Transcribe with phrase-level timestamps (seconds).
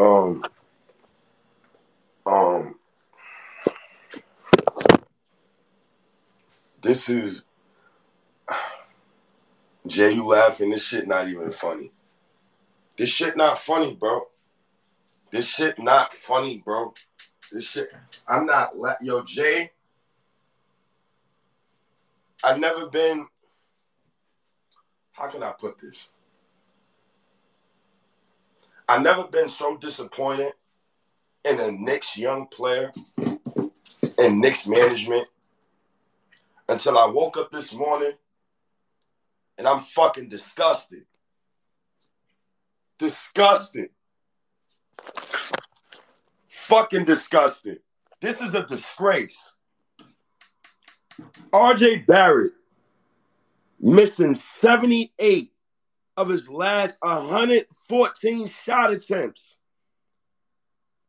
[0.00, 0.44] Um,
[2.26, 2.76] um,
[6.82, 7.44] this is
[9.86, 10.12] Jay.
[10.12, 10.70] You laughing?
[10.70, 11.92] This shit not even funny.
[12.96, 14.22] This shit not funny, bro.
[15.32, 16.94] This shit not funny, bro.
[17.52, 17.92] This shit.
[18.28, 18.78] I'm not.
[18.78, 19.72] La- Yo, Jay.
[22.44, 23.26] I've never been.
[25.12, 26.10] How can I put this?
[28.90, 30.52] I've never been so disappointed
[31.44, 32.90] in a Knicks young player
[34.18, 35.28] and Knicks management
[36.68, 38.14] until I woke up this morning
[39.58, 41.04] and I'm fucking disgusted.
[42.98, 43.90] Disgusted.
[46.48, 47.78] Fucking disgusted.
[48.20, 49.54] This is a disgrace.
[51.52, 52.54] RJ Barrett
[53.78, 55.49] missing 78
[56.20, 59.56] of his last 114 shot attempts.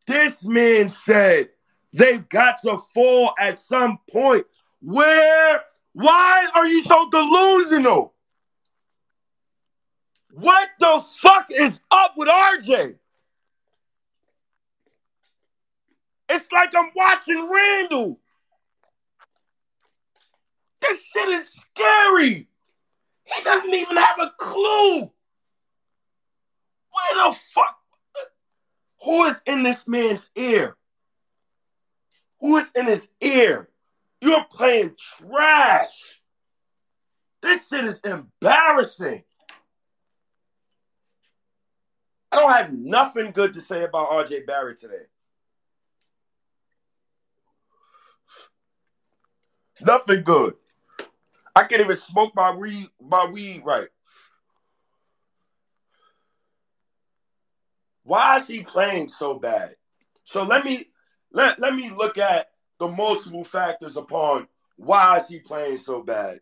[0.08, 1.50] This man said
[1.92, 4.46] they've got to fall at some point.
[4.82, 5.62] Where?
[5.94, 8.14] Why are you so delusional?
[10.34, 12.96] What the fuck is up with RJ?
[16.30, 18.18] It's like I'm watching Randle.
[20.80, 22.48] This shit is scary.
[23.26, 25.00] He doesn't even have a clue.
[26.92, 27.78] Where the fuck?
[29.04, 30.76] Who is in this man's ear?
[32.40, 33.70] Who is in his ear?
[34.22, 36.20] You're playing trash.
[37.42, 39.24] This shit is embarrassing.
[42.32, 45.06] I don't have nothing good to say about RJ Barrett today.
[49.82, 50.54] Nothing good.
[51.56, 53.88] I can't even smoke my weed, my weed right.
[58.04, 59.76] Why is he playing so bad?
[60.24, 60.88] So let me
[61.32, 62.48] let, let me look at
[62.80, 66.40] the multiple factors upon why is he playing so bad.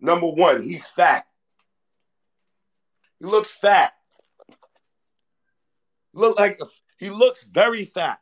[0.00, 1.24] Number one, he's fat.
[3.18, 3.94] He looks fat.
[6.12, 6.60] Look like
[6.98, 8.20] he looks very fat.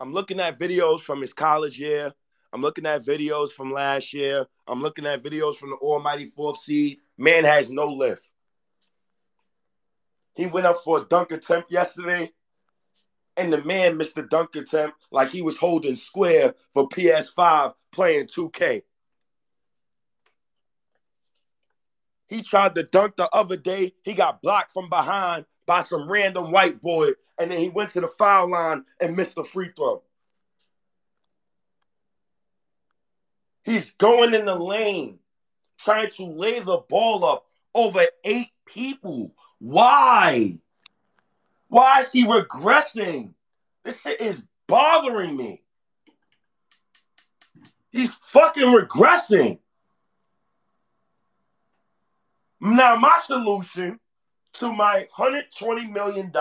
[0.00, 2.12] I'm looking at videos from his college year.
[2.52, 4.46] I'm looking at videos from last year.
[4.66, 6.98] I'm looking at videos from the almighty fourth seed.
[7.16, 8.22] Man has no lift.
[10.34, 12.30] He went up for a dunk attempt yesterday,
[13.36, 18.26] and the man missed the dunk attempt like he was holding square for PS5 playing
[18.26, 18.82] 2K.
[22.28, 23.92] He tried to dunk the other day.
[24.02, 28.00] He got blocked from behind by some random white boy, and then he went to
[28.00, 30.02] the foul line and missed the free throw.
[33.64, 35.18] He's going in the lane,
[35.78, 39.34] trying to lay the ball up over eight people.
[39.58, 40.58] Why?
[41.68, 43.34] Why is he regressing?
[43.84, 45.62] This shit is bothering me.
[47.90, 49.58] He's fucking regressing.
[52.60, 54.00] Now, my solution
[54.54, 56.32] to my $120 million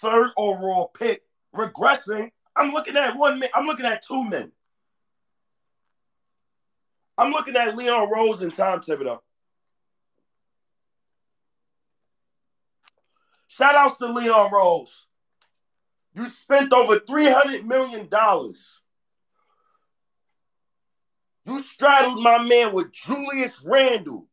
[0.00, 1.22] third overall pick
[1.54, 4.52] regressing, I'm looking at one man, I'm looking at two men.
[7.16, 9.18] I'm looking at Leon Rose and Tom Thibodeau.
[13.48, 15.06] Shout outs to Leon Rose.
[16.14, 18.08] You spent over $300 million.
[21.44, 24.27] You straddled my man with Julius Randle.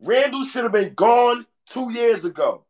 [0.00, 2.64] Randle should have been gone two years ago.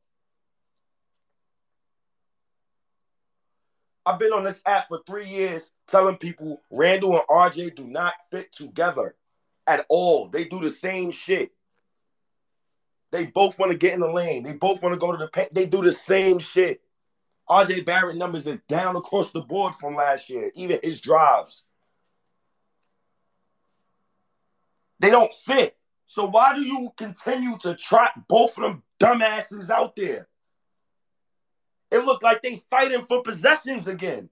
[4.04, 8.14] I've been on this app for three years telling people Randle and RJ do not
[8.30, 9.14] fit together
[9.66, 10.28] at all.
[10.28, 11.52] They do the same shit.
[13.12, 14.42] They both want to get in the lane.
[14.42, 15.54] They both want to go to the paint.
[15.54, 16.80] They do the same shit.
[17.48, 21.64] RJ Barrett numbers is down across the board from last year, even his drives.
[25.00, 25.76] They don't fit.
[26.10, 30.26] So why do you continue to trot both of them dumbasses out there?
[31.92, 34.28] It looked like they fighting for possessions again.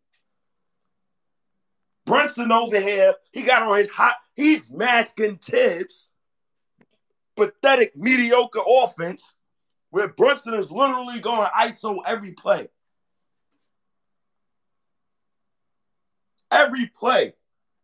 [2.04, 6.08] Brunson over here, he got on his hot, he's masking Thibs.
[7.36, 9.36] Pathetic, mediocre offense
[9.90, 12.66] where Brunson is literally going ISO every play.
[16.50, 17.34] Every play.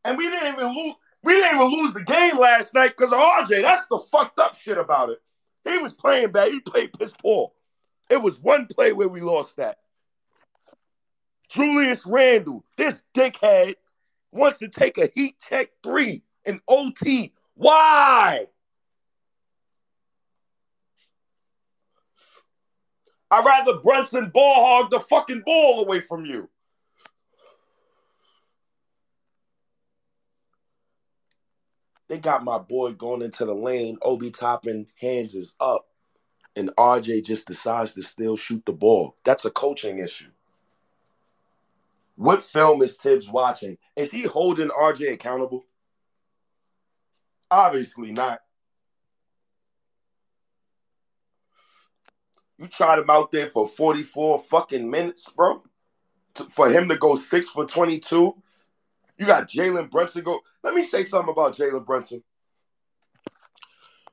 [0.04, 0.94] And we didn't even lose.
[1.24, 3.62] We didn't even lose the game last night because of RJ.
[3.62, 5.22] That's the fucked up shit about it.
[5.64, 6.52] He was playing bad.
[6.52, 7.52] He played piss poor.
[8.10, 9.78] It was one play where we lost that.
[11.48, 13.74] Julius Randle, this dickhead,
[14.32, 17.32] wants to take a heat check three in OT.
[17.54, 18.46] Why?
[23.30, 26.50] I'd rather Brunson ball hog the fucking ball away from you.
[32.08, 33.96] They got my boy going into the lane.
[34.02, 35.86] Obi Toppin hands is up,
[36.54, 39.16] and RJ just decides to still shoot the ball.
[39.24, 40.30] That's a coaching issue.
[42.16, 43.78] What film is Thibs watching?
[43.96, 45.64] Is he holding RJ accountable?
[47.50, 48.40] Obviously not.
[52.58, 55.62] You tried him out there for 44 fucking minutes, bro.
[56.50, 58.34] For him to go six for 22.
[59.18, 60.40] You got Jalen Brunson go.
[60.62, 62.22] Let me say something about Jalen Brunson.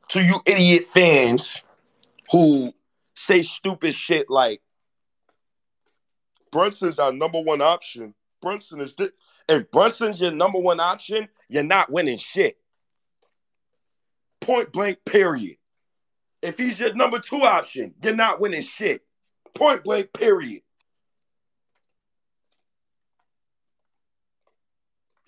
[0.10, 1.64] To you idiot fans
[2.32, 2.74] who
[3.16, 4.62] say stupid shit like
[6.52, 8.14] Brunson's our number one option.
[8.42, 8.96] Brunson is.
[9.48, 12.58] If Brunson's your number one option, you're not winning shit.
[14.40, 15.58] Point blank, period.
[16.42, 19.04] If he's your number two option, you're not winning shit.
[19.54, 20.62] Point blank, period.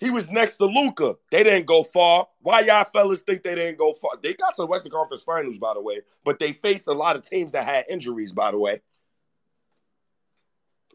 [0.00, 1.16] He was next to Luka.
[1.30, 2.26] They didn't go far.
[2.40, 4.12] Why y'all fellas think they didn't go far?
[4.22, 7.16] They got to the Western Conference Finals, by the way, but they faced a lot
[7.16, 8.82] of teams that had injuries, by the way.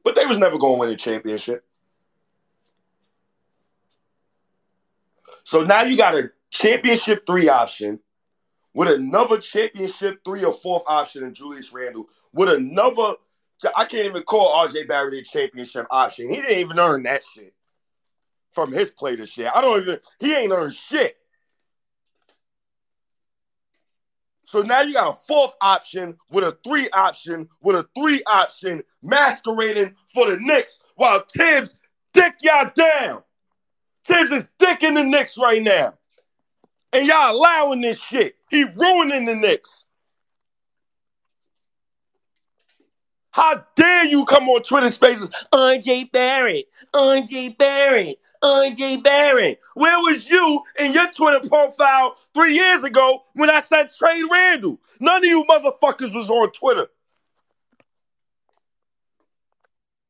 [0.04, 1.66] But they was never going to win a championship.
[5.44, 8.00] So now you got a championship three option
[8.74, 13.16] with another championship three or fourth option in Julius Randle, with another,
[13.76, 16.30] I can't even call RJ Barrett a championship option.
[16.30, 17.54] He didn't even earn that shit
[18.60, 19.50] from his play this year.
[19.56, 21.16] I don't even, he ain't earned shit.
[24.44, 28.84] So now you got a fourth option with a three option with a three option
[29.02, 31.80] masquerading for the Knicks while Thibs
[32.14, 33.24] dick y'all down.
[34.06, 35.94] Thibs is dicking the Knicks right now.
[36.92, 38.36] And y'all allowing this shit.
[38.50, 39.86] He ruining the Knicks.
[43.32, 45.30] How dare you come on Twitter Spaces?
[45.54, 49.60] RJ Barrett, RJ Barrett, RJ Barrett.
[49.74, 54.80] Where was you in your Twitter profile three years ago when I said trade Randle?
[55.00, 56.88] None of you motherfuckers was on Twitter.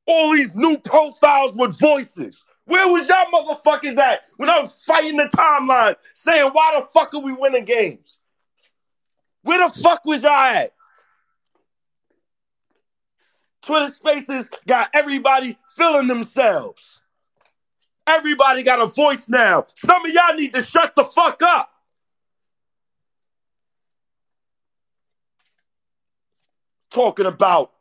[0.06, 2.44] All these new profiles with voices.
[2.66, 7.14] Where was y'all motherfuckers at when I was fighting the timeline saying, why the fuck
[7.16, 8.20] are we winning games?
[9.42, 10.74] Where the fuck was y'all at?
[13.64, 16.99] Twitter spaces got everybody feeling themselves.
[18.10, 19.68] Everybody got a voice now.
[19.76, 21.70] Some of y'all need to shut the fuck up.
[26.90, 27.72] Talking about,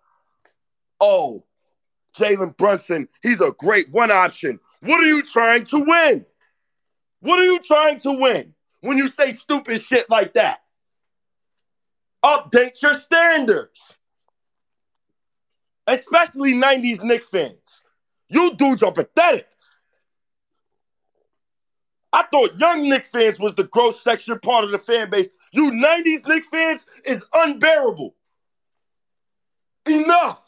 [1.00, 1.44] oh,
[2.14, 4.60] Jalen Brunson, he's a great one option.
[4.80, 6.26] What are you trying to win?
[7.20, 10.60] What are you trying to win when you say stupid shit like that?
[12.22, 13.80] Update your standards.
[15.86, 17.58] Especially 90s Knick fans.
[18.28, 19.46] You dudes are pathetic.
[22.12, 25.28] I thought young Knick fans was the growth section part of the fan base.
[25.52, 28.14] You 90s Knick fans is unbearable.
[29.86, 30.44] Enough.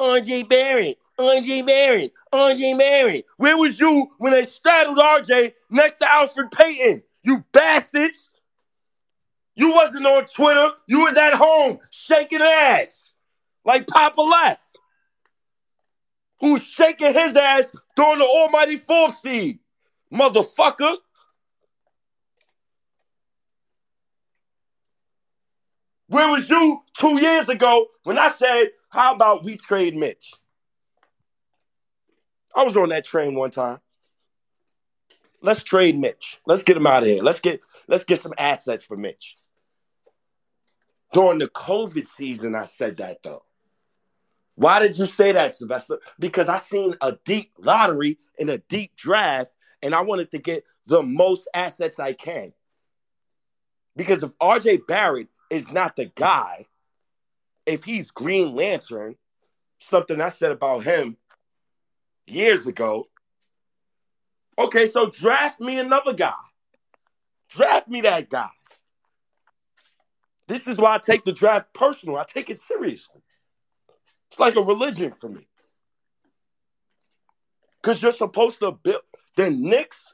[0.00, 3.26] RJ Barrett, RJ Barrett, RJ Barrett.
[3.36, 7.02] Where was you when they straddled RJ next to Elfrid Payton?
[7.22, 8.30] You bastards.
[9.56, 10.68] You wasn't on Twitter.
[10.88, 13.12] You was at home shaking ass
[13.64, 14.63] like Papa left.
[16.44, 19.60] Who's shaking his ass during the almighty fourth seed?
[20.12, 20.98] Motherfucker.
[26.08, 30.34] Where was you two years ago when I said, how about we trade Mitch?
[32.54, 33.78] I was on that train one time.
[35.40, 36.42] Let's trade Mitch.
[36.46, 37.22] Let's get him out of here.
[37.22, 39.38] Let's get let's get some assets for Mitch.
[41.14, 43.44] During the COVID season, I said that though.
[44.56, 45.98] Why did you say that, Sylvester?
[46.18, 49.50] Because I seen a deep lottery and a deep draft,
[49.82, 52.52] and I wanted to get the most assets I can.
[53.96, 56.66] Because if RJ Barrett is not the guy,
[57.66, 59.16] if he's Green Lantern,
[59.80, 61.16] something I said about him
[62.26, 63.08] years ago,
[64.58, 66.32] okay, so draft me another guy.
[67.50, 68.48] Draft me that guy.
[70.46, 72.16] This is why I take the draft personal.
[72.16, 73.22] I take it seriously.
[74.34, 75.46] It's like a religion for me.
[77.80, 79.02] Because you're supposed to build.
[79.36, 80.12] The Knicks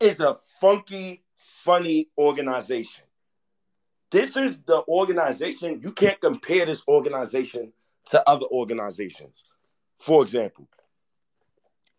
[0.00, 3.04] is a funky, funny organization.
[4.10, 5.82] This is the organization.
[5.84, 7.74] You can't compare this organization
[8.06, 9.44] to other organizations.
[9.98, 10.66] For example,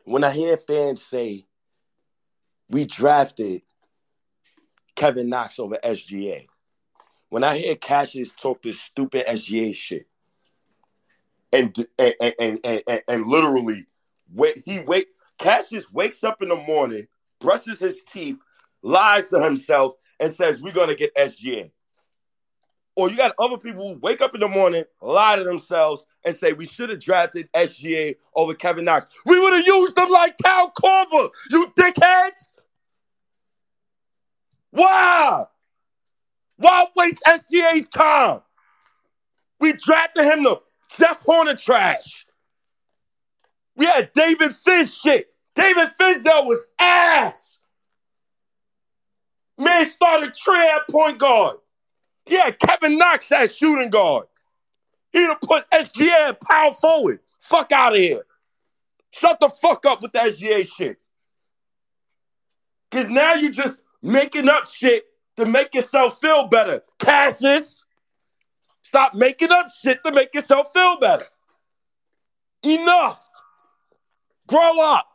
[0.06, 1.46] when I hear fans say,
[2.68, 3.62] we drafted
[4.96, 6.48] Kevin Knox over SGA,
[7.30, 10.08] when I hear Cassius talk this stupid SGA shit,
[11.54, 13.86] and and and and, and, and literally,
[14.34, 15.08] wait, he wait.
[15.38, 17.08] Cassius wakes up in the morning,
[17.40, 18.38] brushes his teeth,
[18.82, 21.72] lies to himself, and says, "We're gonna get SGA."
[22.96, 26.36] Or you got other people who wake up in the morning, lie to themselves, and
[26.36, 29.06] say we should have drafted SGA over Kevin Knox.
[29.26, 32.50] We would have used them like Kyle Korver, you dickheads.
[34.72, 35.46] Why?
[36.58, 38.42] Why waste SGA's time?
[39.62, 40.62] We drafted him to
[40.98, 42.26] Jeff Hornacek trash.
[43.76, 45.34] We had David Finch shit.
[45.56, 47.58] David Fizdale was ass.
[49.58, 51.58] Man started Trey at point guard.
[52.28, 54.28] Yeah, Kevin Knox at shooting guard.
[55.12, 57.20] He'd have put SGA at power forward.
[57.40, 58.22] Fuck out of here.
[59.12, 60.98] Shut the fuck up with the SGA shit.
[62.92, 65.04] Cause now you're just making up shit
[65.38, 66.82] to make yourself feel better.
[67.00, 67.79] Cassius,
[68.90, 71.26] stop making up shit to make yourself feel better.
[72.64, 73.24] Enough.
[74.48, 75.08] Grow up.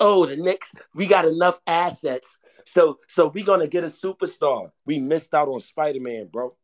[0.00, 2.38] Oh, the Knicks, we got enough assets.
[2.64, 4.70] So so we gonna get a superstar.
[4.86, 6.56] We missed out on Spider-Man, bro.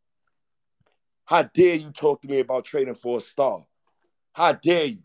[1.27, 3.67] How dare you talk to me about trading for a star?
[4.33, 5.03] How dare you?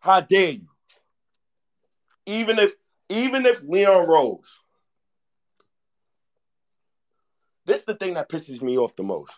[0.00, 0.68] How dare you?
[2.26, 2.74] Even if
[3.10, 4.60] even if Leon Rose,
[7.66, 9.34] this is the thing that pisses me off the most.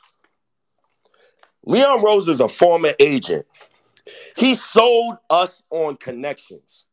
[1.65, 3.47] Leon Rose is a former agent.
[4.37, 6.85] He sold us on connections.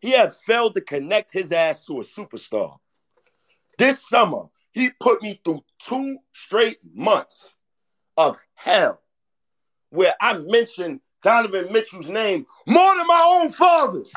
[0.00, 2.78] He had failed to connect his ass to a superstar.
[3.78, 7.54] This summer, he put me through two straight months
[8.16, 9.00] of hell
[9.90, 14.12] where I mentioned Donovan Mitchell's name more than my own father's.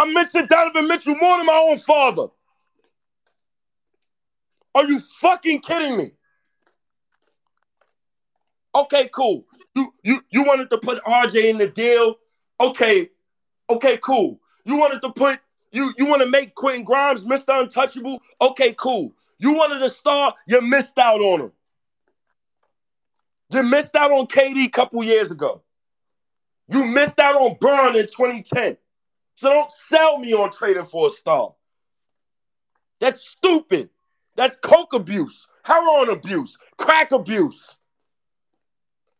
[0.00, 2.28] I mentioned Donovan Mitchell more than my own father.
[4.74, 6.12] Are you fucking kidding me?
[8.74, 9.44] Okay, cool.
[9.74, 12.14] You you you wanted to put RJ in the deal.
[12.60, 13.10] Okay,
[13.68, 14.40] okay, cool.
[14.64, 15.38] You wanted to put
[15.70, 17.60] you you want to make Quentin Grimes Mr.
[17.60, 18.20] Untouchable.
[18.40, 19.12] Okay, cool.
[19.38, 21.52] You wanted to star, you missed out on him.
[23.50, 25.62] You missed out on KD a couple years ago.
[26.68, 28.78] You missed out on Bron in 2010.
[29.40, 31.54] So don't sell me on trading for a star.
[32.98, 33.88] That's stupid.
[34.36, 37.74] That's coke abuse, heroin abuse, crack abuse.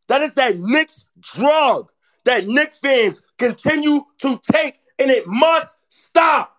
[0.08, 1.88] That is that Knicks drug
[2.26, 6.54] that Knicks fans continue to take, and it must stop.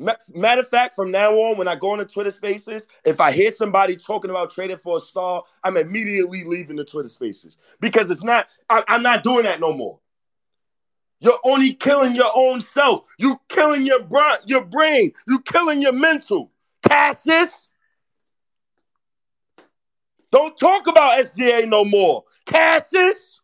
[0.00, 3.52] Matter of fact, from now on, when I go into Twitter spaces, if I hear
[3.52, 8.22] somebody talking about trading for a star, I'm immediately leaving the Twitter spaces because it's
[8.22, 9.98] not, I, am not doing that no more.
[11.20, 13.14] You're only killing your own self.
[13.18, 15.12] You killing your, bra- your brain.
[15.28, 16.50] You killing your mental.
[16.88, 17.68] Cassius,
[20.32, 22.24] don't talk about SGA no more.
[22.46, 23.38] Cassius?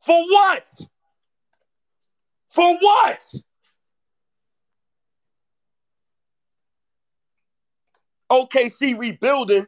[0.00, 0.70] For what?
[2.48, 3.34] For what?
[8.30, 9.66] OKC rebuilding.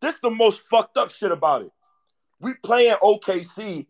[0.00, 1.72] This is the most fucked up shit about it.
[2.40, 3.86] We playing OKC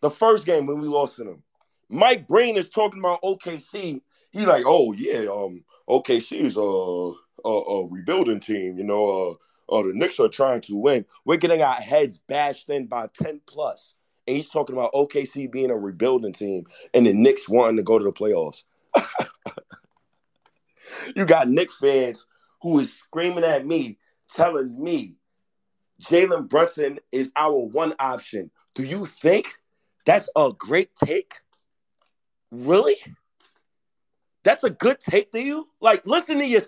[0.00, 1.42] the first game when we lost to them.
[1.88, 4.00] Mike Breen is talking about OKC.
[4.32, 8.76] He like, oh yeah, um, OKC is a, a, a rebuilding team.
[8.78, 9.34] You know, uh,
[9.68, 11.04] oh, the Knicks are trying to win.
[11.24, 13.40] We're getting our heads bashed in by 10.
[14.26, 17.98] And he's talking about OKC being a rebuilding team and the Knicks wanting to go
[17.98, 18.64] to the playoffs.
[21.14, 22.26] you got Knicks fans
[22.62, 23.98] who is screaming at me,
[24.28, 25.16] telling me
[26.02, 28.50] Jalen Brunson is our one option.
[28.74, 29.54] Do you think
[30.04, 31.34] that's a great take?
[32.50, 32.96] Really?
[34.42, 35.68] That's a good take to you.
[35.80, 36.60] Like, listen to your,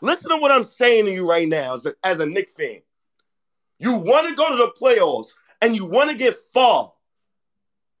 [0.00, 2.80] listen to what I'm saying to you right now as a, as a Knick fan.
[3.78, 5.28] You want to go to the playoffs
[5.60, 6.92] and you want to get far,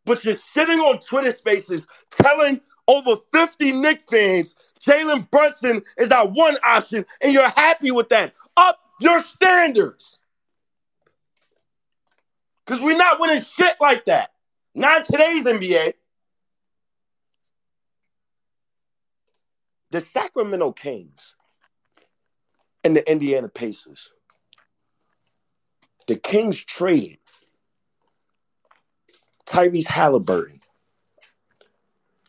[0.04, 4.54] but you're sitting on Twitter Spaces telling over 50 Knick fans
[4.86, 8.34] Jalen Brunson is our one option, and you're happy with that.
[8.56, 10.18] Up your standards.
[12.64, 14.30] Because we're not winning shit like that.
[14.74, 15.94] Not today's NBA.
[19.94, 21.36] the Sacramento Kings
[22.82, 24.10] and the Indiana Pacers.
[26.08, 27.18] The Kings traded
[29.46, 30.58] Tyrese Halliburton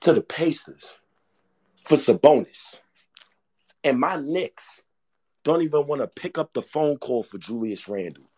[0.01, 0.95] to the Pacers
[1.85, 2.75] for Sabonis.
[3.83, 4.81] And my Knicks
[5.43, 8.29] don't even want to pick up the phone call for Julius Randle.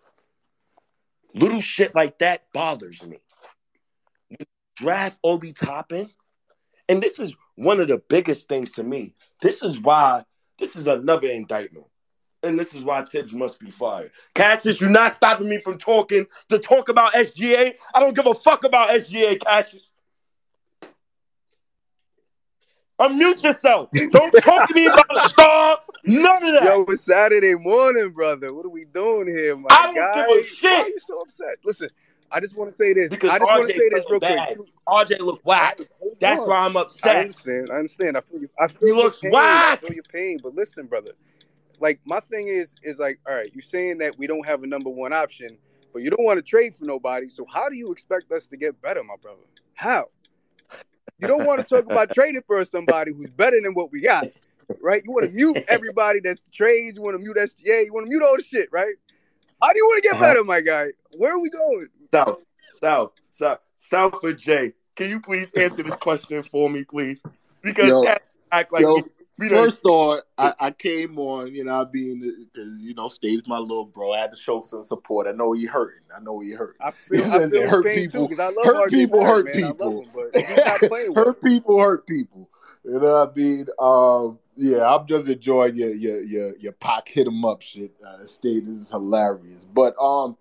[1.34, 3.18] Little shit like that bothers me.
[4.76, 6.10] Draft Obi Toppin,
[6.90, 9.16] and this is one of the biggest things to me.
[9.42, 10.24] This is why
[10.60, 11.88] this is another indictment.
[12.44, 14.12] And this is why Thibs must be fired.
[14.36, 17.74] Cassius, you're not stopping me from talking to talk about SGA.
[17.96, 19.90] I don't give a fuck about SGA, Cassius.
[23.00, 23.90] Unmute yourself.
[24.12, 25.78] Don't talk to me about the star.
[26.06, 26.64] None of that.
[26.64, 28.54] Yo, it's Saturday morning, brother.
[28.54, 30.26] What are we doing here, my I don't guy?
[30.28, 30.72] give a shit.
[30.72, 31.56] Why are you so upset?
[31.64, 31.90] Listen,
[32.32, 33.10] I just want to say this.
[33.10, 34.58] Because I just want to RJ say this real playing quick.
[34.88, 35.18] bad.
[35.18, 35.80] RJ look whack.
[36.20, 37.12] That's why I'm upset.
[37.18, 37.22] I upset.
[37.22, 37.70] understand.
[37.72, 38.18] I understand.
[38.18, 38.50] I feel you.
[38.60, 39.32] I feel He your looks pain.
[39.32, 39.80] whack.
[39.84, 40.40] I feel your pain.
[40.42, 41.12] But listen, brother.
[41.80, 44.68] Like my thing is, is like, all right, you're saying that we don't have a
[44.68, 45.60] number one option,
[45.94, 47.28] but you don't want to trade for nobody.
[47.30, 49.42] So how do you expect us to get better, my brother?
[49.76, 50.06] How?
[51.20, 54.26] You don't want to talk about trading for somebody who's better than what we got,
[54.82, 55.02] right?
[55.04, 56.98] You want to mute everybody that's trades.
[56.98, 57.86] You want to mute SGA.
[57.86, 58.96] You want to mute all the shit, right?
[59.62, 60.26] How do you want to get Uh-huh.
[60.26, 60.88] better, my guy?
[61.18, 61.88] Where are we going?
[62.14, 62.40] South,
[62.74, 64.74] South, South, South for Jay.
[64.96, 67.24] Can you please answer this question for me, please?
[67.64, 68.04] Because Yo,
[68.52, 69.04] act like yo,
[69.40, 72.94] we, we done First off, I, I came on, you know, I being because you
[72.94, 74.14] know, Stave's my little bro.
[74.14, 75.28] I had to show some support.
[75.28, 76.04] I know he hurting.
[76.16, 76.76] I know he hurting.
[76.82, 79.46] I feel, I feel hurt pain people- too because I love hurt RJ people hurt
[79.46, 79.64] man.
[79.64, 80.02] I love people.
[80.02, 81.26] him, but not playing well.
[81.26, 82.50] hurt people hurt people.
[82.84, 83.66] You know what I mean?
[83.80, 87.92] Um, yeah, I'm just enjoying your your your your Pac hit 'em up shit.
[88.06, 89.66] Uh, Steve, is hilarious.
[89.66, 90.36] But um,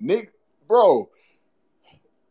[0.00, 0.32] Nick,
[0.68, 1.08] bro,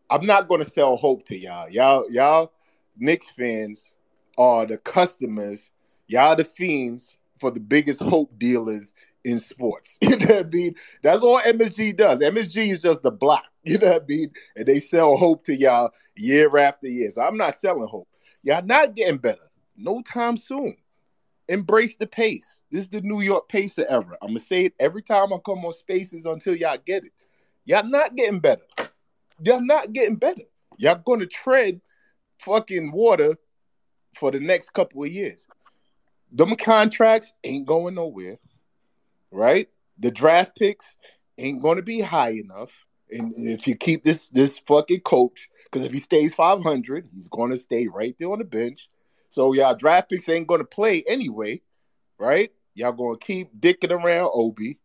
[0.10, 1.70] I'm not gonna sell hope to y'all.
[1.70, 2.52] Y'all, y'all,
[2.98, 3.96] Knicks fans
[4.38, 5.72] are the customers.
[6.08, 9.98] Y'all the fiends for the biggest hope dealers in sports.
[10.02, 10.76] You know what I mean?
[11.02, 12.20] That's all MSG does.
[12.20, 13.44] MSG is just the block.
[13.64, 14.32] You know what I mean?
[14.56, 17.10] And they sell hope to y'all year after year.
[17.10, 18.08] So I'm not selling hope.
[18.44, 19.42] Y'all not getting better.
[19.76, 20.78] No time soon.
[21.48, 22.64] Embrace the pace.
[22.72, 24.16] This is the New York Pacer era.
[24.22, 27.12] I'm gonna say it every time I come on spaces until y'all get it.
[27.66, 28.62] Y'all not getting better.
[29.44, 30.44] Y'all not getting better.
[30.78, 31.82] Y'all gonna tread
[32.40, 33.36] fucking water
[34.16, 35.48] for the next couple of years.
[36.36, 38.38] Them contracts ain't going nowhere,
[39.32, 39.70] right?
[40.00, 40.86] The draft picks
[41.38, 42.72] ain't going to be high enough.
[43.10, 47.52] And if you keep this this fucking coach, because if he stays 500, he's going
[47.52, 48.90] to stay right there on the bench.
[49.30, 51.62] So y'all draft picks ain't going to play anyway,
[52.18, 52.52] right?
[52.74, 54.78] Y'all going to keep dicking around Obi.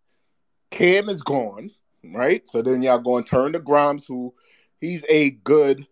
[0.71, 1.73] Cam is gone,
[2.05, 2.47] right?
[2.47, 4.35] So then y'all going to turn to Grimes, who
[4.81, 5.85] he's a good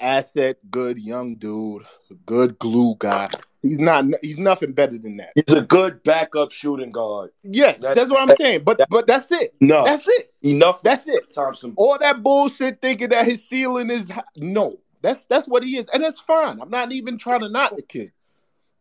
[0.00, 1.82] asset, good young dude,
[2.26, 3.28] good glue guy.
[3.62, 4.04] He's not.
[4.22, 5.30] He's nothing better than that.
[5.36, 7.30] He's a good backup shooting guard.
[7.44, 8.62] Yes, That's- that's, what I'm saying.
[8.64, 9.54] But but that's it.
[9.60, 10.34] No, That's it.
[10.42, 10.82] enough.
[10.82, 11.32] That's it.
[11.32, 11.72] Thompson.
[11.76, 14.76] All that bullshit thinking that his ceiling is no.
[15.00, 16.60] That's that's what he is, and that's fine.
[16.60, 18.10] I'm not even trying to knock the kid.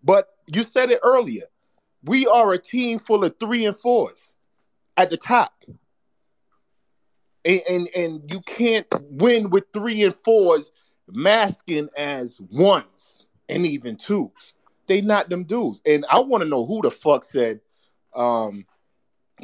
[0.03, 1.43] But you said it earlier.
[2.03, 4.33] We are a team full of three and fours
[4.97, 5.53] at the top.
[7.45, 10.71] And, and and you can't win with three and fours
[11.07, 14.53] masking as ones and even twos.
[14.91, 15.79] They not them dudes.
[15.85, 17.61] And I want to know who the fuck said
[18.13, 18.65] um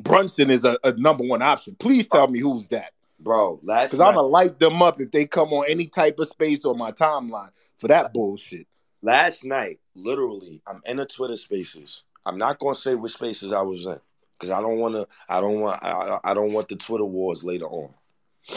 [0.03, 1.73] Brunson is a, a number one option.
[1.79, 2.91] Please tell me who's that.
[3.17, 6.27] Bro, last Because I'm gonna light them up if they come on any type of
[6.27, 8.67] space on my timeline for that bullshit.
[9.01, 12.03] last night, literally, I'm in the Twitter spaces.
[12.25, 14.01] I'm not gonna say which spaces I was in.
[14.37, 17.67] Because I don't wanna I don't want I, I don't want the Twitter wars later
[17.67, 17.93] on.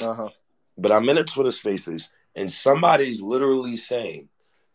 [0.03, 0.31] Uh-huh.
[0.77, 4.29] But I'm in the Twitter spaces and somebody's literally saying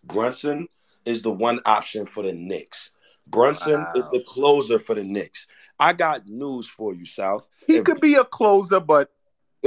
[0.06, 0.69] Brunson
[1.06, 2.91] is the one option for the Knicks.
[3.28, 3.91] Brunson Wow.
[3.96, 5.48] is the closer for the Knicks.
[5.80, 7.48] I got news for you, South.
[7.68, 9.12] He If- could be a closer, but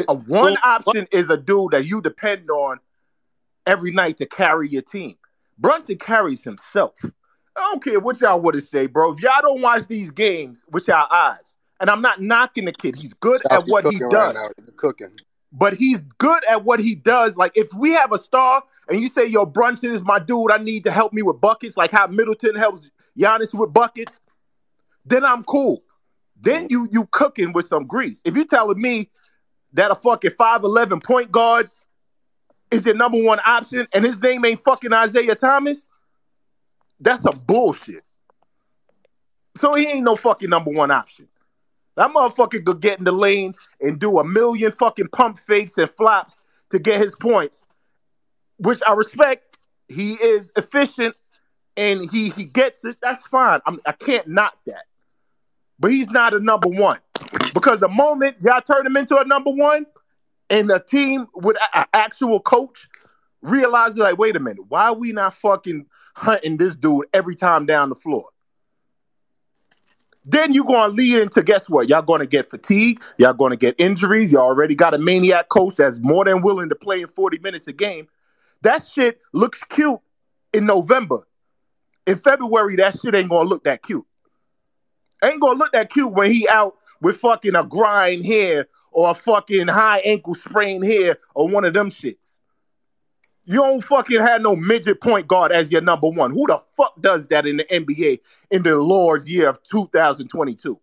[0.09, 2.79] a one Well, option is a dude that you depend on
[3.67, 5.17] every night to carry your team.
[5.59, 6.95] Brunson carries himself.
[7.05, 9.13] I don't care what y'all want to say, bro.
[9.13, 12.95] If y'all don't watch these games with y'all eyes, and I'm not knocking the kid,
[12.97, 14.13] he's good at South, you what he does.
[14.13, 14.49] right now.
[14.77, 15.11] Cooking.
[15.51, 17.37] but he's good at what he does.
[17.37, 20.51] Like if we have a star and you say, "Yo, Brunson is my dude.
[20.51, 24.21] I need to help me with buckets," like how Middleton helps Giannis with buckets,
[25.05, 25.83] then I'm cool.
[26.41, 28.21] Then you you cooking with some grease.
[28.25, 29.11] If you telling me
[29.73, 31.71] that a fucking five eleven point guard
[32.71, 35.87] is your number one option and his name ain't fucking Isaiah Thomas,
[37.01, 38.05] that's a bullshit.
[39.61, 41.29] So he ain't no fucking number one option.
[41.97, 45.91] That motherfucker could get in the lane and do a million fucking pump fakes and
[45.91, 46.39] flops
[46.71, 47.65] to get his points,
[48.59, 49.57] which I respect.
[49.89, 51.17] He is efficient
[51.77, 52.97] and he he gets it.
[53.03, 53.61] That's fine.
[53.67, 54.85] I'm, I can't knock that.
[55.79, 56.99] But he's not a number one
[57.55, 59.87] because the moment y'all turn him into a number one,
[60.51, 62.89] and the team with an actual coach
[63.43, 67.65] realizes like, wait a minute, why are we not fucking hunting this dude every time
[67.65, 68.25] down the floor?
[70.31, 71.89] then you're to lead into guess what?
[71.89, 73.03] Y'all to get fatigue.
[73.17, 74.33] Y'all to get injuries.
[74.33, 77.39] You all already got a maniac coach that's more than willing to play in 40
[77.39, 78.09] minutes a game.
[78.63, 80.01] That shit looks cute
[80.53, 81.19] in November.
[82.07, 84.05] In February, that shit ain't to look that cute.
[85.23, 89.15] Ain't to look that cute when he out with fucking a grind here or a
[89.15, 92.39] fucking high ankle sprain here or one of them shits.
[93.45, 96.33] You don't fucking have no midget point guard as your number one.
[96.33, 100.79] Who the fuck does that in the NBA in the Lord's year of 2022?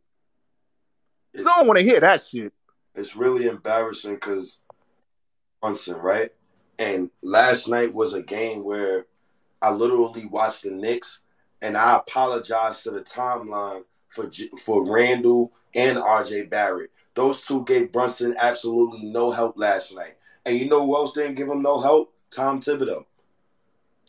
[1.35, 2.53] So I don't want to hear that shit.
[2.95, 4.61] It's really embarrassing because
[5.61, 6.31] Brunson, right?
[6.77, 9.05] And last night was a game where
[9.61, 11.21] I literally watched the Knicks,
[11.61, 14.29] and I apologize to the timeline for
[14.61, 16.91] for Randle and RJ Barrett.
[17.13, 20.17] Those two gave Brunson absolutely no help last night.
[20.45, 22.13] And you know who else didn't give him no help?
[22.29, 23.05] Tom Thibodeau.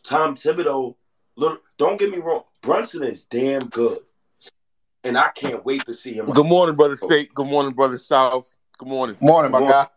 [0.03, 0.95] Tom Thibodeau,
[1.35, 3.99] look, don't get me wrong, Brunson is damn good.
[5.03, 6.27] And I can't wait to see him.
[6.27, 7.07] Good morning, brother oh.
[7.07, 7.33] State.
[7.33, 8.49] Good morning, brother South.
[8.77, 9.15] Good morning.
[9.21, 9.73] Morning, my Morning.
[9.73, 9.87] guy.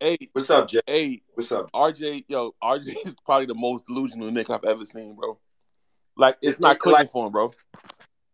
[0.00, 0.80] Hey, What's up, Jay?
[0.86, 1.72] hey, What's up?
[1.72, 5.38] RJ, yo, RJ is probably the most delusional Knick I've ever seen, bro.
[6.16, 7.52] Like it's It- not clicking like- for him, bro.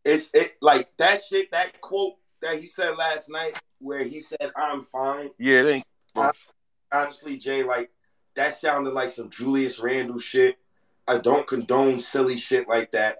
[0.04, 4.50] It's it like that shit, that quote that he said last night where he said,
[4.56, 5.30] I'm fine.
[5.38, 5.68] Yeah, it
[6.16, 6.34] ain't.
[6.92, 7.90] honestly, Jay, like
[8.34, 10.56] that sounded like some Julius Randle shit.
[11.06, 13.18] I don't condone silly shit like that.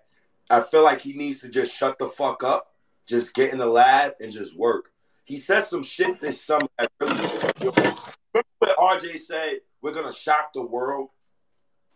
[0.50, 2.74] I feel like he needs to just shut the fuck up,
[3.06, 4.90] just get in the lab and just work.
[5.24, 7.14] He said some shit this summer that really
[8.34, 11.08] remember what RJ said, we're gonna shock the world.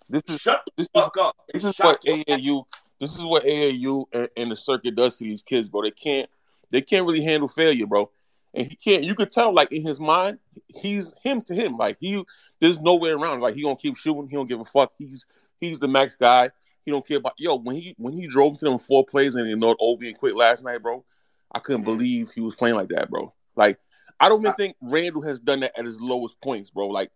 [0.08, 1.36] This is Shut the this is fuck up.
[1.52, 2.64] this is what AAU
[3.00, 5.82] this is what AAU and, and the circuit does to these kids, bro.
[5.82, 6.28] They can't
[6.70, 8.10] they can't really handle failure, bro.
[8.54, 9.04] And he can't.
[9.04, 11.76] You could tell, like in his mind, he's him to him.
[11.76, 12.24] Like he,
[12.60, 13.40] there's no way around.
[13.40, 14.28] Like he gonna keep shooting.
[14.28, 14.92] He don't give a fuck.
[14.98, 15.26] He's
[15.60, 16.48] he's the max guy.
[16.84, 17.56] He don't care about yo.
[17.56, 20.64] When he when he drove to them four plays and ignored Obi and quit last
[20.64, 21.04] night, bro.
[21.52, 21.86] I couldn't Mhm.
[21.86, 23.32] believe he was playing like that, bro.
[23.56, 23.78] Like
[24.18, 26.88] I don't even think Randle has done that at his lowest points, bro.
[26.88, 27.10] Like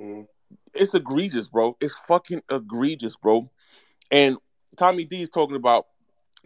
[0.00, 0.26] Mhm.
[0.74, 1.76] it's egregious, bro.
[1.80, 3.50] It's fucking egregious, bro.
[4.10, 4.38] And
[4.76, 5.86] Tommy D is talking about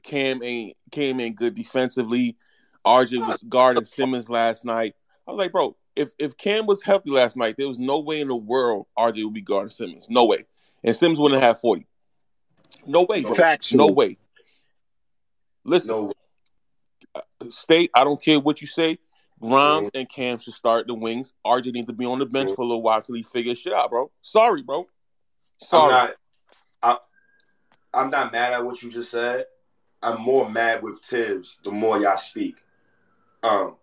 [0.03, 2.37] Cam ain't Cam ain't good defensively.
[2.85, 4.95] RJ was guarding Simmons last night.
[5.27, 8.21] I was like, bro, if if Cam was healthy last night, there was no way
[8.21, 10.09] in the world RJ would be guarding Simmons.
[10.11, 10.47] No way.
[10.85, 11.87] And Simmons wouldn't have 40.
[12.87, 13.35] No way, bro.
[13.35, 13.89] Factual.
[13.89, 14.19] No way.
[15.65, 16.13] Listen, No,
[17.51, 18.99] State, I don't care what you say.
[19.41, 21.35] Grimes and Cam should start the wings.
[21.47, 23.73] RJ needs to be on the bench for a little while till he figures shit
[23.73, 24.11] out, bro.
[24.23, 24.81] Sorry, bro.
[24.81, 25.93] I'm Sorry.
[25.93, 26.15] not.
[26.83, 26.99] I,
[27.93, 29.45] I'm not mad at what you just said.
[30.03, 32.57] I'm more mad with Thibs the more y'all speak.
[33.43, 33.77] Um,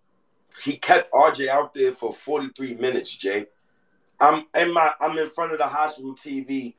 [0.64, 3.16] he kept RJ out there for 43 minutes.
[3.16, 3.46] Jay,
[4.20, 4.92] I'm in my.
[5.02, 6.76] I'm in front of the hospital TV,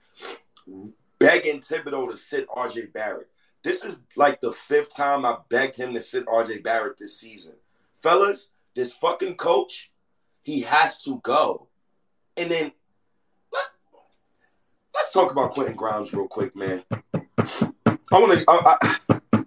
[1.18, 3.28] begging Thibodeau to sit RJ Barrett.
[3.62, 7.54] This is like the fifth time I begged him to sit RJ Barrett this season,
[7.94, 8.50] fellas.
[8.74, 9.90] This fucking coach,
[10.42, 11.68] he has to go.
[12.36, 12.72] And then
[13.52, 13.64] let,
[14.94, 16.82] let's talk about Quentin Grimes real quick, man.
[16.92, 19.44] I want to.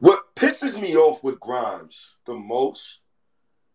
[0.00, 3.00] What pisses me off with Grimes the most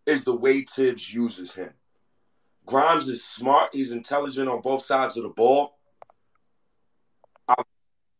[0.06, 1.71] is the way Thibs uses him.
[2.65, 3.69] Grimes is smart.
[3.74, 5.78] He's intelligent on both sides of the ball.
[7.48, 7.56] I,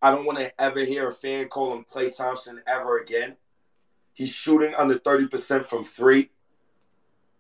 [0.01, 3.36] I don't want to ever hear a fan call him Klay Thompson ever again.
[4.15, 6.32] He's shooting under 30% from three.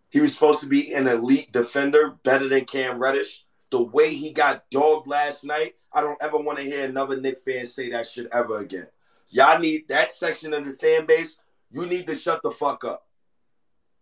[0.09, 3.45] He was supposed to be an elite defender, better than Cam Reddish.
[3.71, 7.39] The way he got dogged last night, I don't ever want to hear another Knick
[7.39, 8.87] fan say that shit ever again.
[9.29, 11.39] Y'all need that section of the fan base.
[11.71, 13.07] You need to shut the fuck up.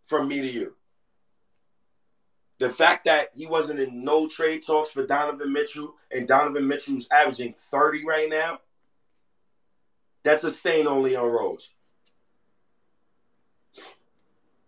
[0.03, 0.75] From me to you.
[2.59, 7.07] The fact that he wasn't in no trade talks for Donovan Mitchell and Donovan Mitchell's
[7.09, 8.59] averaging 30 right now,
[10.23, 11.71] that's a stain only on Rose.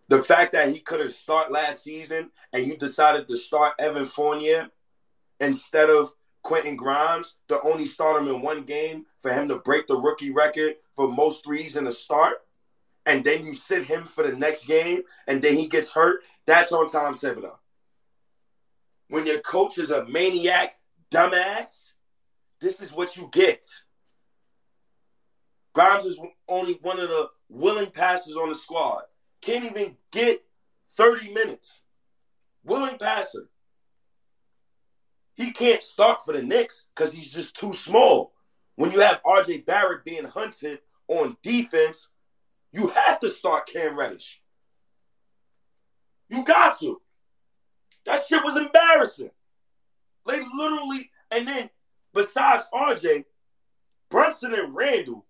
[0.08, 4.68] The fact that he couldn't start last season and you decided to start Evan Fournier
[5.40, 9.88] instead of Quentin Grimes to only start him in one game for him to break
[9.88, 12.36] the rookie record for most threes in a start,
[13.04, 16.70] and then you sit him for the next game and then he gets hurt, that's
[16.70, 17.56] on Tom Thibodeau.
[19.08, 20.76] When your coach is a maniac,
[21.10, 21.92] dumbass,
[22.60, 23.66] this is what you get.
[25.74, 29.02] Grimes is only one of the willing passers on the squad.
[29.46, 30.42] Can't even get
[30.94, 31.82] 30 minutes.
[32.64, 33.48] Willing passer.
[35.36, 38.32] He can't start for the Knicks because he's just too small.
[38.74, 42.10] When you have RJ Barrett being hunted on defense,
[42.72, 44.42] you have to start Cam Reddish.
[46.28, 47.00] You got to.
[48.04, 49.30] That shit was embarrassing.
[50.26, 51.70] They literally, and then
[52.12, 53.24] besides RJ,
[54.10, 55.24] Brunson and Randle,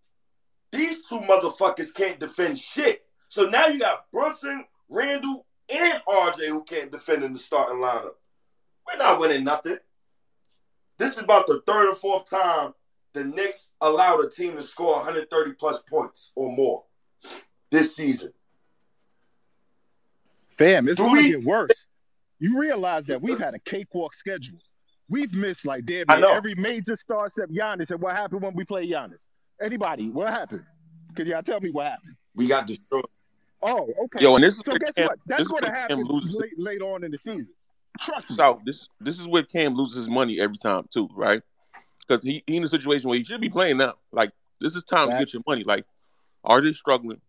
[0.72, 3.05] these these two motherfuckers can't defend shit.
[3.28, 8.14] So now you got Brunson, Randle, and RJ who can't defend in the starting lineup.
[8.86, 9.78] We're not winning nothing.
[10.98, 12.72] This is about the third or fourth time
[13.16, 16.84] the Knicks allowed a team to score 130 plus points or more
[17.70, 18.30] this season.
[20.50, 21.86] Fam, it's Do gonna get worse.
[22.38, 24.58] You realize that we've had a cakewalk schedule.
[25.08, 26.34] We've missed like damn I near know.
[26.34, 27.90] every major star except Giannis.
[27.90, 29.26] And what happened when we played Giannis?
[29.62, 30.10] Anybody?
[30.10, 30.64] What happened?
[31.14, 32.16] Can y'all tell me what happened?
[32.34, 33.04] We got destroyed.
[33.62, 34.22] Oh, okay.
[34.22, 35.18] Yo, and this is so guess Cam, what?
[35.26, 36.36] That's this is going to happen Cam loses.
[36.56, 37.54] late, on in the season.
[38.00, 38.36] Trust me.
[38.36, 38.60] South.
[38.64, 41.40] This this is where Cam loses his money every time too, right?
[42.06, 43.94] Because he, he in a situation where he should be playing now.
[44.12, 45.64] Like this is time to get your money.
[45.64, 45.84] Like
[46.44, 47.20] RJ's struggling.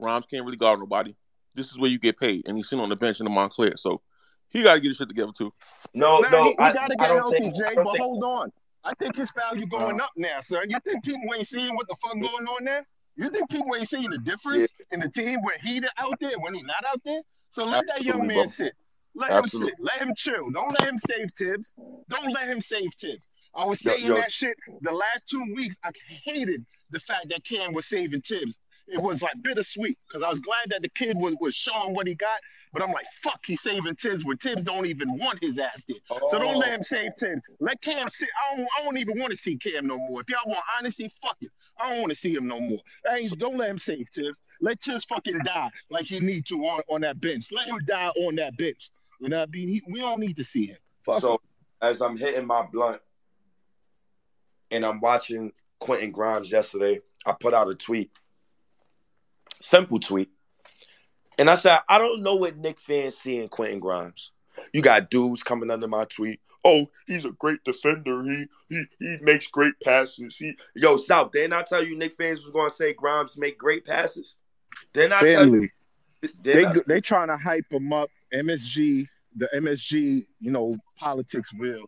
[0.00, 1.14] Grimes can't really guard nobody.
[1.54, 3.76] This is where you get paid, and he's sitting on the bench in the Montclair.
[3.76, 4.00] So
[4.48, 5.52] he got to get his shit together too.
[5.94, 7.54] No, Nah, no, he, he got to get don't healthy, think.
[7.54, 7.72] Jay.
[7.74, 8.52] But think hold on.
[8.84, 10.04] I think his value going Uh.
[10.04, 10.62] up now, son.
[10.68, 12.86] You think people ain't seeing what the fuck going on there?
[13.16, 16.54] You think people ain't seeing the difference in the team when he out there, when
[16.54, 17.22] he not out there?
[17.50, 18.44] So let that young man bro.
[18.46, 18.72] sit.
[19.14, 19.70] Let Absolutely.
[19.70, 19.84] him sit.
[19.84, 20.50] Let him chill.
[20.50, 21.72] Don't let him save Thibs.
[22.08, 23.28] Don't let him save Thibs.
[23.54, 25.76] I was saying yo- that shit the last two weeks.
[25.82, 25.90] I
[26.24, 28.58] hated the fact that Cam was saving Thibs.
[28.88, 32.06] It was like bittersweet because I was glad that the kid was, was showing what
[32.06, 32.38] he got.
[32.72, 35.96] But I'm like, fuck, he's saving Thibs when Thibs don't even want his ass there.
[36.28, 36.74] So don't let oh.
[36.74, 37.40] him save Thibs.
[37.58, 38.28] Let Cam sit.
[38.52, 40.20] I don't, I don't even want to see Cam no more.
[40.20, 41.50] If y'all want honesty, fuck it.
[41.78, 42.78] I don't want to see him no more.
[43.12, 44.40] Ain't, don't let him save Thibs.
[44.60, 47.52] Let Thibs fucking die like he need to on, on that bench.
[47.52, 48.90] Let him die on that bench.
[49.20, 49.68] You know what I mean?
[49.68, 50.76] He, we don't need to see him.
[51.04, 51.40] Fuck So
[51.82, 53.00] as I'm hitting my blunt
[54.70, 58.10] and I'm watching Quentin Grimes yesterday, I put out a tweet.
[59.60, 60.30] Simple tweet.
[61.38, 64.32] And I said, I don't know what Knick fans see in Quentin Grimes.
[64.72, 66.40] You got dudes coming under my tweet.
[66.68, 68.22] Oh, he's a great defender.
[68.24, 70.36] He he he makes great passes.
[70.36, 73.84] He yo, South, didn't I tell you Knick fans was gonna say Grimes make great
[73.84, 74.34] passes?
[74.92, 75.68] Didn't I tell you?
[76.42, 78.10] They I- they trying to hype him up.
[78.34, 81.84] MSG, the MSG, you know, politics will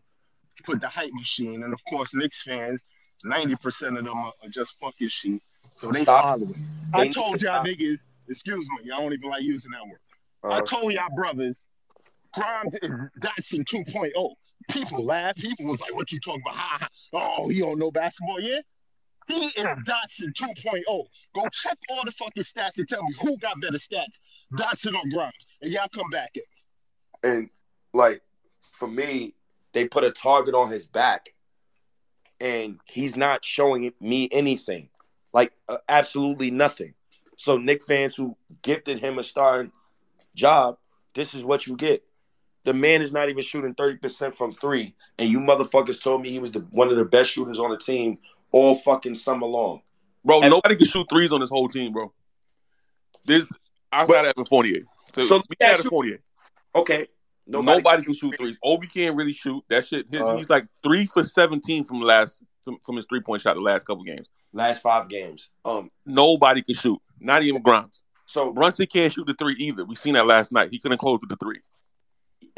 [0.63, 2.81] put the hype machine, and of course, Knicks fans,
[3.25, 5.41] ninety percent of them are, are just fucking sheep,
[5.75, 6.23] so they Stop.
[6.23, 6.57] follow it.
[6.93, 7.65] I They- told y'all stop.
[7.65, 7.97] niggas,
[8.29, 9.99] excuse me, I don't even like using that word.
[10.53, 11.65] I Uh, told y'all brothers,
[12.33, 14.35] Grimes is Dotson 2.0.
[14.69, 15.35] People laugh.
[15.35, 16.57] People was like, "What you talking about?
[16.57, 16.89] Ha, ha.
[17.13, 18.63] Oh, he don't know basketball yet."
[19.27, 20.83] He is Dotson 2.0.
[21.35, 24.19] Go check all the fucking stats and tell me who got better stats,
[24.53, 26.43] Dotson or Grimes, and y'all come back at
[27.23, 27.29] me.
[27.31, 27.49] and
[27.93, 28.21] like
[28.59, 29.35] for me,
[29.73, 31.33] they put a target on his back,
[32.41, 34.89] and he's not showing me anything,
[35.33, 36.93] like uh, absolutely nothing.
[37.37, 39.71] So Knick fans who gifted him a starting
[40.35, 40.77] job,
[41.13, 42.03] this is what you get.
[42.65, 46.29] The man is not even shooting thirty percent from three, and you motherfuckers told me
[46.29, 48.17] he was the one of the best shooters on the team
[48.51, 49.81] all fucking summer long.
[50.25, 52.11] Bro, And- nobody can shoot threes on this whole team, bro.
[53.25, 53.45] This
[53.91, 54.79] outside of Evan Fournier.
[55.15, 56.19] So, So we had ask a you- Fournier.
[56.75, 57.07] Okay,
[57.47, 58.57] Nobody, can shoot threes.
[58.63, 59.63] Obi can't really shoot.
[59.69, 60.05] That shit.
[60.11, 63.41] His, Uh, he's like three for seventeen from the last from, from his three point
[63.41, 64.27] shot the last couple games.
[64.53, 65.49] Last five games.
[65.65, 66.99] Um, Nobody can shoot.
[67.19, 68.03] Not even Grimes.
[68.25, 69.83] so Brunson can't shoot the three either.
[69.85, 70.69] We seen that last night.
[70.71, 71.59] He couldn't close with the three.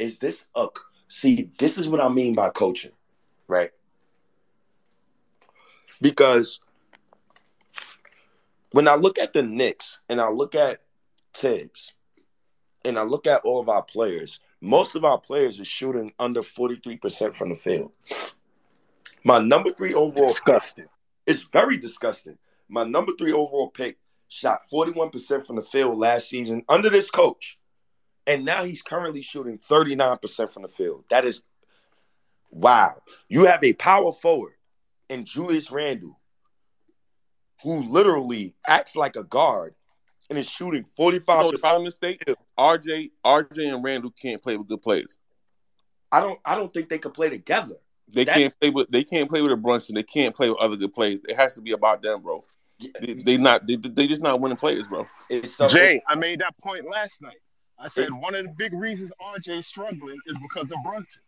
[0.02, 0.68] Is this a
[1.08, 2.92] see this is what i mean by coaching
[3.48, 3.72] right
[6.02, 6.62] because
[8.72, 10.82] when i look at the Knicks and i look at
[11.34, 11.94] thibs
[12.86, 16.42] and i look at all of our players most of our players are shooting under
[16.42, 17.92] 43% from the field
[19.24, 20.88] my number three overall Disgusting.
[21.28, 22.38] it's very disgusting.
[22.70, 23.98] My number three overall pick
[24.30, 27.60] shot 41% from the field last season under this coach.
[28.28, 31.06] And now he's currently shooting 39% from the field.
[31.10, 31.44] That is
[32.52, 33.02] wow.
[33.30, 34.54] You have a power forward
[35.10, 36.20] in Julius Randle
[37.64, 39.76] who literally acts like a guard
[40.30, 41.28] and is shooting 45%.
[41.28, 42.24] You know the problem in state?
[42.58, 45.18] RJ, RJ and Randle can't play with good players.
[46.12, 47.76] I don't I don't think they could play together.
[48.08, 49.96] They That- can't play with they can't play with a Brunson.
[49.96, 51.22] They can't play with other good players.
[51.28, 52.44] It has to be about them, bro.
[53.00, 55.08] They, they not they, they just not winning players, bro.
[55.30, 57.40] It's so, Jay, I made that point last night.
[57.82, 61.24] I said one of the big reasons RJ struggling is because of Brunson.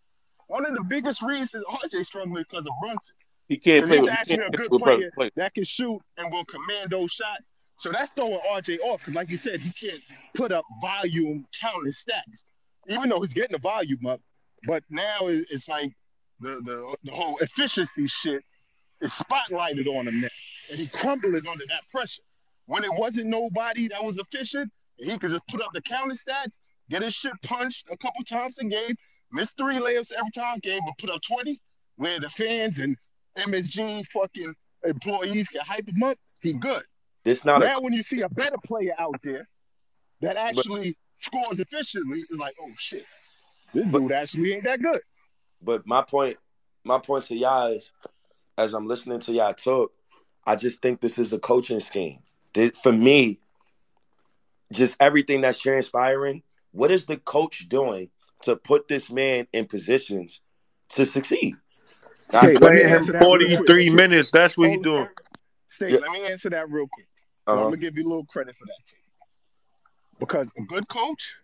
[0.48, 3.16] One of the biggest reasons RJ struggling is because of Brunson.
[3.48, 5.12] He can't And play he's with, actually can't a good player.
[5.16, 5.32] players.
[5.36, 7.50] that can shoot and will command those shots.
[7.80, 10.02] So that's throwing RJ off because, like you said, he can't
[10.36, 12.44] put up volume counting stats,
[12.88, 14.22] even though he's getting the volume up.
[14.68, 15.92] But now it's like
[16.40, 18.44] the the, the whole efficiency shit
[19.02, 20.28] is spotlighted on him now,
[20.70, 22.22] and he crumbling under that pressure.
[22.68, 26.60] When it wasn't nobody that was efficient, he could just put up the counting stats,
[26.90, 28.96] get his shit punched a couple times a game,
[29.32, 31.60] miss three layups every time game, but put up twenty,
[31.98, 32.96] where the fans and
[33.38, 34.54] MSG fucking
[34.84, 36.84] employees can hype him up, he good.
[37.24, 39.48] This not now, a when you see a better player out there
[40.22, 43.06] that actually scores efficiently, it's like, oh shit,
[43.74, 45.02] this But- dude actually ain't that good.
[45.62, 46.38] but my point
[46.84, 47.92] my point to y'all is
[48.58, 49.92] as I'm listening to y'all talk,
[50.46, 52.20] I just think this is a coaching scheme.
[52.54, 53.40] This, for me,
[54.74, 58.10] just everything that's transpiring, what is the coach doing
[58.42, 60.42] to put this man in positions
[60.90, 61.56] to succeed?
[62.30, 64.32] State, let me Playing him answer that 43 minutes.
[64.32, 65.08] That's what he's doing.
[65.68, 66.00] State, Yeah.
[66.00, 67.08] let me answer that real quick.
[67.48, 67.64] I'm Uh-huh.
[67.66, 68.96] gonna give you a little credit for that too.
[70.20, 71.36] Because a good coach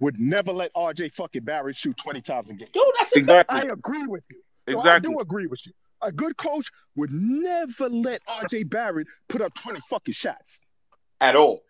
[0.00, 2.68] would never let RJ fucking Barrett shoot 20 times a game.
[2.74, 3.60] Yo, that's a Exactly.
[3.60, 4.42] I agree with you.
[4.68, 4.90] So Exactly.
[4.90, 5.72] I do agree with you.
[6.02, 10.58] A good coach would never let RJ Barrett put up 20 fucking shots.
[11.20, 11.62] at all.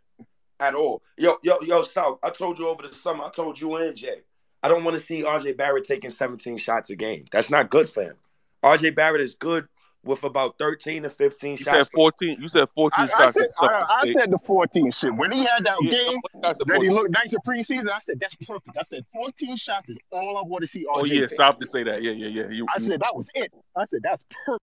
[0.59, 1.03] At all.
[1.19, 4.23] Yo, yo, yo, South, I told you over the summer, I told you and Jay,
[4.63, 7.27] I don't want to see RJ Barrett taking 17 shots a game.
[7.31, 8.17] That's not good for him.
[8.65, 9.69] RJ Barrett is good
[10.03, 11.89] with about 13 to 15 You shots.
[11.89, 12.41] said 14.
[12.41, 13.37] You said 14 I, I shots.
[13.37, 13.85] said I.
[14.03, 15.15] I said the 14 shit.
[15.15, 17.99] When he had that Yeah, game I said that he looked nice in preseason, I
[18.01, 18.77] said that's perfect.
[18.79, 21.31] I said 14 shots is all I want to see RJ Oh yeah, take.
[21.33, 22.03] stop to say that.
[22.03, 22.49] Yeah, yeah, yeah.
[22.49, 23.53] You, I said that was it.
[23.77, 24.63] I said that's perfect.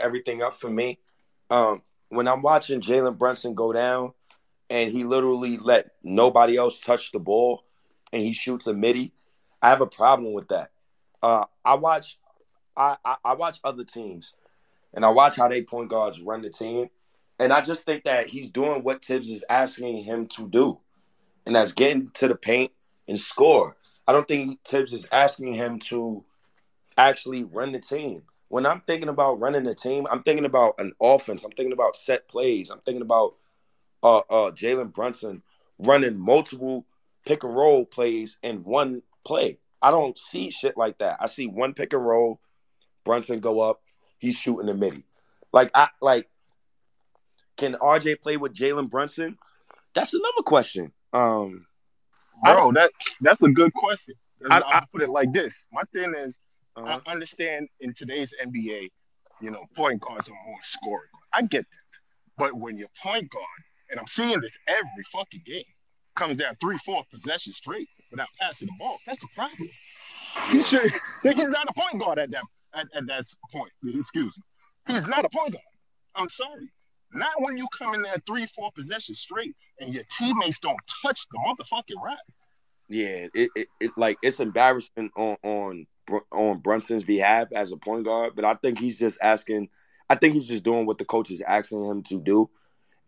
[0.00, 0.98] everything up for me.
[1.50, 4.12] Um, when I'm watching Jalen Brunson go down
[4.68, 7.64] and he literally let nobody else touch the ball
[8.12, 9.12] and he shoots a midi,
[9.62, 10.72] I have a problem with that.
[11.22, 12.18] Uh, I watch
[12.76, 14.34] I, I, I watch other teams
[14.92, 16.90] and I watch how they point guards run the team.
[17.38, 20.78] And I just think that he's doing what Thibs is asking him to do.
[21.46, 22.72] And that's getting to the paint
[23.08, 23.76] and score.
[24.06, 26.24] I don't think Thibs is asking him to
[26.98, 28.22] actually run the team.
[28.52, 31.42] When I'm thinking about running a team, I'm thinking about an offense.
[31.42, 32.68] I'm thinking about set plays.
[32.68, 33.36] I'm thinking about
[34.02, 35.42] uh, uh, Jalen Brunson
[35.78, 36.84] running multiple
[37.24, 39.58] pick and roll plays in one play.
[39.80, 41.16] I don't see shit like that.
[41.18, 42.42] I see one pick and roll,
[43.04, 43.80] Brunson go up,
[44.18, 45.06] he's shooting the midi.
[45.54, 46.28] Like I like,
[47.56, 49.38] can RJ play with Jalen Brunson?
[49.94, 50.92] That's another question.
[51.14, 51.64] Um,
[52.44, 52.90] Bro, that
[53.22, 54.14] that's a good question.
[54.50, 55.64] I- I'll I- put it like this.
[55.72, 56.38] My thing is
[56.76, 58.88] uh, I understand in today's NBA,
[59.40, 61.10] you know, point guards are more scoring.
[61.34, 61.98] I get that.
[62.38, 63.44] But when your point guard,
[63.90, 65.64] and I'm seeing this every fucking game,
[66.16, 69.68] comes down three, four possessions straight without passing the ball, that's a problem.
[70.50, 70.90] He should
[71.22, 73.70] he's not a point guard at that at, at that point.
[73.84, 74.94] Excuse me.
[74.94, 75.64] He's not a point guard.
[76.14, 76.70] I'm sorry.
[77.14, 81.20] Not when you come in there three, four possessions straight and your teammates don't touch
[81.30, 82.18] the motherfucking rack.
[82.88, 85.86] Yeah, it, it, it like it's embarrassing on on
[86.32, 89.68] on Brunson's behalf as a point guard, but I think he's just asking.
[90.10, 92.50] I think he's just doing what the coach is asking him to do,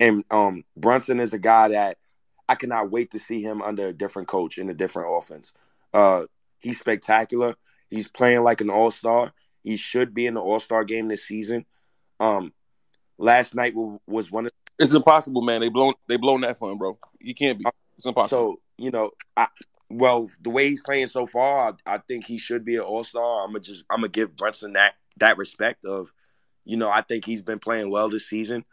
[0.01, 1.99] and um, Brunson is a guy that
[2.49, 5.55] I cannot wait to see him under a different coach in a different offense.
[5.93, 6.25] Uh,
[6.61, 7.55] he's spectacular.
[7.91, 9.33] He's playing like an all star.
[9.63, 11.65] He should be in the All Star game this season.
[12.21, 12.53] Um,
[13.19, 15.61] last night was one of it's impossible, man.
[15.61, 16.99] They blown they blown that for him, bro.
[17.21, 17.65] He can't be.
[17.97, 18.57] It's impossible.
[18.57, 19.49] So you know, I
[19.91, 23.05] well the way he's playing so far, I, I think he should be an all
[23.05, 23.45] star.
[23.45, 26.13] I'm gonna just I'm gonna give Brunson that that respect of,
[26.65, 28.65] you know, I think he's been playing well this season.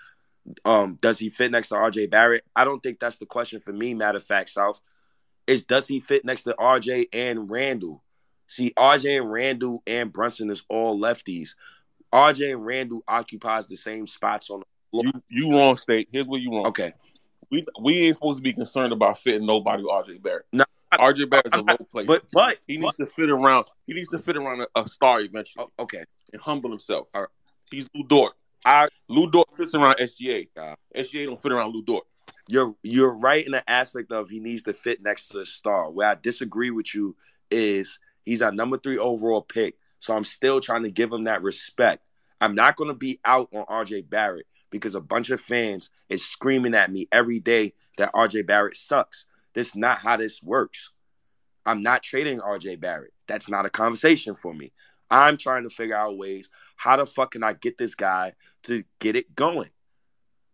[0.65, 2.43] Um, does he fit next to RJ Barrett?
[2.55, 3.93] I don't think that's the question for me.
[3.93, 4.81] Matter of fact, South
[5.47, 8.03] is does he fit next to RJ and Randle?
[8.47, 11.55] See, RJ and Randle and Brunson is all lefties.
[12.13, 14.59] RJ and Randle occupies the same spots on.
[14.59, 15.03] The floor.
[15.29, 16.09] You you wrong, state.
[16.11, 16.67] Here's what you wrong.
[16.67, 16.91] Okay,
[17.49, 20.45] We we ain't supposed to be concerned about fitting nobody with RJ Barrett.
[20.51, 22.05] No, RJ Barrett's a low player.
[22.05, 23.65] but but he needs to fit around.
[23.87, 26.03] He needs to fit around a, a star eventually oh, okay.
[26.33, 27.07] and humble himself.
[27.13, 27.27] Right.
[27.69, 28.33] He's Lu Dort.
[28.65, 30.47] I Lu Dort fits around SGA.
[30.95, 32.05] SGA don't fit around Lu Dort.
[32.47, 35.89] you're you're right in the aspect of he needs to fit next to the star.
[35.89, 37.15] Where I disagree with you
[37.49, 39.75] is he's our number three overall pick.
[39.99, 42.03] So I'm still trying to give him that respect.
[42.41, 46.25] I'm not going to be out on RJ Barrett because a bunch of fans is
[46.25, 49.27] screaming at me every day that RJ Barrett sucks.
[49.53, 50.93] That's not how this works.
[51.65, 53.13] I'm not trading RJ Barrett.
[53.27, 54.71] That's not a conversation for me.
[55.09, 58.33] I'm trying to figure out ways how the fuck can I get this guy
[58.63, 59.69] to get it going.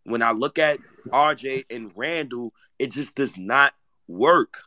[0.03, 0.79] When I look at
[1.09, 3.73] RJ and Randle, it just does not
[4.07, 4.57] work.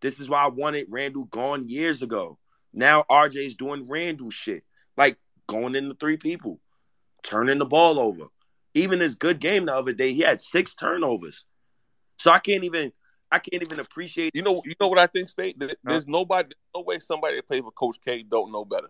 [0.00, 2.38] This is why I wanted Randle gone years ago.
[2.72, 4.64] Now RJ's doing Randle shit,
[4.96, 6.60] like going into three people,
[7.22, 8.24] turning the ball over.
[8.74, 11.46] Even his good game the other day, he had six turnovers.
[12.18, 12.92] So I can't even,
[13.30, 14.30] I can't even appreciate.
[14.34, 15.58] You know, you know what I think, State?
[15.58, 18.88] There- There's nobody, no way somebody that plays for Coach K don't know better.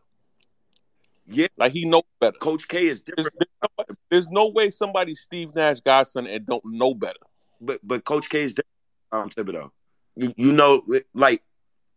[1.26, 2.39] Yeah, Like he knows better.
[2.39, 6.47] Coach K is There's, different, there's nobody- there's no way somebody Steve Nash godson and
[6.47, 7.18] don't know better.
[7.61, 8.68] but but Coach K is different.
[9.11, 9.70] Um, Thibodeau,
[10.16, 10.82] you, you know,
[11.14, 11.43] like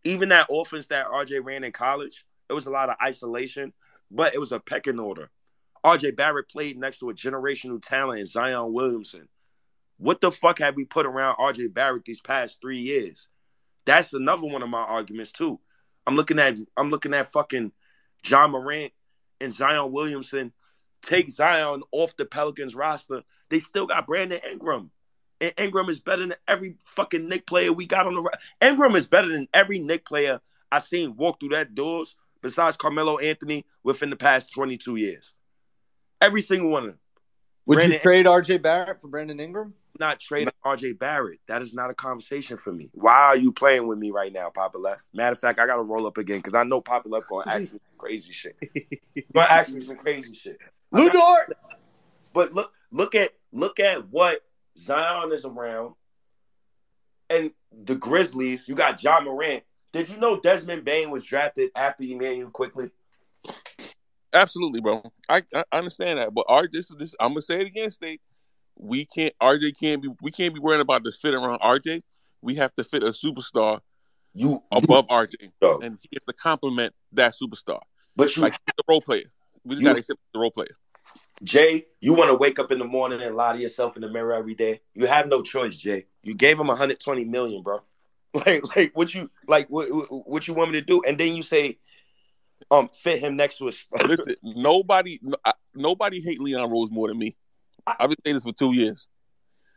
[0.04, 3.72] even that offense that RJ ran in college, it was a lot of isolation,
[4.10, 5.30] but it was a pecking order.
[5.84, 9.28] RJ Barrett played next to a generational talent in Zion Williamson.
[10.02, 13.28] What the fuck have we put around RJ Barrett these past three years?
[13.86, 15.60] That's another one of my arguments too.
[16.08, 17.70] I'm looking at I'm looking at fucking
[18.24, 18.92] John Morant
[19.40, 20.52] and Zion Williamson.
[21.02, 23.22] Take Zion off the Pelicans roster.
[23.48, 24.90] They still got Brandon Ingram.
[25.40, 29.06] And Ingram is better than every fucking Knick player we got on the Ingram is
[29.06, 30.40] better than every Knick player
[30.72, 35.34] I seen walk through that doors besides Carmelo Anthony within the past 22 years.
[36.20, 36.98] Every single one of them.
[37.66, 39.74] Would Brandon- you trade RJ Barrett for Brandon Ingram?
[39.98, 41.40] Not trading RJ Barrett.
[41.48, 42.88] That is not a conversation for me.
[42.92, 45.04] Why are you playing with me right now, Papa Left?
[45.12, 47.72] Matter of fact, I gotta roll up again because I know Papa Left gonna ask
[47.72, 48.56] me some crazy shit.
[49.34, 50.58] Gonna ask me some crazy shit.
[50.90, 51.56] Lu Dort.
[52.32, 54.40] But look, look at look at what
[54.76, 55.94] Zion is around,
[57.30, 57.52] and
[57.84, 58.68] the Grizzlies.
[58.68, 59.62] You got John Morant.
[59.92, 62.90] Did you know Desmond Bane was drafted after Immanuel Quickley?
[64.32, 65.02] Absolutely, bro.
[65.28, 68.22] I, I understand that, but RJ, this, this I'm gonna say it again, State.
[68.76, 69.32] We can't.
[69.40, 70.08] RJ can't be.
[70.22, 72.02] We can't be worrying about the fit around RJ.
[72.42, 73.80] We have to fit a superstar
[74.34, 77.80] You above RJ, Yo, and he has to complement that superstar.
[78.16, 79.24] but you Like the role player.
[79.64, 80.74] We just You- gotta accept the role player.
[81.42, 84.08] Jay, you want to wake up in the morning and lie to yourself in the
[84.08, 84.80] mirror every day?
[84.94, 86.06] You have no choice, Jay.
[86.22, 87.80] You gave him 120 million, bro.
[88.34, 89.68] Like, like what you like?
[89.68, 91.02] What, what- what you want me to do?
[91.06, 91.78] And then you say,
[92.70, 93.72] um, fit him next to a.
[94.06, 97.36] Listen, nobody, no, I- nobody hate Leon Rose more than me.
[97.86, 99.08] I've been saying this for two years.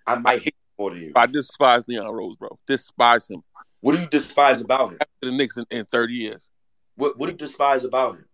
[0.08, 1.12] I might hate more than you.
[1.16, 2.60] I despise Leon Rose, bro.
[2.68, 3.42] Despise him.
[3.82, 4.98] What do you despise about him?
[5.02, 6.50] After the Knicks in, in 30 years.
[6.96, 8.26] What What do you despise about him?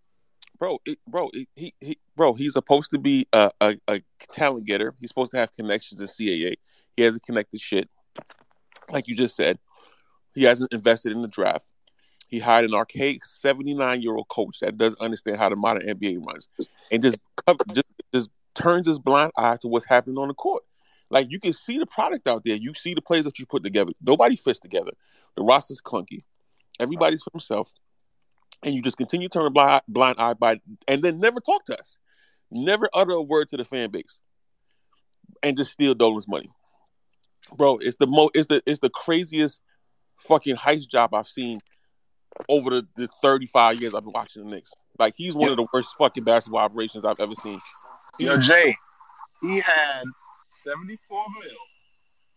[0.61, 4.01] bro, it, bro, it, he, he, bro, he's supposed to be a, a, a
[4.31, 4.93] talent getter.
[5.01, 6.53] He's supposed to have connections in CAA.
[6.95, 7.89] He hasn't connected shit,
[8.89, 9.57] like you just said.
[10.35, 11.73] He hasn't invested in the draft.
[12.27, 15.85] He hired an archaic seventy nine year old coach that doesn't understand how the modern
[15.85, 16.47] NBA runs,
[16.89, 17.85] and just cover, just
[18.55, 20.63] turns his blind eye to what's happening on the court.
[21.09, 22.55] Like you can see the product out there.
[22.55, 23.91] You see the players that you put together.
[24.01, 24.91] Nobody fits together.
[25.35, 26.23] The roster's clunky.
[26.79, 27.73] Everybody's for himself
[28.63, 31.65] and you just continue to turn a blind, blind eye by and then never talk
[31.65, 31.97] to us
[32.51, 34.21] never utter a word to the fan base
[35.43, 36.49] and just steal dolan's money
[37.57, 39.61] bro it's the most it's the it's the craziest
[40.17, 41.59] fucking heist job i've seen
[42.49, 44.73] over the, the 35 years i've been watching the Knicks.
[44.99, 47.59] like he's one of the worst fucking basketball operations i've ever seen
[48.19, 48.75] Yo, Jay,
[49.41, 50.03] he had
[50.47, 51.51] 74 mil,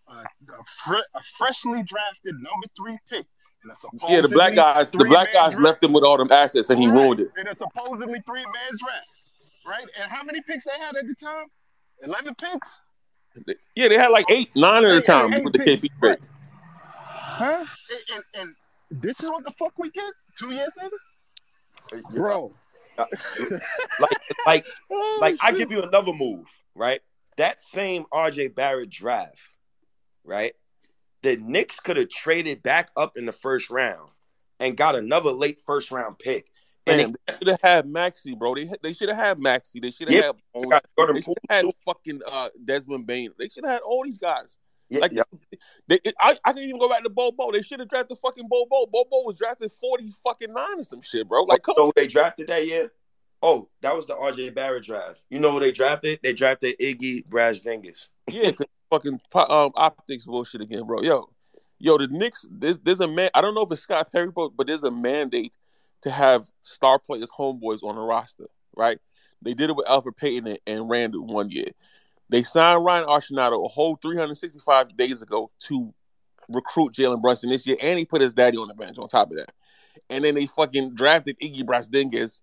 [0.08, 3.26] a, a, fre- a freshly drafted number three pick,
[3.62, 5.60] and a yeah the black guys the black guys draft.
[5.62, 6.96] left him with all them assets and he Right.
[7.02, 9.06] ruined it In a supposedly three man draft,
[9.66, 9.86] right?
[10.00, 11.46] And how many picks they had at the time?
[12.02, 12.80] 11 picks?
[13.74, 15.98] yeah they had like eight nine at a Eight- time eight with the picks, kp
[16.00, 16.18] trade
[16.96, 17.64] Huh?
[17.90, 18.24] And, and,
[18.92, 22.02] and this is what the fuck we get two years later?
[22.14, 22.54] Bro.
[22.98, 27.00] Like, like, Oh, like I give you another move, right?
[27.36, 29.38] That same RJ Barrett draft,
[30.24, 30.54] right?
[31.22, 34.10] The Knicks could have traded back up in the first round
[34.60, 36.46] and got another late first round pick.
[36.86, 38.54] And Damn, they should have had Maxey, bro.
[38.54, 39.80] They they should have had Maxey.
[39.80, 40.24] They should have Yep.
[40.26, 41.14] had they Bones.
[41.14, 43.30] They should have had fucking uh, Desmond Bane.
[43.38, 44.58] They should have had all these guys.
[44.94, 45.22] Yeah, Like yeah.
[45.88, 47.52] they, it, I, I can even go back to Bobo.
[47.52, 48.86] They should have drafted fucking Bobo.
[48.86, 51.42] Bobo was drafted forty fucking nine or some shit, bro.
[51.44, 51.92] Like, come you know on.
[51.96, 52.92] they drafted that year?
[53.42, 55.22] Oh, that was the RJ Barrett draft.
[55.28, 56.18] You know who they drafted?
[56.22, 58.08] They drafted Iggy Brazdeikis.
[58.30, 58.52] Yeah,
[58.90, 61.02] fucking um optics bullshit again, bro.
[61.02, 61.28] Yo,
[61.78, 62.46] yo, the Knicks.
[62.50, 63.30] There's there's a man.
[63.34, 65.56] I don't know if it's Scott Perry, but, but there's a mandate
[66.02, 68.98] to have star players, homeboys on the roster, right?
[69.42, 71.68] They did it with Elfrid Payton and, and Randle one year.
[72.28, 75.92] They signed Ryan Arcidiacono a whole 365 days ago to
[76.48, 79.30] recruit Jalen Brunson this year, and he put his daddy on the bench on top
[79.30, 79.52] of that.
[80.10, 82.40] And then they fucking drafted Iggy Brazdeikis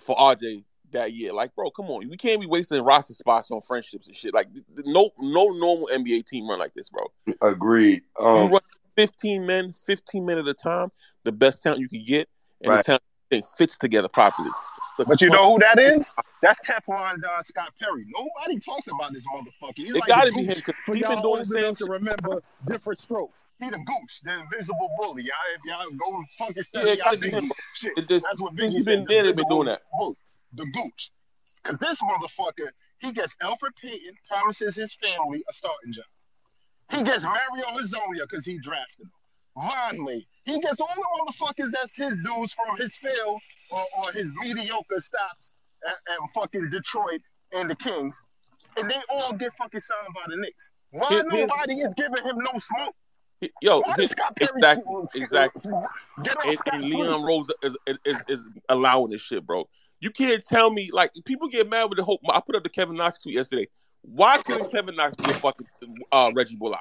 [0.00, 1.32] for RJ that year.
[1.32, 4.34] Like, bro, come on, we can't be wasting roster spots on friendships and shit.
[4.34, 4.48] Like,
[4.84, 7.04] no, no normal NBA team run like this, bro.
[7.40, 8.02] Agreed.
[8.18, 8.60] You Um, run
[8.96, 10.90] 15 men, 15 men at a time,
[11.24, 12.28] the best talent you can get,
[12.60, 12.78] and Right.
[12.78, 14.50] the talent thing fits together properly.
[14.98, 16.14] But you know who that is?
[16.42, 18.04] That's Teflon Don Scott Perry.
[18.08, 19.76] Nobody talks about this motherfucker.
[19.76, 22.42] He's it like got to be him because he's been doing the same to remember
[22.66, 23.44] different strokes.
[23.60, 25.22] He the gooch, the invisible bully.
[25.22, 27.92] Y'all, if y'all go fucking Yeah, it gotta be him, shit.
[27.96, 29.82] It just That's what Biggie he's been there, they've been doing that.
[29.96, 30.16] bully,
[30.54, 31.10] the gooch.
[31.62, 32.68] Cause this motherfucker,
[32.98, 36.04] he gets Elfrid Payton, promises his family a starting job.
[36.90, 39.12] He gets Mario Hezonja because he drafted him.
[39.56, 43.40] Vonleh, he gets all the motherfuckers that's his dudes from his field
[43.70, 45.52] or, or his mediocre stops
[45.86, 47.20] at, at fucking Detroit
[47.52, 48.20] and the Kings,
[48.78, 50.70] and they all get fucking signed by the Knicks.
[50.90, 52.94] Why here's- nobody is giving him no smoke?
[53.60, 55.72] Yo, Why does Scott Perry exactly, exactly.
[56.46, 59.68] And, and Leon Rose is, is, is, is allowing this shit, bro.
[60.00, 62.20] You can't tell me like people get mad with the whole.
[62.28, 63.68] I put up the Kevin Knox tweet yesterday.
[64.02, 65.66] Why couldn't Kevin Knox be a fucking
[66.10, 66.80] uh, Reggie Bullock?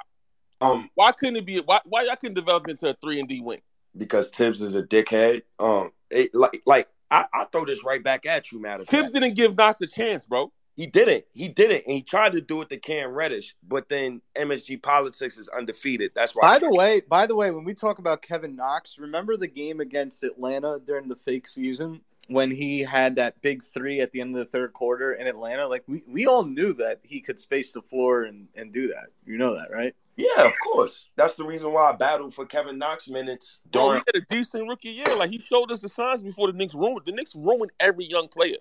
[0.62, 1.57] Um, Why couldn't it be?
[1.59, 3.62] Why why y'all couldn't develop into a three and D wing?
[3.97, 5.41] because Thibs is a dickhead.
[5.59, 9.12] Um, it, like like I, I throw this right back at you, matter of Thibs
[9.12, 10.51] didn't give Knox a chance, bro.
[10.78, 11.26] He didn't.
[11.34, 15.38] He didn't, and he tried to do it to Cam Reddish, but then MSG politics
[15.38, 16.12] is undefeated.
[16.16, 16.41] That's why.
[16.53, 19.82] By the way, by the way, when we talk about Kevin Knox, remember the game
[19.82, 24.36] against Atlanta during the fake season when he had that big three at the end
[24.36, 25.68] of the third quarter in Atlanta?
[25.68, 29.07] Like we, we all knew that he could space the floor and, and do that.
[29.26, 29.93] You know that, right?
[30.22, 31.09] Yeah, of course.
[31.15, 33.99] That's the reason why I battled for Kevin Knox minutes oh, Bro, during.
[33.99, 35.15] he had a decent rookie year.
[35.15, 37.01] Like he showed us the signs before the Knicks ruined.
[37.05, 38.57] The Knicks ruined every young player.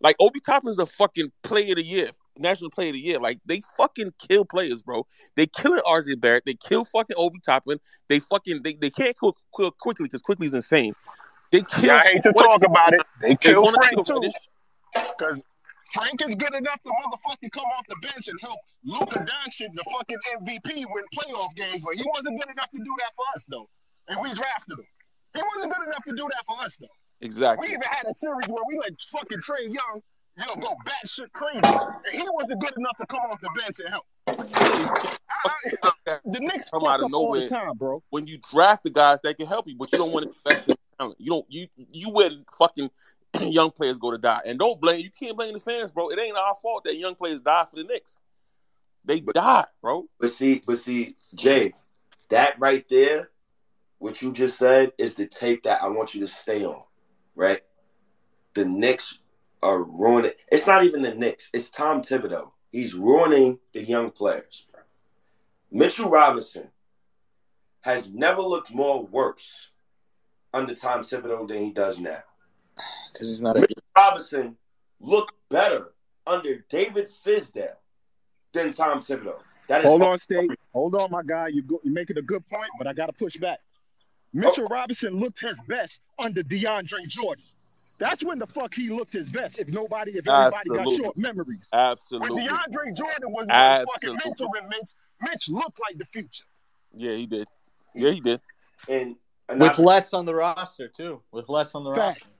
[0.00, 3.18] Like Obi Toppin's a fucking player of the year, national player of the year.
[3.18, 5.06] Like they fucking kill players, bro.
[5.36, 6.44] They killing RJ Barrett.
[6.44, 7.80] They kill fucking Obi Toppin.
[8.08, 10.94] They fucking they, they can't kill, kill Quickley because Quickley's insane.
[11.50, 11.84] They kill.
[11.84, 13.02] Yeah, I hate to talk about it.
[13.20, 14.30] They kill wanna Frank too,
[15.18, 15.42] because
[15.92, 19.84] Frank is good enough to motherfucking come off the bench and help Luka Doncic, the
[19.92, 21.80] fucking MVP, win playoff games.
[21.84, 23.68] But he wasn't good enough to do that for us, though.
[24.08, 24.86] And we drafted him.
[25.34, 26.86] He wasn't good enough to do that for us, though.
[27.20, 27.68] Exactly.
[27.68, 30.00] We even had a series where we let fucking Trae Young,
[30.38, 33.76] you know, go batshit crazy, and he wasn't good enough to come off the bench
[33.80, 34.06] and help.
[35.44, 35.54] I-
[36.06, 37.48] I- the Knicks Come out of up all the nowhere.
[37.48, 38.02] time, bro.
[38.10, 40.68] When you draft the guys that can help you, but you don't want to invest
[40.68, 41.16] in talent.
[41.20, 41.46] You don't.
[41.48, 42.90] You you let fucking
[43.40, 45.00] young players go to die, and don't blame.
[45.02, 46.08] You can't blame the fans, bro.
[46.08, 48.18] It ain't our fault that young players die for the Knicks.
[49.04, 50.08] They But- die, bro.
[50.18, 51.72] But see, but see, Jay,
[52.28, 53.30] that right there,
[53.98, 56.82] what you just said is the tape that I want you to stay on,
[57.34, 57.62] right?
[58.54, 59.18] The Knicks
[59.62, 60.32] are ruining.
[60.50, 61.50] It's not even the Knicks.
[61.52, 62.50] It's Tom Thibodeau.
[62.72, 64.66] He's ruining the young players.
[64.72, 64.82] Bro.
[65.70, 66.68] Mitchell Robinson
[67.82, 69.70] has never looked more worse
[70.52, 72.22] under Tom Thibodeau than he does now.
[73.12, 74.56] Because he's not a Mitchell Robinson
[75.00, 75.92] looked better
[76.26, 77.74] under David Fizdale
[78.52, 79.38] than Tom Thibodeau.
[79.68, 80.50] That is Hold on, State.
[80.72, 81.48] Hold on, my guy.
[81.48, 83.60] You go, you're making a good point, but I got to push back.
[84.32, 84.74] Mitchell oh.
[84.74, 87.44] Robinson looked his best under DeAndre Jordan.
[87.98, 89.58] That's when the fuck he looked his best.
[89.58, 90.96] If nobody, if everybody Absolutely.
[90.96, 91.68] got short memories.
[91.72, 92.30] Absolutely.
[92.30, 94.18] When DeAndre Jordan was Absolutely.
[94.18, 94.90] fucking mentoring Mitch,
[95.20, 96.44] Mitch looked like the future.
[96.96, 97.46] Yeah, he did.
[97.94, 98.40] Yeah, he did.
[98.88, 99.16] and,
[99.48, 101.22] and with I- less on the roster too.
[101.30, 102.38] With less on the roster.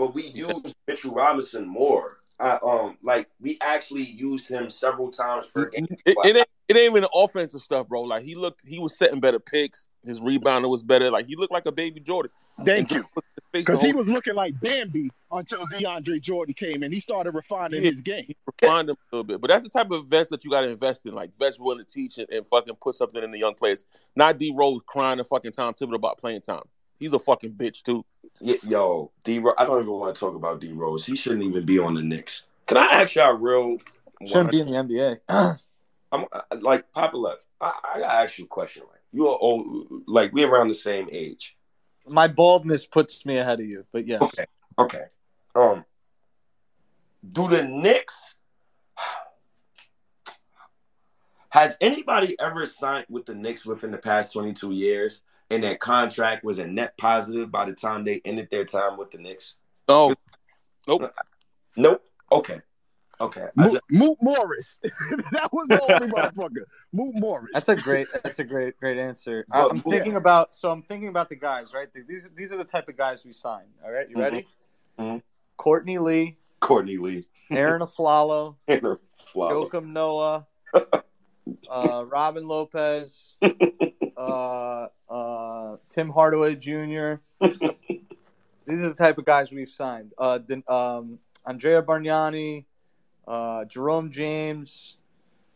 [0.00, 0.12] Facts.
[0.12, 2.18] but we used Mitchell Robinson more.
[2.38, 5.86] I, um, like we actually used him several times per game.
[6.06, 8.02] It, it ain't it ain't even the offensive stuff, bro.
[8.02, 9.88] Like he looked, he was setting better picks.
[10.04, 11.10] His rebounder was better.
[11.10, 12.30] Like he looked like a baby Jordan.
[12.64, 13.04] Thank you.
[13.52, 17.82] Because Because he was looking like Bambi until DeAndre Jordan came and he started refining
[17.82, 17.90] Yeah.
[17.90, 18.24] his game.
[18.28, 19.40] he refined him a little bit.
[19.40, 21.14] But that's the type of vets that you got to invest in.
[21.14, 23.84] Like vets willing to teach and, and fucking put something in the young players.
[24.14, 26.62] Not D Rose crying to fucking Tom Thibodeau about playing time.
[27.00, 28.04] He's a fucking bitch too.
[28.40, 29.42] Yo, D.
[29.58, 30.72] I don't even want to talk about D.
[30.72, 31.04] Rose.
[31.04, 32.44] He shouldn't even be on the Knicks.
[32.66, 33.78] Can I ask y'all real?
[34.26, 35.20] Shouldn't be in the NBA.
[36.12, 37.42] I'm uh, like Papa left.
[37.60, 38.82] I, I gotta ask you a question.
[38.90, 41.56] Like you are old, like we're around the same age.
[42.08, 44.22] My baldness puts me ahead of you, but yes.
[44.22, 44.44] Okay.
[44.78, 45.04] Okay.
[45.54, 45.84] Um,
[47.32, 48.36] do the Knicks?
[51.50, 56.44] Has anybody ever signed with the Knicks within the past 22 years and that contract
[56.44, 59.56] was a net positive by the time they ended their time with the Knicks?
[59.88, 60.14] No,
[60.86, 61.12] nope.
[61.76, 62.02] Nope.
[62.32, 62.60] Okay.
[63.20, 63.48] Okay.
[63.58, 64.80] I Moot, just- Moot Morris.
[65.32, 66.64] that was the only motherfucker.
[66.92, 67.50] Moot Morris.
[67.52, 68.06] That's a great.
[68.24, 69.44] That's a great, great answer.
[69.52, 70.54] I- But- I'm thinking about.
[70.54, 71.88] So I'm thinking about the guys, right?
[71.92, 73.64] These these are the type of guys we sign.
[73.84, 74.20] All right, you Mhm.
[74.20, 74.48] ready?
[74.98, 75.22] Mhm.
[75.58, 77.26] Courtney Lee, Courtney Lee.
[77.50, 79.52] Arron Afflalo, and her flower.
[79.52, 80.46] Joakim Noah,
[81.68, 83.34] uh, Robin Lopez,
[84.16, 87.14] uh, uh, Tim Hardaway Jr.
[88.66, 90.12] These are the type of guys we've signed.
[90.16, 90.38] Uh,
[90.68, 92.64] um, Andrea Bargnani,
[93.26, 94.96] uh, Jerome James.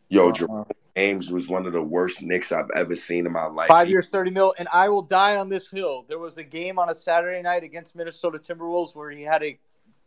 [0.09, 0.67] Yo, uh, Jerome
[0.97, 3.69] James was one of the worst Knicks I've ever seen in my life.
[3.69, 6.05] Five years, thirty mil, and I will die on this hill.
[6.09, 9.59] There was a game on a Saturday night against Minnesota Timberwolves where he had a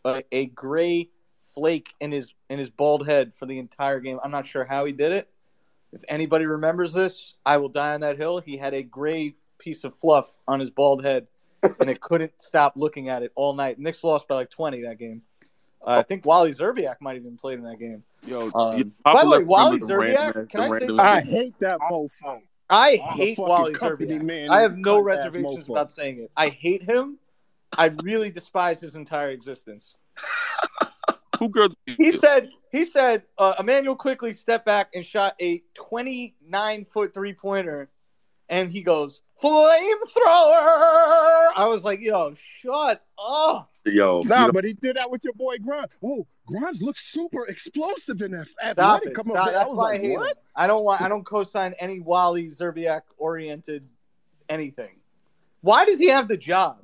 [0.06, 1.10] a, a gray
[1.40, 4.20] flake in his in his bald head for the entire game.
[4.24, 5.30] I'm not sure how he did it.
[5.94, 8.40] If anybody remembers this, I will die on that hill.
[8.46, 11.28] He had a gray piece of fluff on his bald head,
[11.80, 13.80] and it couldn't stop looking at it all night.
[13.80, 15.22] Knicks lost by like 20 that game.
[15.82, 18.04] Uh, I think Wally Szczerbiak might have even played in that game.
[18.26, 22.42] Yo, Um, by the way, Wally Szczerbiak, random- can I say I hate that mofo.
[22.70, 24.24] I hate Wally company Szczerbiak.
[24.24, 26.32] man, I have no reservations about saying it.
[26.36, 27.18] I hate him.
[27.78, 29.96] I really despise his entire existence.
[31.40, 31.70] Who girl?
[31.86, 37.34] He said he said uh, Immanuel Quickley stepped back and shot a 29 foot three
[37.34, 37.90] pointer,
[38.50, 39.52] and he goes, flamethrower.
[41.56, 43.72] I was like, yo, shut up.
[43.86, 45.98] Yo, Nah, but he did that with your boy Grimes.
[46.04, 49.14] Oh, Grimes looks super explosive in that Stop it.
[49.16, 49.38] Come Stop.
[49.38, 49.56] up there.
[49.56, 50.32] I That's why like, I hate what?
[50.32, 50.44] him.
[50.56, 51.02] I don't want.
[51.02, 53.88] I don't co-sign any Wally Szczerbiak oriented
[54.50, 54.98] anything.
[55.62, 56.80] Why does he have the job?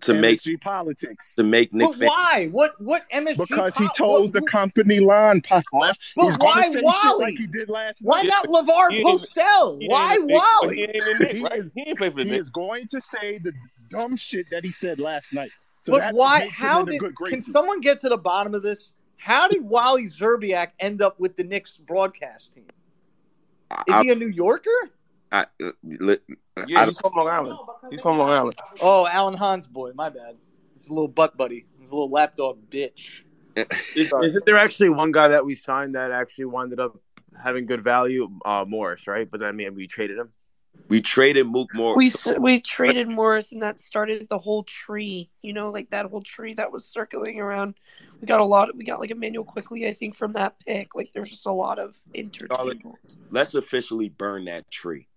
[0.00, 1.34] To make MSG politics.
[1.36, 2.48] to make Nick But Fan- why?
[2.52, 2.80] What?
[2.80, 3.38] What MSG?
[3.48, 6.00] Because he told what- the what- company line, Pac left.
[6.14, 7.24] But He's gonna why say Wally?
[7.24, 8.28] like he did last Why night.
[8.28, 9.78] not LeVar He Postel?
[9.86, 10.82] Why ain't in the Knicks, but He Wally?
[10.82, 11.58] ain't in He right?
[11.60, 12.46] is- He ain't play for the He Knicks.
[12.48, 13.52] is going to say the
[13.90, 15.50] dumb shit that he said last night.
[15.80, 16.48] So But why?
[16.52, 17.00] How did?
[17.00, 17.50] Can graces.
[17.52, 18.92] someone get to the bottom of this?
[19.16, 22.66] How did Wally Szczerbiak end up with the Knicks broadcast team?
[23.88, 24.70] Is I, he a New Yorker?
[25.30, 26.18] I, I, li-
[26.66, 27.58] Yeah, I he's from Long Island.
[27.90, 28.56] He's from Long Island.
[28.80, 29.92] Oh, Alan Hahn's boy.
[29.94, 30.36] My bad.
[30.74, 31.66] He's a little butt buddy.
[31.78, 33.22] He's a little lapdog bitch.
[33.96, 36.96] Is, isn't there actually one guy that we signed that actually wound up
[37.42, 38.30] having good value?
[38.44, 39.28] Uh, Morris, right?
[39.28, 40.28] But I mean, we traded him.
[40.88, 41.96] we traded Mook Moore.
[41.96, 45.28] We we traded Morris, and that started the whole tree.
[45.42, 47.74] You know, like that whole tree that was circling around.
[48.20, 48.68] We got a lot.
[48.76, 50.94] We got like Immanuel Quickley, I think, from that pick.
[50.94, 52.96] Like there's just a lot of interchangeable.
[53.30, 55.08] Let's officially burn that tree.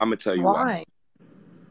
[0.00, 0.52] I'm gonna tell you why.
[0.52, 0.84] Why?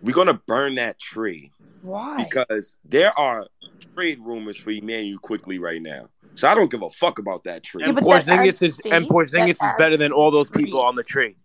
[0.01, 1.51] We're gonna burn that tree
[1.81, 2.25] Why?
[2.27, 3.47] because there are
[3.95, 6.09] trade rumors for Immanuel Quickley right now.
[6.35, 7.81] So I don't give a fuck about that tree.
[7.83, 9.07] Yeah, And but Porzingis adds is and.
[9.07, 11.37] Porzingis That is better than all those people on the tree.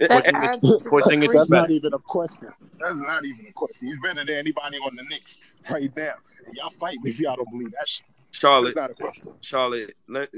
[0.00, 1.38] That Porzingis- adds to the Porzingis is tree.
[1.38, 1.62] That's better.
[1.62, 2.48] not even a question.
[2.80, 3.88] That's not even a question.
[3.88, 5.38] He's better than anybody on the Knicks
[5.70, 6.14] right now.
[6.46, 8.06] And y'all fight me if y'all don't believe that shit.
[8.32, 9.32] Charlotte, That's not a question.
[9.40, 9.94] Charlotte,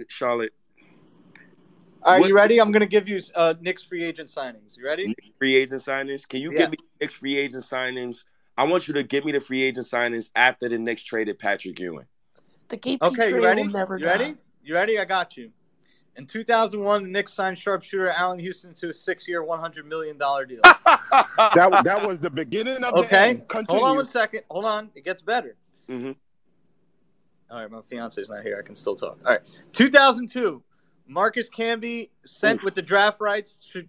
[0.09, 0.53] Charlotte,
[2.07, 2.61] All right, What- you ready?
[2.61, 4.77] I'm gonna give you uh, Knicks free agent signings.
[4.77, 5.13] You ready?
[5.41, 6.27] free agent signings.
[6.27, 6.59] Can you Yeah.
[6.59, 8.25] give me Knicks free agent signings?
[8.57, 11.81] I want you to give me the free agent signings after the Knicks traded Patrick
[11.81, 12.07] Ewing.
[12.69, 13.63] The KP Okay, you ready?
[13.63, 14.37] will never You ready?
[14.63, 15.01] You ready?
[15.01, 15.51] I got you.
[16.15, 20.63] In 2001, the Knicks signed sharpshooter Allan Houston to a six-year, 100 million dollar deal.
[21.55, 23.49] That, that was the beginning of the Okay, end.
[23.49, 23.81] Continue.
[23.81, 24.43] hold on one second.
[24.51, 25.57] Hold on, it gets better.
[25.89, 26.13] hmm
[27.51, 28.59] All right, my fiance's not here.
[28.59, 29.19] I can still talk.
[29.25, 29.41] All right,
[29.73, 30.63] 2002,
[31.07, 33.87] Marcus Camby sent with the draft rights to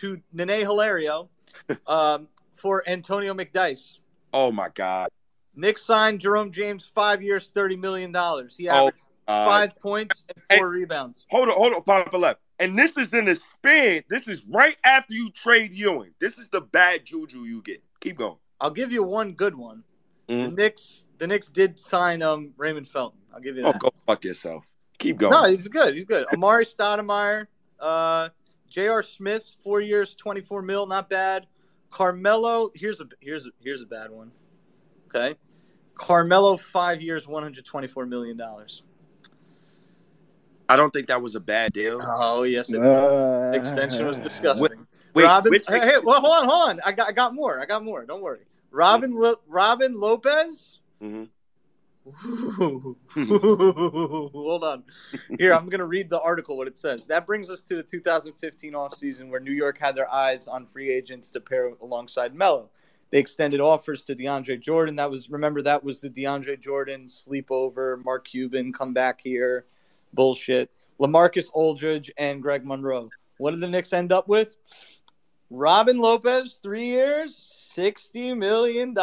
[0.00, 1.30] to Nene Hilario
[1.86, 3.98] um, for Antonio McDyess.
[4.32, 5.08] Oh my God.
[5.56, 8.56] Knicks signed Jerome James five years, thirty million dollars.
[8.56, 11.26] He Oh, averaged five points and four rebounds.
[11.30, 12.40] hold on, hold on, Papa left.
[12.60, 14.02] And this is in the span.
[14.08, 16.12] This is right after you trade Ewing.
[16.20, 17.82] This is the bad juju you get.
[18.00, 18.36] Keep going.
[18.60, 19.82] I'll give you one good one.
[20.28, 20.56] The Mhm.
[20.56, 23.20] Knicks, the Knicks did sign um Raymond Felton.
[23.32, 24.64] I'll give you Oh, go fuck yourself.
[24.98, 25.32] Keep going.
[25.32, 25.94] no, he's good.
[25.94, 26.26] He's good.
[26.32, 27.46] Amar'e Stoudemire,
[27.80, 28.28] uh,
[28.68, 29.02] J.R.
[29.02, 31.46] Smith, four years, twenty-four mil, not bad.
[31.90, 34.30] Carmelo, here's a here's a here's a bad one.
[35.08, 35.36] Okay,
[35.94, 38.82] Carmelo, five years, one hundred twenty-four million dollars.
[40.68, 42.00] I don't think that was a bad deal.
[42.02, 44.60] Oh yes, it Uh, extension was disgusting.
[44.78, 44.78] Wait,
[45.14, 46.80] Wait, Robin, which hey, hey, well, hold on, hold on.
[46.84, 47.60] I got, I got more.
[47.60, 48.04] I got more.
[48.04, 48.40] Don't worry.
[48.72, 50.80] Robin, Lo- Robin Lopez.
[51.00, 51.28] Mhm.
[53.14, 54.84] hold on.
[55.38, 56.56] Here, I'm gonna read the article.
[56.56, 57.06] What it says.
[57.06, 60.90] That brings us to the 2015 offseason where New York had their eyes on free
[60.90, 62.68] agents to pair alongside Melo.
[63.10, 64.96] They extended offers to DeAndre Jordan.
[64.96, 68.04] That was remember that was the DeAndre Jordan sleepover.
[68.04, 69.64] Mark Cuban come back here,
[70.12, 70.70] bullshit.
[71.00, 73.08] Lamarcus Aldridge and Greg Monroe.
[73.38, 74.56] What did the Knicks end up with?
[75.50, 78.94] Robin Lopez, three years, $60 million.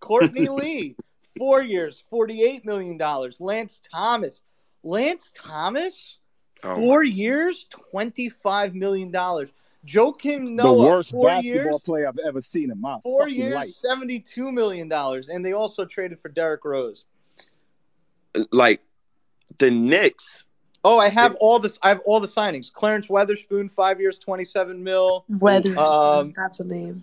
[0.00, 0.96] Courtney Lee,
[1.36, 2.98] four years, $48 million.
[3.40, 4.42] Lance Thomas.
[4.82, 6.18] Lance Thomas,
[6.62, 9.12] Oh, four years, $25 million.
[9.12, 13.54] Joakim the Noah, worst four basketball years, player I've ever seen in my four years,
[13.54, 13.70] life.
[13.84, 14.90] $72 million.
[14.90, 17.04] And they also traded for Derrick Rose.
[18.50, 18.80] like
[19.58, 20.46] the Knicks.
[20.86, 21.78] Oh, I have all this.
[21.82, 22.70] I have all the signings.
[22.70, 25.24] Clarence Weatherspoon, five years, twenty-seven mil.
[25.30, 25.78] Weathers.
[25.78, 27.02] Um, that's a name.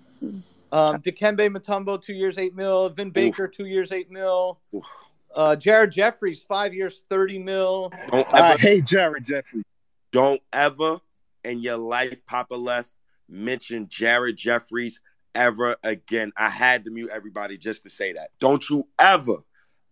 [0.71, 2.89] Um, Dikembe Mutombo, two years, eight mil.
[2.89, 4.59] Vin Baker, two years, eight mil.
[4.73, 4.85] Oof.
[5.33, 7.91] Uh, Jared Jeffries, five years, thirty mil.
[8.11, 9.63] Don't I hate Jared Jeffries.
[10.11, 10.99] don't ever
[11.43, 12.91] in your life, Papa left,
[13.29, 15.01] mention Jared Jeffries
[15.35, 16.31] ever again.
[16.37, 18.29] I had to mute everybody just to say that.
[18.39, 19.37] Don't you ever,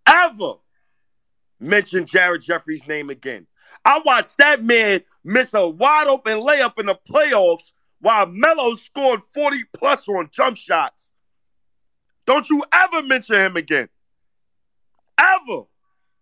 [0.05, 0.53] ever
[1.59, 3.47] mention Jared Jeffries' name again.
[3.85, 7.71] I watched that man miss a wide open layup in the playoffs
[8.01, 11.11] while Melo scored 40 plus on jump shots.
[12.25, 13.87] Don't you ever mention him again.
[15.19, 15.63] Ever.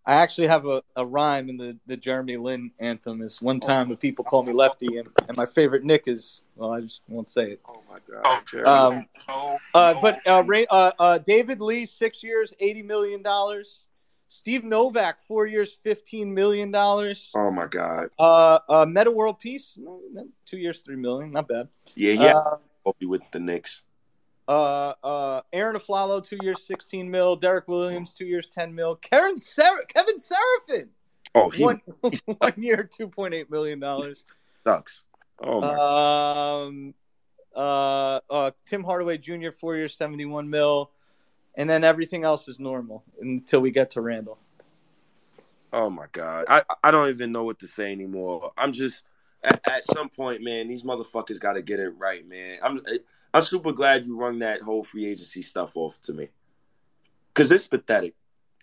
[0.06, 3.20] I actually have a, a rhyme in the, the Jeremy Lin anthem.
[3.20, 6.72] Is one time the people call me Lefty, and, and my favorite Knick is well,
[6.72, 7.60] I just won't say it.
[7.68, 8.64] Oh my God.
[8.66, 13.80] Um, Oh, uh, but uh, Ray, uh, uh, David Lee, six years, eighty million dollars.
[14.28, 17.30] Steve Novak, four years, fifteen million dollars.
[17.34, 18.10] oh my God.
[18.18, 19.78] Uh, uh, Metta World Peace,
[20.46, 21.68] two years, three million, not bad.
[21.94, 22.36] Yeah, yeah.
[22.36, 22.56] Uh,
[22.86, 23.82] Hope you with the Knicks.
[24.46, 27.36] Uh, uh, Arron Afflalo, two years, sixteen mil.
[27.36, 28.96] Derrick Williams, two years, ten mil.
[28.96, 30.88] Karen Ser- Kevin Seraphin,
[31.34, 31.80] Oh, he one
[32.38, 34.24] one year, two point eight million dollars.
[34.64, 35.04] sucks.
[35.42, 36.64] Oh my.
[36.66, 36.94] Um,
[37.54, 40.90] uh, uh, Tim Hardaway Jr., four years, seventy-one mil,
[41.58, 44.38] and then everything else is normal until we get to Randle.
[45.72, 46.46] Oh my god.
[46.48, 48.52] I I don't even know what to say anymore.
[48.56, 49.04] I'm just
[49.44, 50.68] at, at some point, man.
[50.68, 52.58] These motherfuckers got to get it right, man.
[52.62, 52.80] I'm
[53.34, 56.28] I'm super glad you run that whole free agency stuff off to me,
[57.34, 58.14] cause it's pathetic.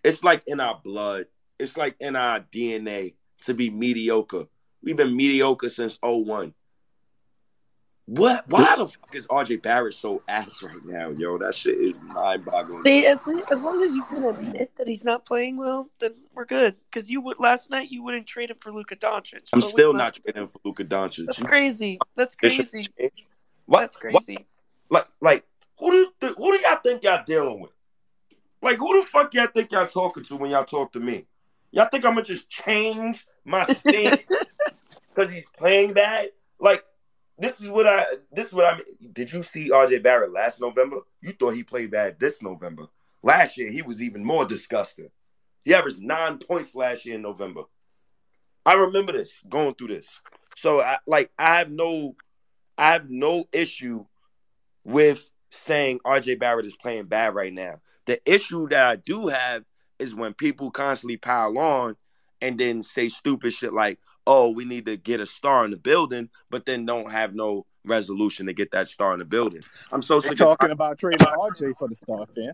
[0.03, 1.25] It's like in our blood.
[1.59, 4.47] It's like in our DNA to be mediocre.
[4.81, 6.53] We've been mediocre since 01.
[8.07, 8.47] What?
[8.47, 11.39] Why the fuck is RJ Barrett so ass right now, yo?
[11.39, 12.83] That shit is mind boggling.
[12.83, 13.19] See, as,
[13.51, 16.75] as long as you can admit that he's not playing well, then we're good.
[16.85, 19.49] Because you would last night you wouldn't trade him for Luka Doncic.
[19.53, 21.25] I'm still not trading for Luka Doncic.
[21.25, 21.97] That's crazy.
[22.15, 22.85] That's crazy.
[23.65, 23.79] What?
[23.81, 24.45] That's what- crazy.
[24.91, 25.43] Like, like,
[25.79, 27.71] who do th- who do y'all think y'all dealing with?
[28.61, 31.25] Like, who the fuck y'all think y'all talking to when y'all talk to me?
[31.71, 34.31] Y'all think I'm gonna just change my stance
[35.15, 36.29] because he's playing bad?
[36.59, 36.85] Like,
[37.37, 39.11] this is what I this is what I mean.
[39.13, 40.97] Did you see RJ Barrett last November?
[41.21, 42.87] You thought he played bad this November.
[43.23, 45.09] Last year he was even more disgusting.
[45.63, 47.63] He averaged nine points last year in November.
[48.65, 50.21] I remember this going through this.
[50.55, 52.15] So I like I have no
[52.77, 54.05] I have no issue
[54.83, 57.81] with saying RJ Barrett is playing bad right now.
[58.05, 59.63] The issue that I do have
[59.99, 61.95] is when people constantly pile on
[62.41, 65.77] and then say stupid shit like, oh, we need to get a star in the
[65.77, 69.61] building, but then don't have no resolution to get that star in the building.
[69.91, 72.53] I'm so They're sick of talking about trading RJ for the star, fam.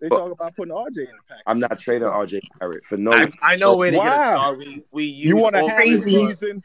[0.00, 1.42] They talk about putting RJ in the pack.
[1.46, 4.30] I'm not trading RJ Barrett for no I, I know where to get a Wow.
[4.30, 4.54] star.
[4.54, 6.26] We we use You want to all have a Crazy.
[6.26, 6.62] season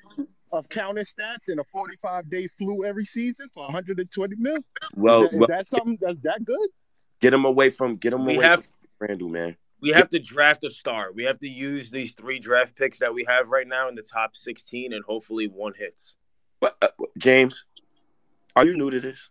[0.52, 4.58] of counting stats and a 45 day flu every season for 120 mil?
[4.58, 4.64] Is,
[4.98, 6.70] well, that, is well that something that's that good?
[7.22, 9.56] get him away from get him We away have- from Randle, man.
[9.84, 11.12] We have to draft a star.
[11.14, 14.02] We have to use these three draft picks that we have right now in the
[14.02, 16.16] top 16 and hopefully one hits.
[16.60, 17.66] What, uh, James,
[18.56, 19.30] are you new to this?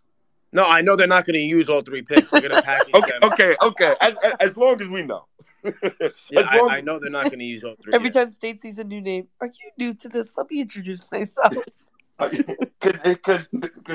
[0.52, 2.30] No, I know they're not going to use all three picks.
[2.30, 3.32] They're going to package Okay, them.
[3.32, 3.94] okay, okay.
[4.02, 5.24] As, as, as long as we know.
[6.30, 7.94] Yeah, as I, I know they're not going to use all three.
[7.94, 8.14] Every yet.
[8.14, 10.32] time State sees a new name, are you new to this?
[10.36, 11.54] Let me introduce myself.
[12.80, 13.48] Because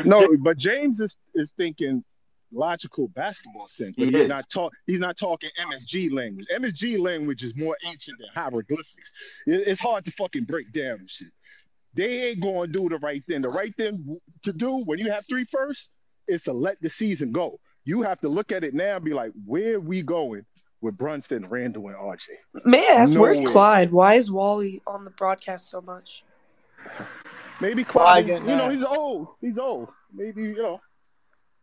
[0.05, 2.03] No, but James is, is thinking
[2.51, 4.27] logical basketball sense, but He he's is.
[4.29, 4.73] not talk.
[4.85, 6.45] He's not talking MSG language.
[6.55, 9.11] MSG language is more ancient than hieroglyphics.
[9.45, 11.27] It- it's hard to fucking break down and shit.
[11.93, 13.41] They ain't going to do the right thing.
[13.41, 15.89] The right thing to do when you have three first
[16.27, 17.59] is to let the season go.
[17.85, 20.45] You have to look at it now and be like, where we going
[20.81, 22.27] with Brunson, Randle, and RJ?
[22.65, 23.51] Man, I ask, where's Nowhere.
[23.51, 23.91] Clyde?
[23.91, 26.23] Why is Wally on the broadcast so much?
[27.59, 29.27] Maybe Why Clyde, is- you know, he's old.
[29.41, 29.91] He's old.
[30.13, 30.79] Maybe, you know,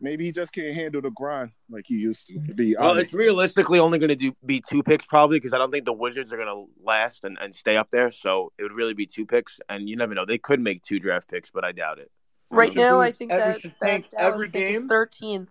[0.04, 2.34] maybe he just can't handle the grind like he used to.
[2.46, 3.06] to be Well, honest.
[3.06, 5.92] it's realistically only going to do be two picks probably because I don't think the
[5.92, 8.10] Wizards are going to last and, and stay up there.
[8.10, 10.24] So it would really be two picks, and you never know.
[10.26, 12.10] They could make two draft picks, but I doubt it.
[12.50, 14.78] Right should now, do- I think and we that, should that tank every pick is
[14.78, 14.88] game.
[14.88, 15.48] 13th.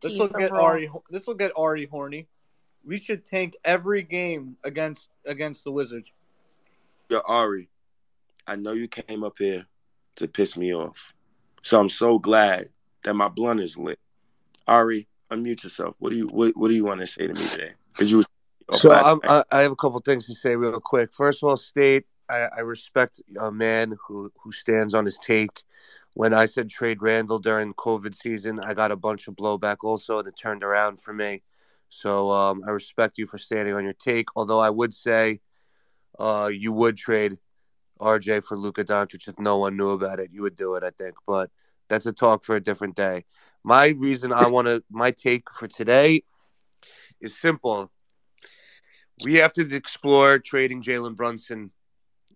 [0.00, 0.66] This 13th will get overall.
[0.66, 0.90] Ari.
[1.10, 2.26] This will get Ari horny.
[2.84, 6.10] We should tank every game against against the Wizards.
[7.10, 7.68] Yo, Ari,
[8.46, 9.66] I know you came up here
[10.16, 11.12] to piss me off.
[11.62, 12.70] So I'm so glad
[13.08, 13.98] that my blunt is lit.
[14.66, 15.96] Ari, unmute yourself.
[15.98, 17.72] What do you what, what do you want to say to me today?
[17.92, 18.22] Because you
[18.72, 19.18] So I'm.
[19.24, 21.14] I, I have a couple things to say real quick.
[21.14, 25.62] First of all, state I, I respect a man who who stands on his take.
[26.14, 30.18] When I said trade Randle during COVID season, I got a bunch of blowback also,
[30.18, 31.42] and it turned around for me.
[31.88, 34.28] So um, I respect you for standing on your take.
[34.36, 35.40] Although I would say
[36.18, 37.38] uh, you would trade
[38.00, 40.30] RJ for Luka Doncic if no one knew about it.
[40.30, 41.14] You would do it, I think.
[41.26, 41.50] But
[41.88, 43.24] that's a talk for a different day.
[43.64, 46.22] My reason I want to, my take for today
[47.20, 47.90] is simple.
[49.24, 51.70] We have to explore trading Jalen Brunson.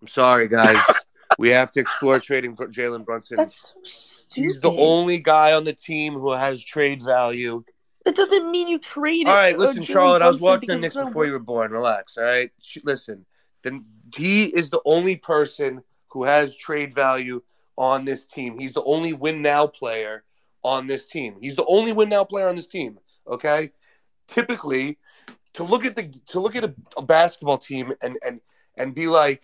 [0.01, 0.79] I'm sorry, guys.
[1.39, 3.37] we have to explore trading Jalen Brunson.
[3.37, 4.45] That's so stupid.
[4.45, 7.65] He's the only guy on the team who has trade value.
[8.05, 10.23] That doesn't mean you trade All right, uh, listen, Charlotte.
[10.23, 11.71] I was Brunson watching the Knicks before you were born.
[11.71, 12.51] Relax, all right.
[12.83, 13.25] Listen,
[13.63, 13.85] then
[14.17, 17.41] he is the only person who has trade value
[17.77, 18.59] on this team.
[18.59, 20.25] He's the only win now player
[20.62, 21.37] on this team.
[21.41, 22.99] He's the only win now player on this team.
[23.27, 23.70] Okay.
[24.29, 24.99] Typically,
[25.55, 28.41] to look at the to look at a, a basketball team and and
[28.77, 29.43] and be like,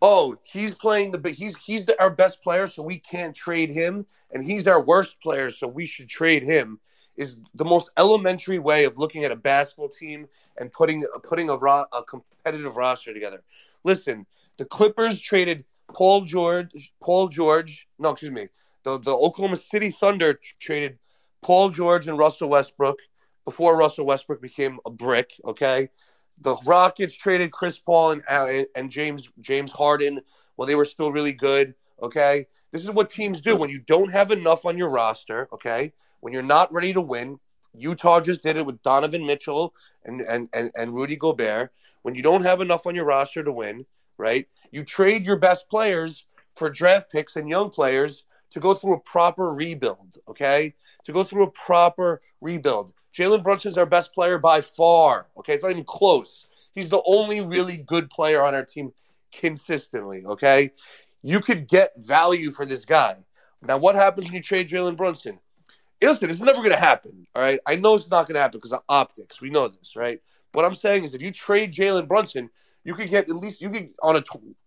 [0.00, 4.06] oh, he's playing the he's he's the, our best player, so we can't trade him,
[4.32, 6.78] and he's our worst player, so we should trade him.
[7.16, 10.28] Is the most elementary way of looking at a basketball team
[10.58, 13.42] and putting putting a, ro- a competitive roster together.
[13.84, 14.24] Listen,
[14.56, 15.64] the Clippers traded
[15.94, 16.92] Paul George.
[17.02, 17.86] Paul George.
[17.98, 18.48] No, excuse me.
[18.84, 20.98] The the Oklahoma City Thunder traded
[21.42, 22.98] Paul George and Russell Westbrook
[23.44, 25.32] before Russell Westbrook became a brick.
[25.44, 25.88] Okay,
[26.40, 30.20] the Rockets traded Chris Paul and uh, and, and James James Harden
[30.56, 31.74] while they were still really good.
[32.02, 35.48] Okay, this is what teams do when you don't have enough on your roster.
[35.52, 37.38] Okay, when you're not ready to win.
[37.76, 39.74] Utah just did it with Donovan Mitchell
[40.04, 41.72] and and and, and Rudy Gobert.
[42.02, 43.84] When you don't have enough on your roster to win,
[44.18, 44.46] right?
[44.72, 46.24] You trade your best players
[46.56, 50.74] for draft picks and young players to go through a proper rebuild, okay?
[51.04, 52.92] To go through a proper rebuild.
[53.14, 55.54] Jalen Brunson's our best player by far, okay?
[55.54, 56.46] It's not even close.
[56.74, 58.92] He's the only really good player on our team
[59.32, 60.70] consistently, okay?
[61.22, 63.16] You could get value for this guy.
[63.66, 65.38] Now, what happens when you trade Jalen Brunson?
[66.00, 67.58] Listen, it's never going to happen, all right?
[67.66, 69.40] I know it's not going to happen because of optics.
[69.40, 70.20] We know this, right?
[70.52, 72.50] What I'm saying is if you trade Jalen Brunson,
[72.88, 74.22] you could get at least you could on a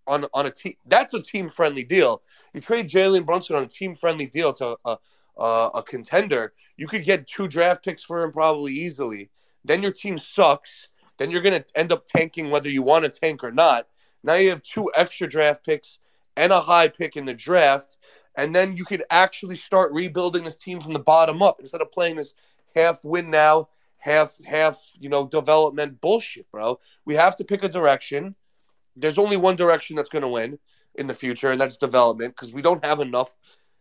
[0.06, 0.76] on on a team.
[0.86, 2.22] That's a team friendly deal.
[2.54, 4.98] You trade Jalen Brunson on a team friendly deal to a,
[5.40, 6.54] a a contender.
[6.78, 9.32] You could get two draft picks for him probably easily.
[9.66, 10.90] Then your team sucks.
[11.18, 13.88] Then you're to end up tanking whether you want to tank or not.
[14.24, 15.98] Now you have two extra draft picks
[16.38, 17.98] and a high pick in the draft,
[18.38, 21.92] and then you could actually start rebuilding this team from the bottom up instead of
[21.92, 22.36] playing this
[22.76, 23.68] half win now,
[24.02, 26.80] half half you know development bullshit, bro.
[27.06, 28.36] We have to pick a direction.
[28.96, 30.60] There's only one direction that's going to win
[30.96, 33.34] in the future, and that's development because we don't have enough.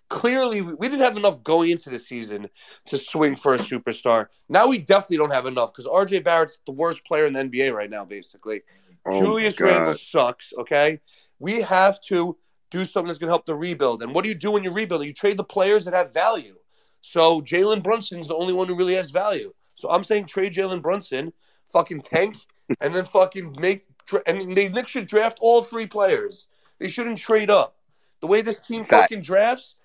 [0.08, 2.48] Clearly, we didn't have enough going into the season
[2.86, 4.26] to swing for a superstar.
[4.48, 7.72] Now we definitely don't have enough because RJ Barrett's the worst player in the NBA
[7.72, 8.62] right now, basically.
[9.06, 10.52] Oh Julius Randle sucks.
[10.58, 11.00] Okay,
[11.38, 12.36] we have to
[12.70, 14.02] do something that's going to help the rebuild.
[14.02, 15.04] And what do you do when you rebuild?
[15.04, 16.56] You trade the players that have value.
[17.00, 19.52] So Jalen Brunson's the only one who really has value.
[19.80, 21.32] So I'm saying trade Jalen Brunson,
[21.72, 22.36] fucking tank,
[22.80, 23.86] and then fucking make.
[24.26, 26.46] And they Knicks should draft all three players.
[26.78, 27.76] They shouldn't trade up.
[28.20, 29.10] The way this team Fact.
[29.10, 29.76] fucking drafts,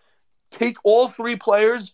[0.51, 1.93] take all three players.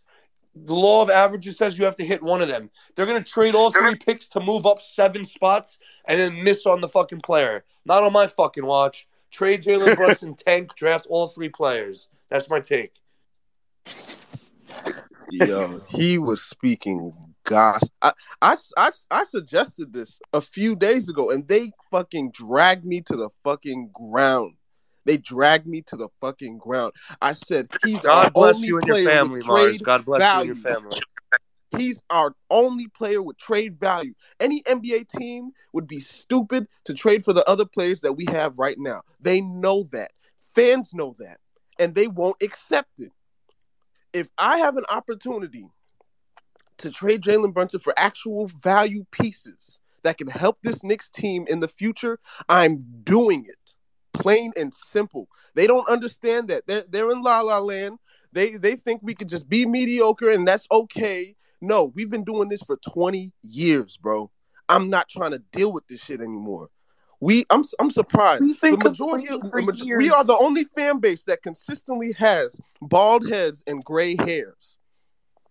[0.56, 2.70] The law of averages says you have to hit one of them.
[2.96, 6.82] They're gonna trade all three picks to move up seven spots and then miss on
[6.82, 7.64] the fucking player.
[7.86, 9.08] Not on my fucking watch.
[9.32, 12.08] Trade Jalen Brunson, tank, draft all three players.
[12.30, 12.94] That's my take.
[15.30, 17.14] Yo, he was speaking
[17.52, 17.82] gosh.
[18.02, 23.02] I, I, I, I suggested this a few days ago, and they fucking dragged me
[23.02, 24.56] to the fucking ground.
[25.06, 26.94] They dragged me to the fucking ground.
[27.22, 29.78] I said, he's God our bless only you and your family, Mars.
[29.80, 30.46] God bless value.
[30.46, 30.98] you and your family.
[31.78, 34.14] He's our only player with trade value.
[34.40, 38.58] Any NBA team would be stupid to trade for the other players that we have
[38.58, 39.02] right now.
[39.20, 40.12] They know that.
[40.54, 41.38] Fans know that.
[41.80, 43.12] And they won't accept it.
[44.14, 45.66] If I have an opportunity
[46.82, 51.60] to trade Jalen Brunson for actual value pieces that can help this Knicks team in
[51.60, 52.20] the future,
[52.50, 53.76] I'm doing it.
[54.14, 55.28] Plain and simple.
[55.56, 56.68] They don't understand that.
[56.68, 57.98] They're, they're in la la land.
[58.34, 61.36] They they think we could just be mediocre and that's okay.
[61.62, 64.32] No, we've been doing this for 20 years, bro.
[64.70, 66.70] I'm not trying to deal with this shit anymore.
[67.20, 68.42] We, I'm, I'm surprised.
[68.42, 69.98] We've been the majority, the maj- years.
[69.98, 74.78] we are the only fan base that consistently has bald heads and gray hairs.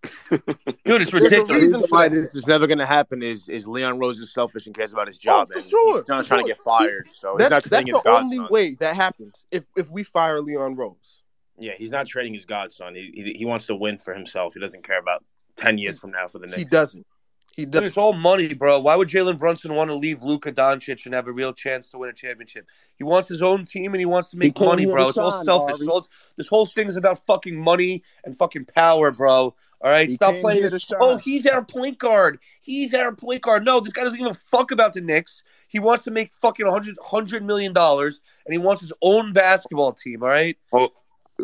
[0.29, 1.47] Dude, it's ridiculous.
[1.47, 4.33] The reason reason why this is never going to happen is is Leon Rose is
[4.33, 5.47] selfish and cares about his oh, job.
[5.49, 7.63] Oh, for and sure, He's not for trying to get fired, so he's That's not
[7.63, 8.53] that's trading his the only godson.
[8.53, 11.21] way that happens if if we fire Leon Rose.
[11.59, 12.95] Yeah, he's not trading his godson.
[12.95, 14.55] He, he he wants to win for himself.
[14.55, 15.23] He doesn't care about
[15.55, 16.57] ten years from now for the next.
[16.57, 17.05] He doesn't.
[17.53, 17.89] He doesn't.
[17.89, 18.79] it's all money, bro.
[18.79, 21.97] Why would Jalen Brunson want to leave Luka Doncic and have a real chance to
[21.97, 22.65] win a championship?
[22.95, 25.09] He wants his own team and he wants to make money, bro.
[25.09, 25.73] It's all selfish.
[25.73, 25.85] Ari.
[25.85, 29.53] It's all- this whole thing is about fucking money and fucking power, bro.
[29.83, 30.91] All right, He stop playing this.
[30.99, 31.19] Oh, shine.
[31.23, 32.39] he's our point guard.
[32.61, 33.65] He's our point guard.
[33.65, 35.41] No, this guy doesn't give a fuck about the Knicks.
[35.69, 39.93] He wants to make fucking 100, 100 million dollars, and he wants his own basketball
[39.93, 40.21] team.
[40.21, 40.89] All right, Oh,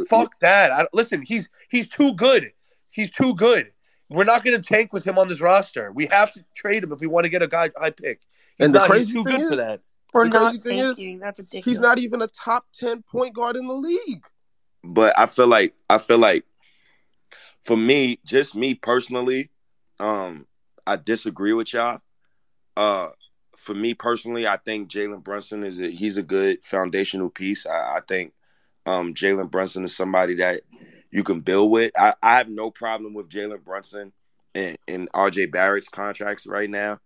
[0.10, 0.72] fuck that.
[0.72, 2.52] I, listen, he's he's too good.
[2.92, 3.72] He's too good.
[4.10, 5.92] We're not going to tank with him on this roster.
[5.92, 8.22] We have to trade him if we want to get a guy high pick.
[8.58, 8.88] He's And the not.
[8.88, 9.82] He's crazy too thing good for is- that.
[10.14, 11.20] We're The not crazy thing is.
[11.20, 11.66] That's ridiculous.
[11.72, 14.24] He's not even a top ten point guard in the league.
[14.84, 16.46] but I feel like I feel like
[17.68, 19.52] for me, just me personally,
[20.00, 20.48] um,
[20.88, 22.00] I disagree with y'all.
[22.78, 23.10] Uh,
[23.58, 27.66] for me personally, I think Jalen Brunson is a, he's a good foundational piece.
[27.66, 28.32] I, I think
[28.86, 30.62] um, Jalen Brunson is somebody that
[31.12, 31.92] you can build with.
[31.98, 34.14] I, I have no problem with Jalen Brunson
[34.56, 37.00] and, and RJ Barrett's contracts right now.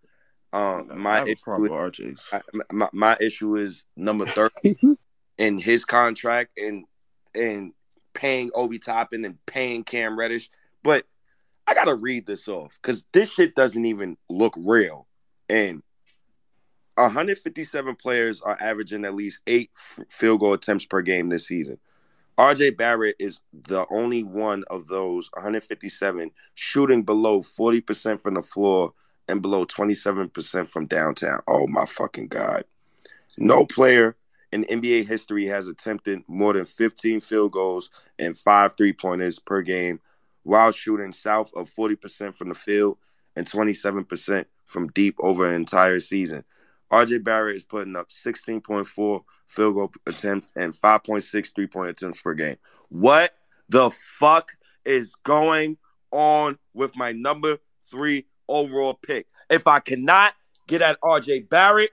[0.54, 2.22] Um, I my have a issue problem is- with RJ's.
[2.32, 2.42] I,
[2.72, 4.78] my, my issue is number 30
[5.40, 6.86] in his contract and
[7.34, 7.74] and
[8.14, 10.50] paying Obi Toppin and paying Cam Reddish.
[10.84, 11.06] But
[11.68, 15.08] I gotta read this off because this shit doesn't even look real.
[15.50, 15.84] And
[16.96, 19.72] 157 players are averaging at least eight
[20.10, 21.78] field goal attempts per game this season.
[22.38, 28.94] RJ Barrett is the only one of those 157 shooting below 40% from the floor
[29.28, 31.42] and below 27% from downtown.
[31.48, 32.64] Oh my fucking God.
[33.38, 34.16] No player
[34.52, 37.90] in NBA history has attempted more than 15 field goals
[38.20, 40.00] and five three pointers per game
[40.44, 42.98] while shooting south of 40% from the field
[43.36, 46.44] and 27% from deep over an entire season.
[46.92, 52.34] RJ Barrett is putting up 16.4 field goal attempts and 5.6 three point attempts per
[52.34, 52.58] game.
[52.90, 53.32] What
[53.70, 54.52] the fuck
[54.84, 55.78] is going
[56.12, 57.58] on with my number
[57.90, 59.28] three overall pick?
[59.50, 60.34] If I cannot
[60.68, 61.92] get at RJ Barrett,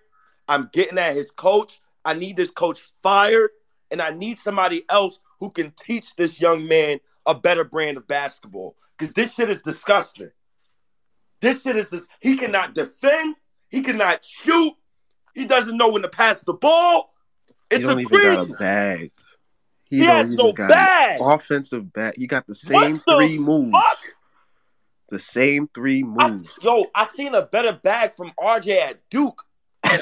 [0.49, 1.81] I'm getting at his coach.
[2.09, 3.51] I need this coach fired,
[3.91, 8.09] and I need somebody else who can teach this young man a better brand of
[8.09, 8.77] basketball.
[8.97, 10.31] Because this shit is disgusting.
[11.43, 12.07] This shit is this.
[12.21, 13.37] He cannot defend.
[13.69, 14.73] He cannot shoot.
[15.35, 17.13] He doesn't know when to pass the ball.
[17.71, 18.37] It's he don't even crazy.
[18.37, 19.13] got a bag.
[19.85, 21.21] He don't has even no got bag.
[21.21, 22.15] offensive bag.
[22.17, 23.77] He got the same the three moves.
[25.11, 26.59] The same three I, moves.
[26.63, 29.43] yo, I seen a better bag from RJ at Duke.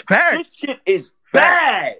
[0.08, 1.96] This shit is bad.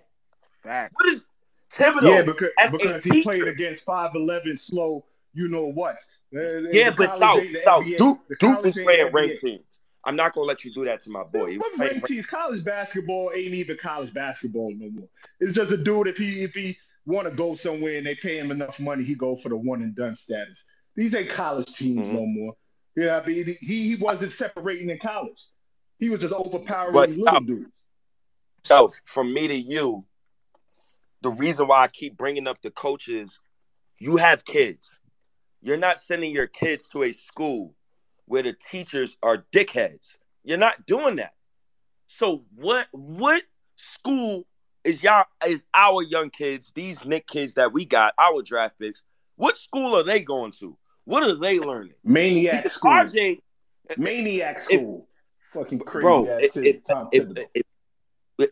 [0.62, 0.94] Facts.
[0.96, 1.26] What is
[1.72, 2.10] Thibodeau?
[2.10, 3.22] Yeah, because, because he teacher?
[3.22, 5.04] played against 5'11 slow,
[5.34, 5.96] you know what.
[6.32, 7.98] Yeah, but college South, ain't South, NBA.
[7.98, 9.62] Duke, Duke college was playing ranked teams.
[10.04, 11.50] I'm not gonna let you do that to my boy.
[11.52, 12.26] He What ranked teams?
[12.26, 15.08] College basketball ain't even college basketball no more.
[15.40, 18.38] It's just a dude if he if he want to go somewhere and they pay
[18.38, 20.64] him enough money, he go for the one and done status.
[20.94, 22.12] These ain't college teams Mhm.
[22.12, 22.54] no more.
[22.96, 25.38] Yeah, I mean he he wasn't separating in college.
[25.98, 27.82] He was just overpowering But little South, dudes.
[28.66, 30.04] So from me to you,
[31.22, 33.40] the reason why I keep bringing up the coaches,
[33.98, 35.00] you have kids.
[35.62, 37.74] You're not sending your kids to a school
[38.26, 40.18] where the teachers are dickheads.
[40.44, 41.34] You're not doing that.
[42.08, 43.42] So what what
[43.76, 44.46] school
[44.84, 49.02] is y'all is our young kids, these Knick kids that we got, our draft picks,
[49.36, 50.76] what school are they going to?
[51.04, 51.94] What are they learning?
[52.04, 52.90] Maniac Because school.
[52.90, 53.40] RJ,
[53.96, 55.08] Maniac school.
[55.52, 56.76] Fucking crazy bro, if, if,
[57.12, 57.65] if, if- if-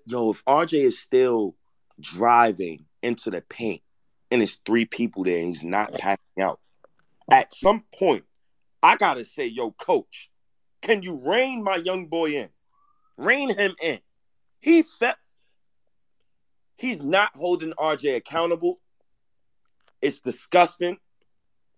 [0.06, 1.54] yo, if RJ is still
[2.00, 3.82] driving into the paint
[4.30, 6.60] and it's three people there and he's not passing out,
[7.30, 8.24] at some point,
[8.82, 10.30] I gotta say, yo, coach,
[10.82, 12.48] can you rein my young boy in?
[13.16, 14.00] Rein him in.
[14.60, 15.16] He felt
[16.76, 18.80] he's not holding RJ accountable.
[20.02, 20.98] It's disgusting.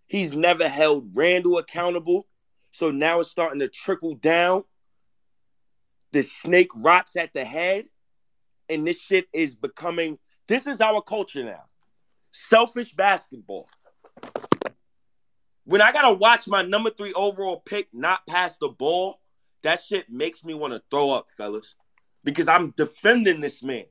[0.06, 2.26] He's never held Randle accountable.
[2.70, 4.64] So now it's starting to trickle down.
[6.12, 7.86] The snake rots at the head.
[8.68, 11.64] And this shit is becoming this is our culture now.
[12.30, 13.68] Selfish basketball.
[15.64, 19.20] When I gotta watch my number three overall pick not pass the ball,
[19.62, 21.74] that shit makes me want to throw up, fellas.
[22.22, 23.84] Because I'm defending this man.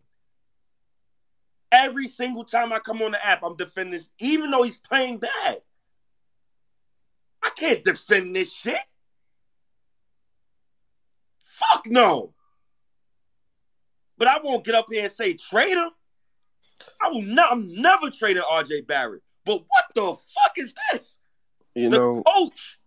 [1.71, 5.17] Every single time I come on the app, I'm defending this, even though he's playing
[5.19, 5.61] bad.
[7.43, 8.77] I can't defend this shit.
[11.41, 12.33] Fuck no.
[14.17, 15.89] But I won't get up here and say traitor.
[17.01, 17.51] I will not.
[17.51, 19.21] I'm never trading RJ Barrett.
[19.45, 21.17] But what the fuck is this?
[21.75, 22.79] You the know, coach.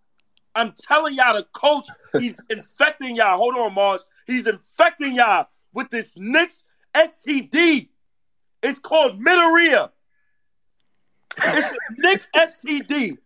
[0.55, 1.87] I'm telling y'all, the coach,
[2.18, 3.37] he's infecting y'all.
[3.37, 4.05] Hold on, Mars.
[4.26, 6.64] He's infecting y'all with this Knicks
[6.95, 7.89] STD.
[8.62, 9.91] It's called Mineria.
[11.37, 13.18] It's a Knicks STD.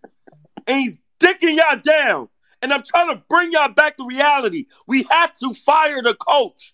[0.66, 2.28] And he's dicking y'all down.
[2.60, 4.66] And I'm trying to bring y'all back to reality.
[4.86, 6.71] We have to fire the coach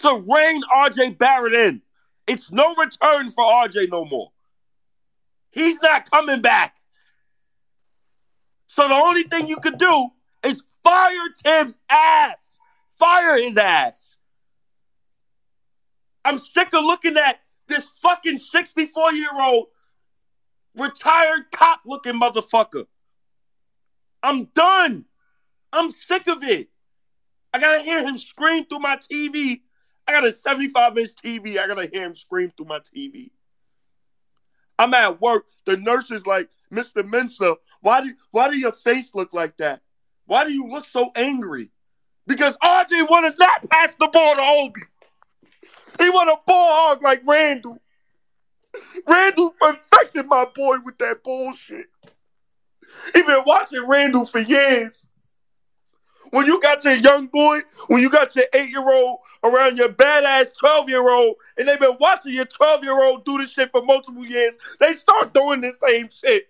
[0.00, 1.82] to rein RJ Barrett in.
[2.26, 4.30] It's no return for RJ no more.
[5.50, 6.76] He's not coming back.
[8.66, 10.08] So the only thing you could do
[10.44, 12.36] is fire Tim's ass.
[12.98, 14.16] Fire his ass.
[16.24, 19.66] I'm sick of looking at this fucking 64 year old
[20.76, 22.84] retired cop looking motherfucker.
[24.22, 25.06] I'm done.
[25.72, 26.68] I'm sick of it.
[27.52, 29.62] I gotta hear him scream through my TV.
[30.06, 31.58] I got a 75 inch TV.
[31.58, 33.30] I gotta hear him scream through my TV.
[34.78, 35.44] I'm at work.
[35.66, 37.06] The nurse is like, Mr.
[37.06, 39.80] Mensa, why do why do your face look like that?
[40.26, 41.70] Why do you look so angry?
[42.26, 44.80] Because RJ wanted not pass the ball to Obi.
[45.98, 47.78] He want a ball hog like Randle.
[49.06, 51.86] Randle perfected my boy with that bullshit.
[53.12, 55.06] He been watching Randle for years.
[56.30, 59.88] When you got your young boy, when you got your eight year old around your
[59.88, 63.70] badass 12 year old, and they've been watching your 12 year old do this shit
[63.70, 66.48] for multiple years, they start doing the same shit.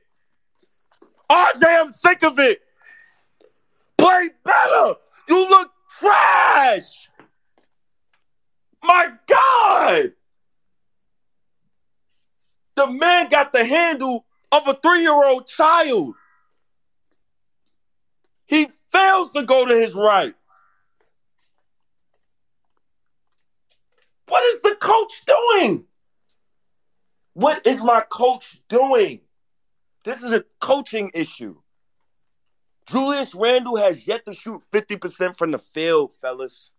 [1.30, 2.60] RJ, I'm sick of it.
[3.96, 4.94] Play better.
[5.28, 7.08] You look trash.
[8.82, 10.12] My God.
[12.76, 16.14] The man got the handle of a three-year-old child.
[18.46, 20.34] He fails to go to his right.
[24.28, 25.84] What is the coach doing?
[27.34, 29.20] What is my coach doing?
[30.04, 31.56] This is a coaching issue.
[32.86, 36.70] Julius Randle has yet to shoot 50% from the field, fellas.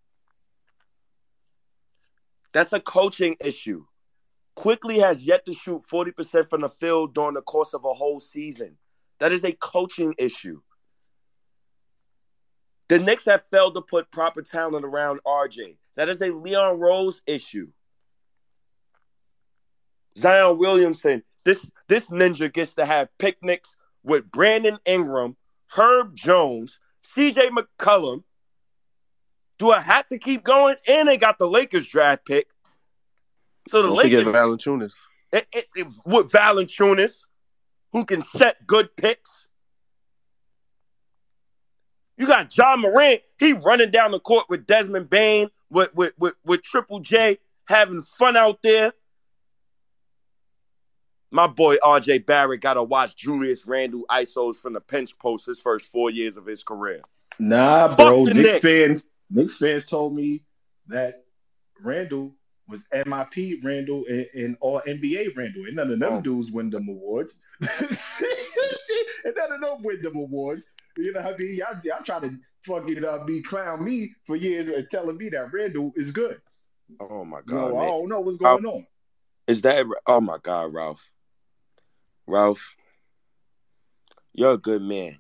[2.54, 3.86] That's a coaching issue.
[4.56, 8.20] Quickley has yet to shoot 40% from the field during the course of a whole
[8.20, 8.78] season.
[9.20, 10.62] That is a coaching issue.
[12.92, 15.78] The Knicks have failed to put proper talent around RJ.
[15.96, 17.70] That is a Leon Rose issue.
[20.18, 25.38] Zion Williamson, this this ninja gets to have picnics with Brandon Ingram,
[25.68, 26.82] Herb Jones,
[27.16, 28.24] CJ McCollum.
[29.58, 30.76] Do I have to keep going?
[30.86, 32.48] And they got the Lakers draft pick.
[33.70, 34.94] So the Don't forget Lakers Valanciunas.
[35.32, 37.20] it, it, it- with Valanciunas,
[37.94, 39.41] who can set good picks.
[42.22, 43.20] You got Ja Morant.
[43.40, 48.04] He running down the court with Desmond Bane, with with with, with Triple J, having
[48.04, 48.94] fun out there.
[51.32, 55.60] My boy RJ Barrett got to watch Julius Randle ISOs from the pinch post his
[55.60, 57.02] first four years of his career.
[57.40, 58.24] Nah, Fuck bro.
[58.26, 58.60] Knicks Knicks.
[58.60, 60.44] fans, Knicks fans told me
[60.90, 61.24] that
[61.82, 62.36] Randle
[62.68, 66.22] was MIP Randle and, and all NBA Randle, and none of them Oh.
[66.22, 67.34] dudes win them awards.
[67.62, 70.70] and none of them win them awards.
[70.98, 71.56] You know what I mean?
[71.56, 75.52] Y'all, y'all try to fucking uh, be clown me for years and telling me that
[75.52, 76.42] Randle is good.
[77.00, 77.72] Oh my god!
[77.72, 78.86] No, I don't know what's going on.
[79.48, 81.12] Is that oh my god, Ralph?
[82.28, 82.76] Ralph,
[84.34, 85.20] you're a good man.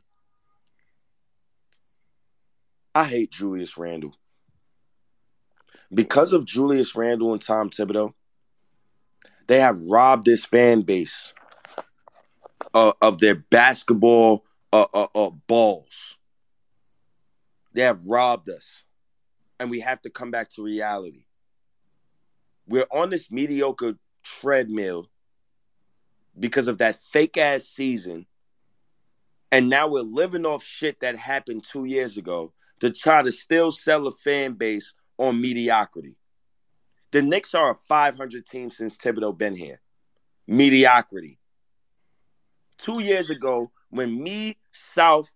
[2.94, 4.16] I hate Julius Randle.
[5.94, 8.14] Because of Julius Randle and Tom Thibodeau,
[9.48, 11.34] they have robbed this fan base
[12.74, 16.18] uh, of their basketball uh, uh, uh, balls.
[17.74, 18.84] They have robbed us.
[19.60, 21.26] And we have to come back to reality.
[22.68, 23.94] We're on this mediocre
[24.24, 25.08] treadmill
[26.40, 28.26] because of that fake ass season.
[29.52, 33.72] And now we're living off shit that happened two years ago to try to still
[33.72, 36.16] sell a fan base on mediocrity.
[37.12, 39.82] The Knicks are a 500 team since Thibodeau been here.
[40.48, 41.38] Mediocrity.
[42.78, 45.32] Two years ago, when me, South,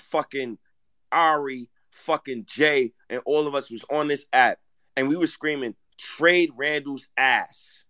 [0.00, 0.58] fucking
[1.12, 4.58] Ari, fucking Jay, and all of us was on this app,
[4.96, 7.84] and we were screaming, trade Randle's ass.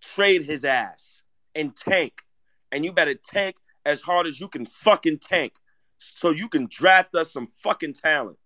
[0.00, 1.22] Trade his ass
[1.54, 2.22] and tank.
[2.70, 5.54] And you better tank as hard as you can fucking tank
[5.98, 8.38] so you can draft us some fucking talent.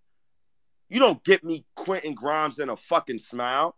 [0.88, 3.76] You don't get me Quentin Grimes in a fucking smile.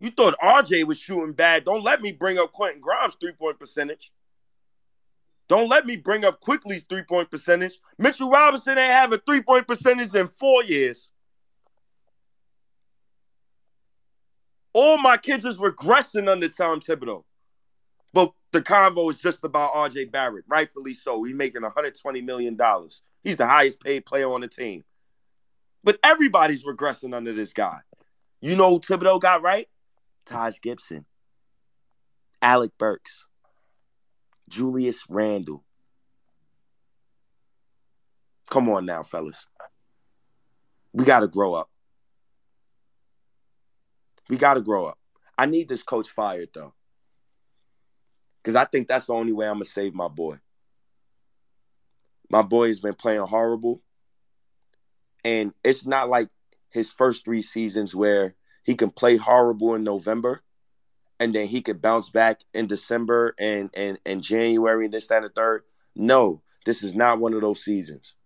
[0.00, 1.64] You thought RJ was shooting bad.
[1.64, 4.12] Don't let me bring up Quentin Grimes' three point percentage.
[5.48, 7.78] Don't let me bring up Quickley's three point percentage.
[7.98, 11.10] Mitchell Robinson ain't have a three point percentage in four years.
[14.74, 17.24] All my kids is regressing under Tom Thibodeau.
[18.12, 21.22] But the convo is just about RJ Barrett, rightfully so.
[21.22, 22.58] He's making $120 million.
[23.22, 24.84] He's the highest paid player on the team.
[25.84, 27.78] But everybody's regressing under this guy.
[28.40, 29.68] You know who Thibodeau got right?
[30.26, 31.06] Taj Gibson,
[32.42, 33.27] Alec Burks,
[34.48, 35.64] Julius Randle.
[38.50, 39.46] Come on now, fellas.
[40.92, 41.68] We got to grow up.
[44.28, 44.98] We got to grow up.
[45.36, 46.74] I need this coach fired, though.
[48.42, 50.38] Because I think that's the only way I'm going to save my boy.
[52.30, 53.82] My boy has been playing horrible.
[55.24, 56.28] And it's not like
[56.70, 58.34] his first three seasons where
[58.64, 60.42] he can play horrible in November
[61.20, 65.22] and then he could bounce back in December and, and, and January and this, that,
[65.22, 65.62] and the third.
[65.96, 68.16] No, this is not one of those seasons.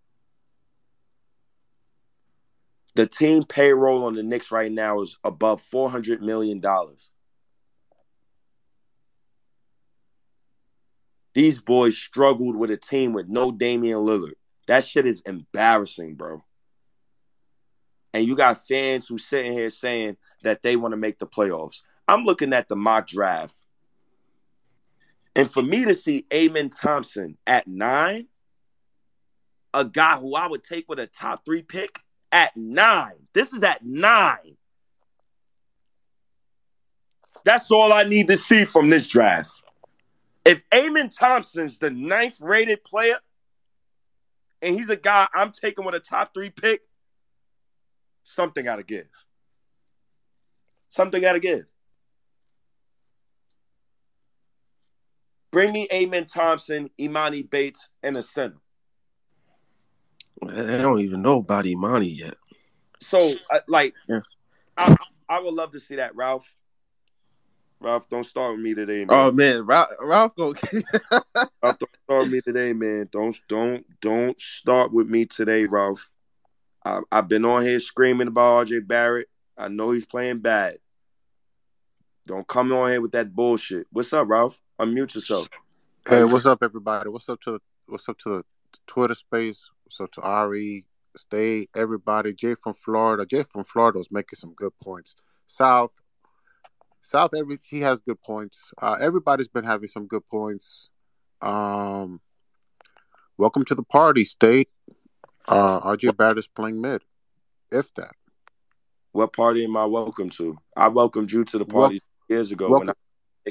[2.94, 6.62] The team payroll on the Knicks right now is above $400 million.
[11.35, 14.35] These boys struggled with a team with no Damian Lillard.
[14.69, 16.44] That shit is embarrassing, bro.
[18.12, 21.82] And you got fans who sitting here saying that they want to make the playoffs.
[22.09, 23.55] I'm looking at the mock draft.
[25.35, 28.27] And for me to see Amen Thompson at nine,
[29.73, 31.99] a guy who I would take with a top three pick
[32.31, 33.15] at nine.
[33.33, 34.57] This is at nine.
[37.45, 39.51] That's all I need to see from this draft.
[40.45, 43.16] If Amen Thompson's the ninth rated player,
[44.61, 46.83] and he's a guy I'm taking with a top three pick,
[48.23, 49.09] something got to give.
[50.91, 51.65] Something got to give.
[55.53, 58.57] Bring me Amen Thompson, Emoni Bates, and a center.
[60.43, 62.35] I don't even know about Imani yet.
[63.01, 64.20] So, uh, like, Yeah.
[64.79, 64.97] I,
[65.29, 66.53] I would love to see that, Ralph.
[67.81, 69.09] Ralph, don't start with me today, man.
[69.11, 70.55] Oh man, Ralph, Ralph go.
[71.62, 73.09] Ralph, don't start with me today, man.
[73.12, 76.09] Don't don't don't start with me today, Ralph.
[76.85, 79.29] I, I've been on here screaming about RJ Barrett.
[79.59, 80.79] I know he's playing bad.
[82.27, 83.89] Don't come on here with that bullshit.
[83.91, 84.61] What's up, Ralph?
[84.82, 85.48] Unmute yourself.
[86.09, 87.09] Hey, what's up, everybody?
[87.09, 88.44] What's up to the what's up to the
[88.88, 89.70] Twitter space?
[89.84, 90.84] What's up to Ari,
[91.16, 92.34] Stay, everybody?
[92.34, 93.24] Jay from Florida.
[93.24, 95.14] Jay from Florida was making some good points.
[95.46, 95.92] South,
[97.00, 98.72] South, every he has good points.
[98.76, 100.88] Uh, everybody's been having some good points.
[101.42, 102.20] Um,
[103.38, 104.68] welcome to the party, State.
[105.46, 107.02] Uh, RJ Barrett is playing mid,
[107.70, 108.16] if that.
[109.12, 110.59] What party am I welcome to?
[110.76, 112.94] I welcomed you to the Wel- party years ago when welcome,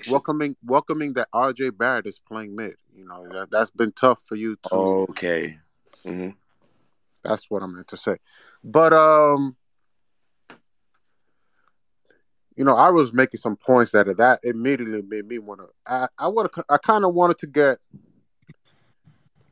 [0.09, 2.75] welcoming welcoming that RJ Barrett is playing mid.
[2.95, 4.75] You know that that's been tough for you to.
[4.75, 5.57] Okay.
[6.05, 6.29] hmm
[7.23, 8.17] That's what I meant to say.
[8.63, 9.55] But um,
[12.55, 15.67] you know, I was making some points that that immediately made me want to.
[15.87, 16.65] I I want to.
[16.69, 17.77] I kind of wanted to get.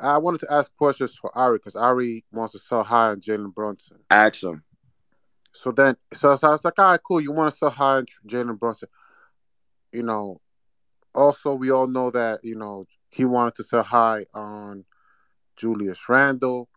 [0.02, 3.54] I wanted to ask questions for Ari because Ari wants to sell high on Jalen
[3.54, 3.98] Brunson.
[4.10, 4.64] Ask him.
[5.52, 7.20] So then, so, so I was like, all right, cool.
[7.20, 8.88] You want to sell high on Jalen Brunson?
[9.92, 10.42] You know,
[11.16, 14.86] also we all know that you know he wanted to sell high on
[15.58, 16.70] Julius Randle.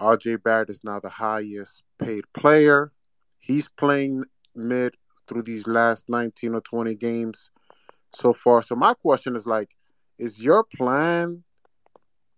[0.00, 2.92] RJ Barrett is now the highest paid player.
[3.38, 4.24] He's playing
[4.54, 4.94] mid
[5.28, 7.50] through these last 19 or 20 games
[8.12, 8.62] so far.
[8.62, 9.70] So my question is like,
[10.18, 11.44] is your plan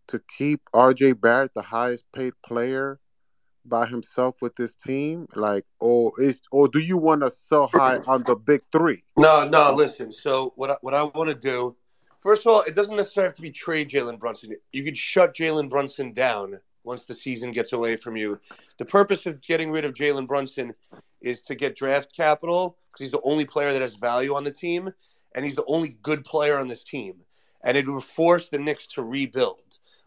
[0.08, 3.00] to keep RJ Barrett the highest paid player
[3.68, 5.26] by himself with this team?
[5.34, 9.02] Like, or is or do you want to sell high on the big three?
[9.16, 9.74] No, no.
[9.74, 10.12] Listen.
[10.12, 11.76] So what I, what I want to do,
[12.20, 14.54] first of all, it doesn't necessarily have to be trade Jalen Brunson.
[14.72, 18.40] You could shut Jalen Brunson down once the season gets away from you.
[18.78, 20.74] The purpose of getting rid of Jalen Brunson
[21.20, 24.50] is to get draft capital because he's the only player that has value on the
[24.50, 24.92] team,
[25.34, 27.16] and he's the only good player on this team.
[27.64, 29.58] And it would force the Knicks to rebuild.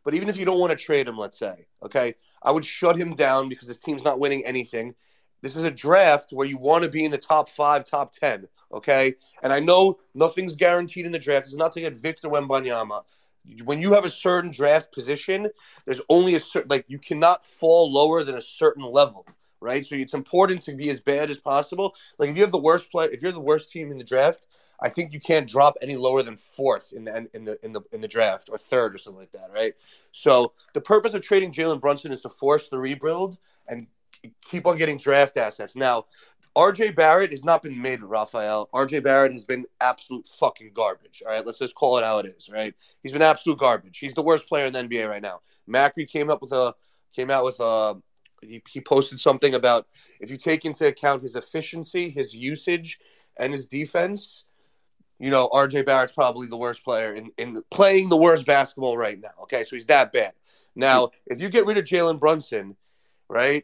[0.05, 2.97] But even if you don't want to trade him, let's say, okay, I would shut
[2.97, 4.95] him down because his team's not winning anything.
[5.41, 8.47] This is a draft where you want to be in the top five, top ten,
[8.73, 9.13] okay?
[9.41, 11.47] And I know nothing's guaranteed in the draft.
[11.47, 13.03] It's not to get Victor Wembanyama.
[13.63, 15.49] When you have a certain draft position,
[15.85, 19.25] there's only a certain like you cannot fall lower than a certain level,
[19.61, 19.85] right?
[19.85, 21.95] So it's important to be as bad as possible.
[22.19, 24.45] Like if you have the worst play, if you're the worst team in the draft,
[24.81, 27.81] I think you can't drop any lower than fourth in the in the in the
[27.91, 29.73] in the draft or third or something like that, right?
[30.11, 33.37] So the purpose of trading Jalen Brunson is to force the rebuild
[33.67, 33.87] and
[34.41, 35.75] keep on getting draft assets.
[35.75, 36.05] Now,
[36.55, 38.69] RJ Barrett has not been mid, Raphael.
[38.73, 41.21] RJ Barrett has been absolute fucking garbage.
[41.25, 42.49] All right, let's just call it how it is.
[42.49, 42.73] Right?
[43.03, 43.99] He's been absolute garbage.
[43.99, 45.41] He's the worst player in the NBA right now.
[45.69, 46.73] Macri came up with a
[47.13, 48.01] came out with a
[48.41, 49.87] he, he posted something about
[50.21, 52.99] if you take into account his efficiency, his usage,
[53.37, 54.45] and his defense,
[55.19, 59.19] you know, RJ Barrett's probably the worst player in, in playing the worst basketball right
[59.19, 59.29] now.
[59.43, 60.33] Okay, so he's that bad.
[60.75, 62.75] Now, if you get rid of Jalen Brunson,
[63.27, 63.63] right,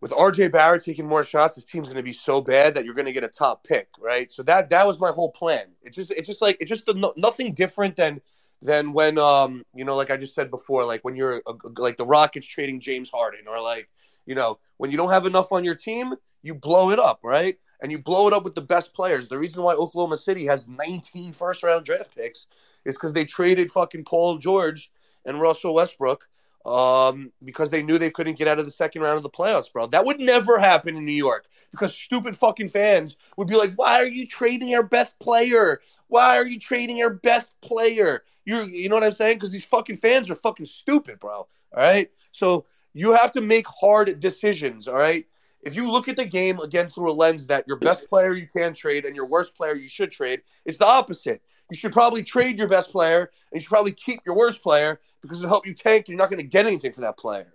[0.00, 2.94] with RJ Barrett taking more shots, this team's going to be so bad that you're
[2.94, 4.32] going to get a top pick, right?
[4.32, 5.66] So that that was my whole plan.
[5.82, 8.20] It's just it's just like it's just no, nothing different than
[8.62, 11.96] than when um you know like I just said before, like when you're uh, like
[11.96, 13.88] the Rockets trading James Harden, or like
[14.26, 17.58] you know when you don't have enough on your team, you blow it up, right?
[17.82, 19.28] And you blow it up with the best players.
[19.28, 22.46] The reason why Oklahoma City has 19 first round draft picks
[22.84, 24.90] is because they traded fucking Paul George
[25.24, 26.28] and Russell Westbrook
[26.66, 29.72] um, because they knew they couldn't get out of the second round of the playoffs,
[29.72, 29.86] bro.
[29.86, 33.96] That would never happen in New York because stupid fucking fans would be like, "Why
[33.96, 35.80] are you trading our best player?
[36.08, 39.34] Why are you trading our best player?" You, you know what I'm saying?
[39.34, 41.30] Because these fucking fans are fucking stupid, bro.
[41.30, 44.86] All right, so you have to make hard decisions.
[44.86, 45.26] All right.
[45.62, 48.46] If you look at the game again through a lens that your best player you
[48.54, 51.42] can trade and your worst player you should trade, it's the opposite.
[51.70, 55.00] You should probably trade your best player and you should probably keep your worst player
[55.22, 56.08] because it'll help you tank.
[56.08, 57.52] You're not going to get anything for that player.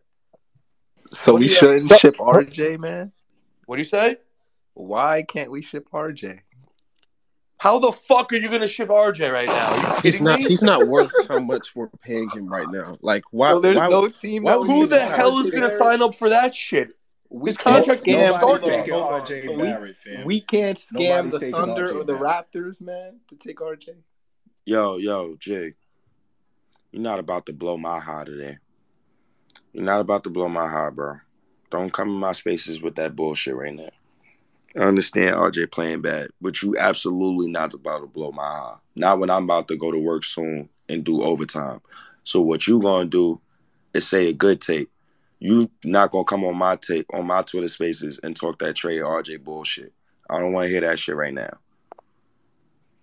[1.11, 3.11] So What we do you have- shouldn't ship RJ, man.
[3.65, 4.17] What do you say?
[4.75, 6.41] Why can't we ship RJ?
[7.57, 9.71] How the fuck are you going to ship RJ right now?
[9.71, 10.39] Are you He's not.
[10.39, 10.47] me?
[10.47, 12.97] He's not worth how much we're paying him right now.
[13.01, 13.51] Like why?
[13.51, 15.67] So there's why, no team why that would would he Who the hell is going
[15.67, 16.95] to sign up for that shit?
[17.29, 18.37] We His can't contract didn't scam.
[18.37, 18.85] start the- yet.
[18.85, 22.45] taking RJ we, we can't scam Nobody's the Thunder RJ or the Barrett.
[22.53, 23.95] Raptors, man, to take RJ.
[24.65, 25.73] Yo, yo, Jay.
[26.91, 28.57] You're not about to blow my high today.
[29.73, 31.15] You're not about to blow my high, bro.
[31.69, 33.89] Don't come in my spaces with that bullshit right now.
[34.77, 38.75] I understand RJ playing bad, but you absolutely not about to blow my high.
[38.95, 41.81] Not when I'm about to go to work soon and do overtime.
[42.23, 43.41] So what you gonna do
[43.93, 44.89] is say a good take.
[45.39, 48.97] You not gonna come on my take on my Twitter spaces and talk that Trey
[48.97, 49.93] RJ bullshit.
[50.29, 51.49] I don't want to hear that shit right now.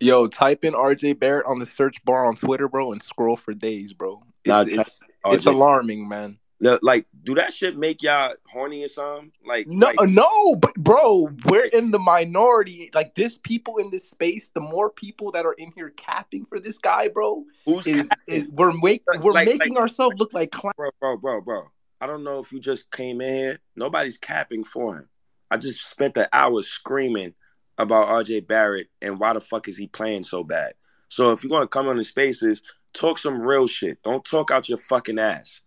[0.01, 3.55] Yo, type in RJ Barrett on the search bar on Twitter, bro, and scroll for
[3.55, 4.21] days, bro.
[4.45, 6.39] It's Nah, it's, it's alarming, man.
[6.81, 9.33] Like, do that shit make y'all horny or something?
[9.45, 12.89] Like, No, like, no, but bro, we're in the minority.
[12.95, 16.61] Like this, people in this space, the more people that are in here capping for
[16.61, 20.51] this guy, bro, who's is, is we're make, we're Like- making like- ourselves look like
[20.53, 20.75] clowns.
[20.77, 21.71] bro, bro, bro, bro.
[22.03, 23.59] I don't know if you just came in here.
[23.77, 25.09] Nobody's capping for him.
[25.53, 27.33] I just spent the hour screaming
[27.79, 30.73] about RJ Barrett and why the fuck is he playing so bad.
[31.07, 32.61] So if you're gonna come on the spaces,
[32.93, 34.03] talk some real shit.
[34.03, 35.63] Don't talk out your fucking ass.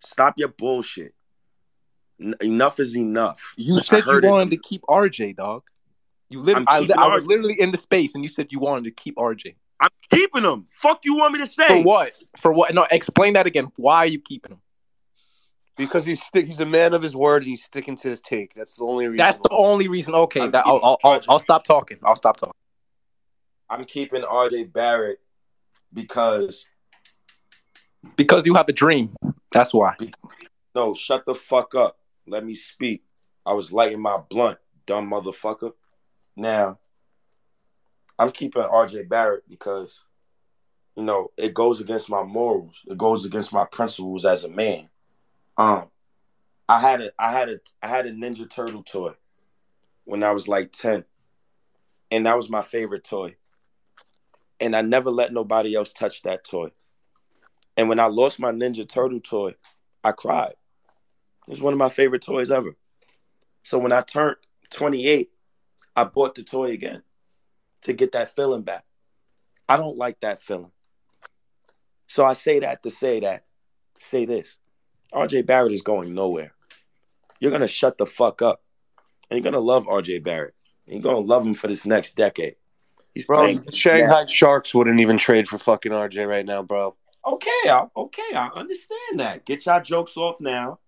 [0.00, 1.14] Stop your bullshit.
[2.20, 3.54] N- enough is enough.
[3.56, 4.28] You said you heard it.
[4.28, 5.62] wanted to keep RJ, dog.
[6.30, 8.90] You literally, I'm I, was literally in the space, and you said you wanted to
[8.90, 9.54] keep RJ.
[9.78, 10.66] I'm keeping him.
[10.72, 11.68] Fuck you want me to say?
[11.68, 12.12] For what?
[12.38, 12.74] For what?
[12.74, 13.70] No, explain that again.
[13.76, 14.60] Why are you keeping him?
[15.80, 18.54] Because he's stick, he's a man of his word and he's sticking to his take.
[18.54, 19.16] That's the only reason.
[19.16, 20.14] That's the only reason.
[20.14, 21.96] Okay, I'm that, I'll, I'll, I'll, I'll stop talking.
[22.04, 22.52] I'll stop talking.
[23.70, 25.20] I'm keeping RJ Barrett
[25.94, 26.66] because
[28.16, 29.14] Because you have a dream.
[29.52, 29.96] That's why.
[30.74, 31.98] No, shut the fuck up.
[32.26, 33.02] Let me speak.
[33.46, 35.72] I was lighting my blunt, dumb motherfucker.
[36.36, 36.78] Now,
[38.18, 40.04] I'm keeping RJ Barrett because,
[40.94, 42.82] you know, it goes against my morals.
[42.86, 44.89] It goes against my principles as a man.
[45.60, 45.90] Um,
[46.70, 49.12] I had a, I had a, I had a Ninja Turtle toy
[50.04, 51.04] when I was like ten,
[52.10, 53.36] and that was my favorite toy.
[54.58, 56.70] And I never let nobody else touch that toy.
[57.76, 59.54] And when I lost my Ninja Turtle toy,
[60.02, 60.54] I cried.
[61.46, 62.74] It was one of my favorite toys ever.
[63.62, 64.36] So when I turned
[64.70, 65.28] 28,
[65.94, 67.02] I bought the toy again
[67.82, 68.86] to get that feeling back.
[69.68, 70.72] I don't like that feeling.
[72.06, 73.44] So I say that to say that,
[73.98, 74.56] say this.
[75.14, 76.52] RJ Barrett is going nowhere.
[77.40, 78.62] You're going to shut the fuck up.
[79.30, 80.54] And you're going to love RJ Barrett.
[80.86, 82.56] And you're going to love him for this next decade.
[83.14, 83.62] He's Bro, playing.
[83.62, 86.96] the Shanghai Sharks wouldn't even trade for fucking RJ right now, bro.
[87.26, 89.44] Okay, I, okay, I understand that.
[89.44, 90.78] Get y'all jokes off now.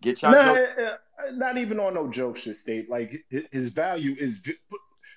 [0.00, 0.68] Get y'all Nah, jokes.
[0.78, 2.88] uh, not even on no joke shit state.
[2.90, 4.40] Like his, his value is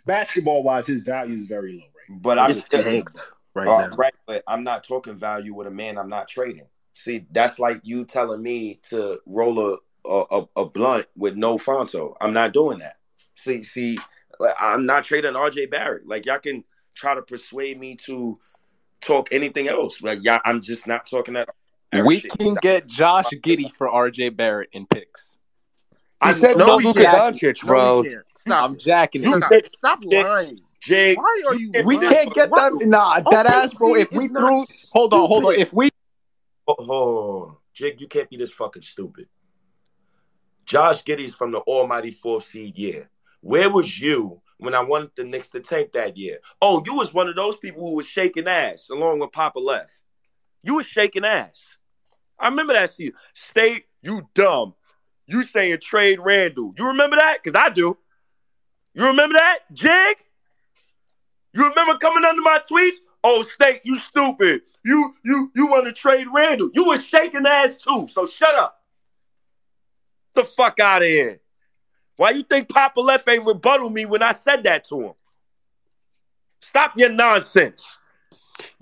[0.05, 2.21] basketball wise, his value is very low right.
[2.21, 3.19] But I'm just telling tanked
[3.55, 3.95] right Uh, now.
[3.95, 6.67] right, but I'm not talking value with a man I'm not trading.
[6.93, 11.57] See, that's like you telling me to roll a a, a, a blunt with no
[11.57, 12.15] Fonto.
[12.19, 12.97] I'm not doing that.
[13.35, 13.97] See, see,
[14.59, 16.07] I'm not trading RJ Barrett.
[16.07, 16.63] Like y'all can
[16.95, 18.39] try to persuade me to
[18.99, 20.01] talk anything else.
[20.01, 21.49] Like y'all, I'm just not talking that.
[22.03, 22.31] We shit.
[22.37, 25.35] can get Josh Giddey for RJ Barrett in picks.
[26.23, 27.35] He I said know no we Luka can't.
[27.35, 28.01] Doncic, No, bro.
[28.01, 28.25] we can't.
[28.37, 28.63] Stop.
[28.69, 29.27] I'm jacking it.
[29.27, 29.43] Stop.
[29.49, 30.59] said- Stop Jake- lying.
[30.81, 31.71] Jake, Why are you?
[31.85, 32.73] We do can't get that.
[32.87, 33.93] Nah, that ass, bro.
[33.93, 35.53] If we threw, hold on, hold on.
[35.53, 35.90] If we
[36.67, 39.27] Oh, oh, Jake, you can't be this fucking stupid.
[40.65, 43.09] Josh Giddey's from the almighty fourth seed year.
[43.41, 46.39] Where was you when I wanted the Knicks to tank that year?
[46.61, 49.91] Oh, you was one of those people who was shaking ass along with Papa left.
[50.63, 51.77] You was shaking ass.
[52.39, 53.15] I remember that season.
[53.33, 54.75] State, you dumb.
[55.25, 56.73] You saying trade Randle.
[56.77, 57.39] You remember that?
[57.41, 57.97] Because I do.
[58.93, 60.17] You remember that, Jig?
[61.53, 62.97] You remember coming under my tweets?
[63.23, 64.61] Oh, State, you stupid.
[64.83, 66.69] You you you want to trade Randle.
[66.73, 68.07] You was shaking ass too.
[68.11, 68.81] So shut up.
[70.33, 71.39] the fuck out of here.
[72.17, 75.13] Why you think Papa Left ain't rebuttal me when I said that to him?
[76.61, 77.97] Stop your nonsense.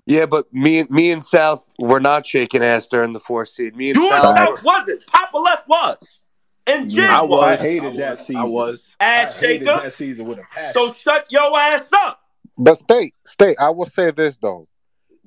[0.06, 3.76] Yeah, but me and me and South were not shaking ass during the fourth seed.
[3.76, 5.06] Me and You and South, South wasn't.
[5.08, 6.20] Papa Left was.
[6.68, 7.44] And mm, Jim I was.
[7.44, 7.60] I was.
[7.60, 8.36] hated that season.
[8.38, 8.96] I was.
[9.00, 9.82] I Ass hated shaker.
[9.84, 10.82] that season with a passion.
[10.82, 12.19] So shut your ass up.
[12.60, 13.56] But state, state.
[13.60, 14.68] I will say this though: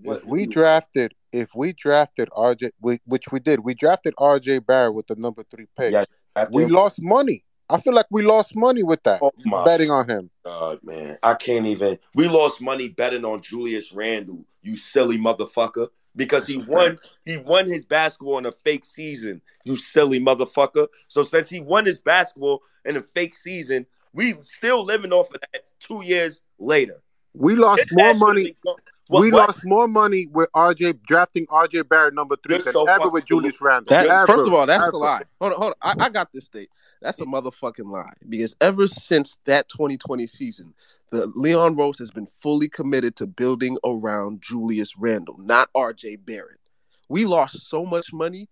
[0.02, 4.66] What- if we drafted, if we drafted RJ, we, which we did, we drafted RJ
[4.66, 5.94] Barrett with the number three pick.
[6.50, 7.44] We lost money.
[7.70, 9.32] I feel like we lost money with that Oh
[9.64, 10.30] betting on him.
[10.44, 11.18] God, man.
[11.22, 11.98] I can't even.
[12.14, 15.88] We lost money betting on Julius Randle, you silly motherfucker.
[16.14, 20.86] Because he won, he won his basketball in a fake season, you silly motherfucker.
[21.08, 25.40] So since he won his basketball in a fake season, we still living off of
[25.52, 27.00] that two years later.
[27.34, 28.56] We lost His more money.
[28.62, 28.80] What-
[29.20, 29.48] we what?
[29.48, 33.26] lost more money with RJ drafting RJ Barrett number 3 You're than so ever with
[33.26, 33.90] Julius Randle.
[33.90, 34.92] That Ever, first of all, that's ever.
[34.92, 35.22] a lie.
[35.38, 35.96] Hold on, hold on.
[36.00, 36.70] I, I got this state.
[37.02, 38.12] That's a motherfucking lie.
[38.26, 40.72] Because ever since that 2020 season,
[41.10, 46.60] the Leon Rose has been fully committed to building around Julius Randle, not RJ Barrett.
[47.10, 48.48] We lost so much money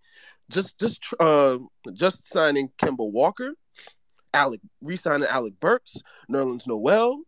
[0.51, 1.57] just just uh
[1.93, 3.53] just signing Kemba Walker
[4.33, 5.97] Alec re-signing Alec Burks,
[6.29, 7.21] Nerlens Noel,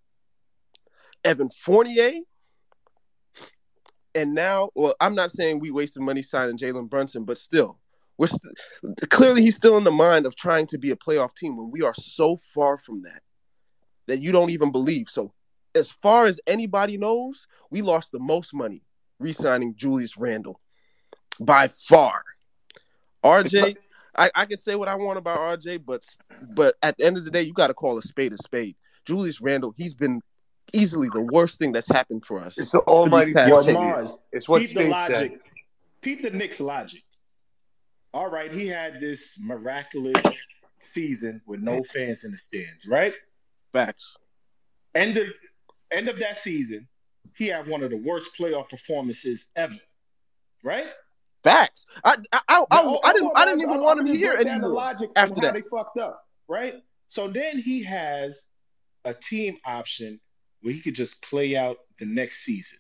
[1.24, 2.12] Evan Fournier,
[4.16, 7.80] and now, well, I'm not saying we wasted money signing Jalen Brunson, but still,
[8.18, 11.58] we're st- clearly he's still in the mind of trying to be a playoff team
[11.58, 13.22] when we are so far from that
[14.08, 15.10] that you don't even believe.
[15.10, 15.34] So,
[15.74, 18.84] as far as anybody knows, we lost the most money
[19.20, 20.60] re-signing Julius Randle
[21.40, 22.24] by far.
[23.24, 23.76] RJ,
[24.16, 26.06] I, I can say what I want about RJ, but
[26.54, 28.76] but at the end of the day, you got to call a spade a spade.
[29.06, 30.22] Julius Randle, he's been
[30.74, 32.58] easily the worst thing that's happened for us.
[32.58, 34.20] It's the almighty past Yo, 10 Mars.
[34.32, 35.16] It's what peep the logic.
[35.16, 35.32] said.
[36.02, 37.02] Peep the Knicks logic.
[38.14, 40.24] All right, he had this miraculous
[40.91, 43.14] season with no fans in the stands, right?
[43.72, 44.16] Facts.
[44.94, 45.28] End of
[45.91, 46.88] end of that season,
[47.36, 49.76] he had one of the worst playoff performances ever,
[50.64, 50.94] right?
[51.44, 51.86] Facts.
[52.04, 54.16] I I, I, I, No, I didn't hold I didn't even I'm- want I'm him
[54.16, 54.70] here break the anymore.
[54.72, 55.54] logic after of how that.
[55.56, 56.76] they fucked up, right?
[57.08, 58.45] So then he has
[59.06, 60.20] a team option
[60.64, 62.77] where he could just play out the next season.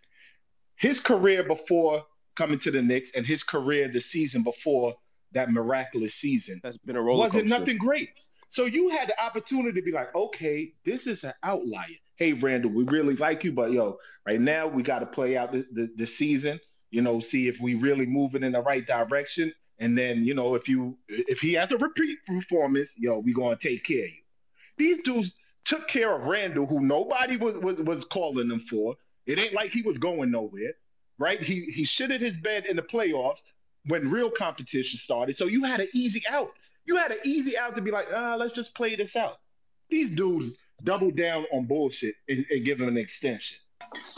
[0.77, 2.03] His career before
[2.35, 4.95] coming to the Knicks and his career the season before
[5.33, 7.59] that miraculous season That's been a roller wasn't coaster.
[7.59, 8.09] nothing great.
[8.47, 11.87] So you had the opportunity to be like, okay, this is an outlier.
[12.17, 13.97] Hey, Randle, we really like you, but yo,
[14.27, 16.59] right now we got to play out the, the, the season.
[16.91, 19.51] You know, see if we really moving in the right direction.
[19.79, 23.57] And then, you know, if you if he has a repeat performance, yo, we gonna
[23.57, 24.21] take care of you.
[24.77, 25.31] These dudes
[25.65, 28.95] took care of Randle, who nobody was was, was calling them for.
[29.25, 30.73] It ain't like he was going nowhere,
[31.17, 31.41] right?
[31.41, 33.41] He he shitted his bed in the playoffs
[33.87, 35.37] when real competition started.
[35.37, 36.51] So you had an easy out.
[36.85, 39.39] You had an easy out to be like, ah, let's just play this out.
[39.89, 43.57] These dudes doubled down on bullshit and, and give him an extension.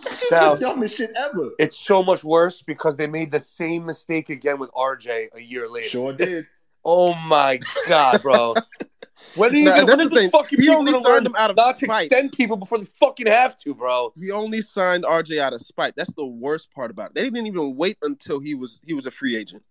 [0.04, 1.52] That's just Now- the dumbest shit ever.
[1.60, 5.68] It's so much worse because they made the same mistake again with RJ a year
[5.68, 5.90] later.
[5.90, 6.48] Sure did.
[6.88, 8.54] Oh my god, bro.
[9.36, 11.58] When are you Nah, gonna, when that's the fucking He only signed him out of
[11.58, 12.08] not spite.
[12.08, 14.14] extend people before they fucking have to, bro?
[14.20, 15.96] He only signed RJ out of spite.
[15.96, 17.16] That's the worst part about it.
[17.16, 19.64] They didn't even wait until he was he was a free agent.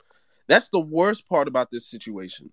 [0.48, 2.50] That's the worst part about this situation.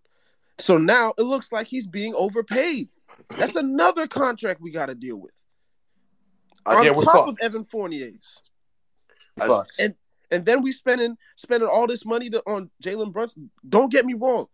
[0.59, 2.87] So now it looks like he's being overpaid.
[3.29, 5.33] That's another contract we got to deal with.
[6.65, 7.29] Uh, on top fucked.
[7.29, 8.41] of Evan Fournier's.
[9.37, 9.79] Fucked.
[9.79, 9.95] And
[10.31, 13.49] and then we spending spending all this money to, on Jalen Brunson.
[13.67, 14.47] Don't get me wrong,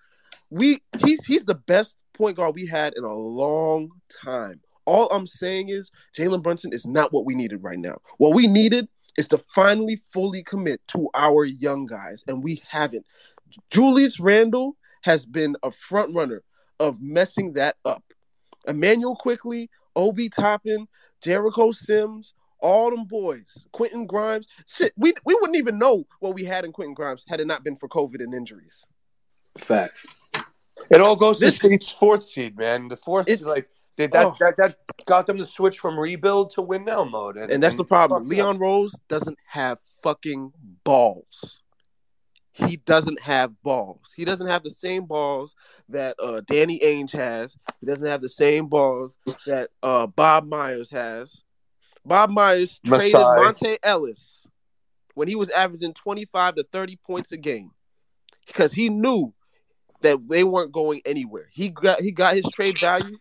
[0.50, 3.90] we he's he's the best point guard we had in a long
[4.24, 4.60] time.
[4.86, 7.98] All I'm saying is Jalen Brunson is not what we needed right now.
[8.18, 8.88] What we needed
[9.18, 13.06] is to finally fully commit to our young guys, and we haven't.
[13.70, 16.44] Julius Randle has been a front runner
[16.80, 18.04] of messing that up.
[18.68, 20.88] Immanuel Quickley, Obi Toppin,
[21.22, 24.48] Jericho Sims, all them boys, Quentin Grimes.
[24.68, 27.64] Shit, we we wouldn't even know what we had in Quentin Grimes had it not
[27.64, 28.86] been for COVID and injuries.
[29.60, 30.06] Facts.
[30.90, 32.88] It all goes This- to State's fourth seed, man.
[32.88, 34.36] The fourth, like that, oh.
[34.40, 37.76] that that got them to switch from rebuild to win now mode, and, And that's
[37.76, 38.28] the problem.
[38.28, 38.62] Leon up.
[38.62, 41.62] Rose doesn't have fucking balls.
[42.52, 44.14] He doesn't have balls.
[44.16, 45.56] He doesn't have the same balls
[45.90, 47.56] that uh, Danny Ainge has.
[47.80, 51.44] He doesn't have the same balls that uh, Bob Myers has.
[52.04, 54.48] Bob Myers traded Monta Ellis
[55.14, 57.72] when he was averaging 25 to 30 points a game
[58.48, 59.34] because he knew
[60.02, 61.48] that they weren't going anywhere.
[61.52, 63.18] He got he got his trade value.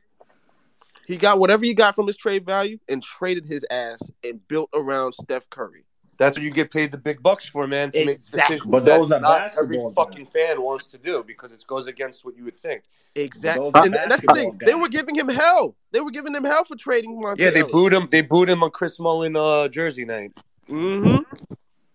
[1.07, 4.70] He got whatever he got from his trade value and traded his ass and built
[4.74, 5.85] around Steph Curry.
[6.19, 7.93] That's what you get paid the big bucks for, man.
[7.93, 8.57] To Exactly.
[8.57, 10.05] make But that those are not every basketball guys.
[10.05, 12.82] fucking fan wants to do because it goes against what you would think.
[13.15, 13.70] Exactly.
[13.74, 14.51] And, and that's the thing.
[14.53, 15.77] basketball They were giving him hell.
[15.93, 17.73] They were giving him hell for trading Monta Yeah, they Ellis.
[17.73, 18.09] booed him.
[18.11, 20.32] They booed him on Chris Mullin uh, Jersey night.
[20.70, 21.23] Mm-hmm.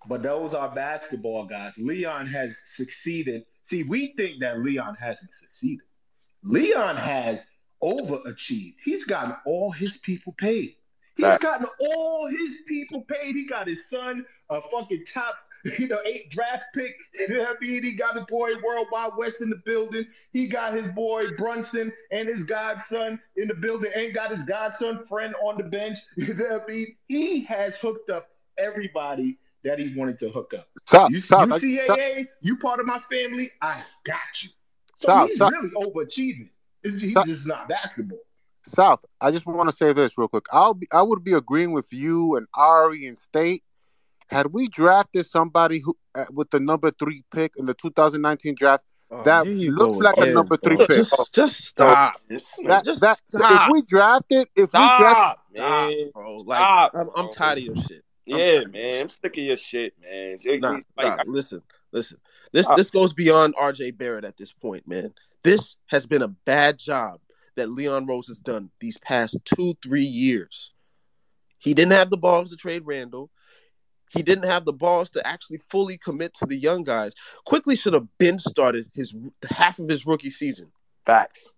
[0.07, 1.73] But those are basketball guys.
[1.77, 3.43] Leon has succeeded.
[3.71, 5.85] See, we think that Leon hasn't succeeded.
[6.43, 7.45] Leon has
[7.81, 8.75] overachieved.
[8.83, 10.75] He's gotten all his people paid.
[11.15, 13.33] He's gotten all his people paid.
[13.33, 15.35] He got his son a fucking top,
[15.79, 16.93] you know, eight draft pick.
[17.13, 17.81] You know what I mean?
[17.81, 20.05] He got his boy World Wide Wes in the building.
[20.33, 23.93] He got his boy Brunson and his godson in the building.
[23.95, 25.97] And got his godson friend on the bench.
[26.17, 26.95] You know what I mean?
[27.07, 30.67] He has hooked up everybody that he wanted to hook up.
[30.87, 31.57] South, You, South, you I-
[31.87, 34.49] South, CAA, you part of my family, I got you.
[34.95, 35.51] So South, he's South.
[35.51, 36.49] really overachieving.
[36.83, 37.25] He's South.
[37.27, 38.19] just not basketball.
[38.67, 40.45] South, I just want to say this real quick.
[40.51, 43.63] I'll be, I would be agreeing with you and Ari and State.
[44.27, 48.85] Had we drafted somebody who uh, with the number three pick in the 2019 draft,
[49.13, 50.85] Oh, that looked you looks like a number three bro.
[50.85, 50.95] pick.
[50.95, 52.15] Just, just stop.
[52.29, 53.67] that, just that stop.
[53.67, 56.11] if we drafted, if we drafted, Stop, Stop, man.
[56.13, 56.35] bro.
[56.37, 58.05] Like Stop, I'm, I'm tired of your shit.
[58.31, 59.01] I'm Yeah, man.
[59.01, 60.37] I'm sick of your shit, man.
[60.59, 62.17] Nah, like, nah, listen, listen.
[62.51, 62.75] This Ah.
[62.75, 65.13] this goes beyond RJ Barrett at this point, man.
[65.43, 67.19] This has been a bad job.
[67.57, 70.71] that Leon Rose has done these past two, three years.
[71.57, 73.29] He didn't have the balls to trade Randle.
[74.09, 77.13] He didn't have the balls to actually fully commit to the young guys.
[77.45, 79.13] Quickley should have been started his
[79.49, 80.71] half of his rookie season.
[81.05, 81.51] Facts.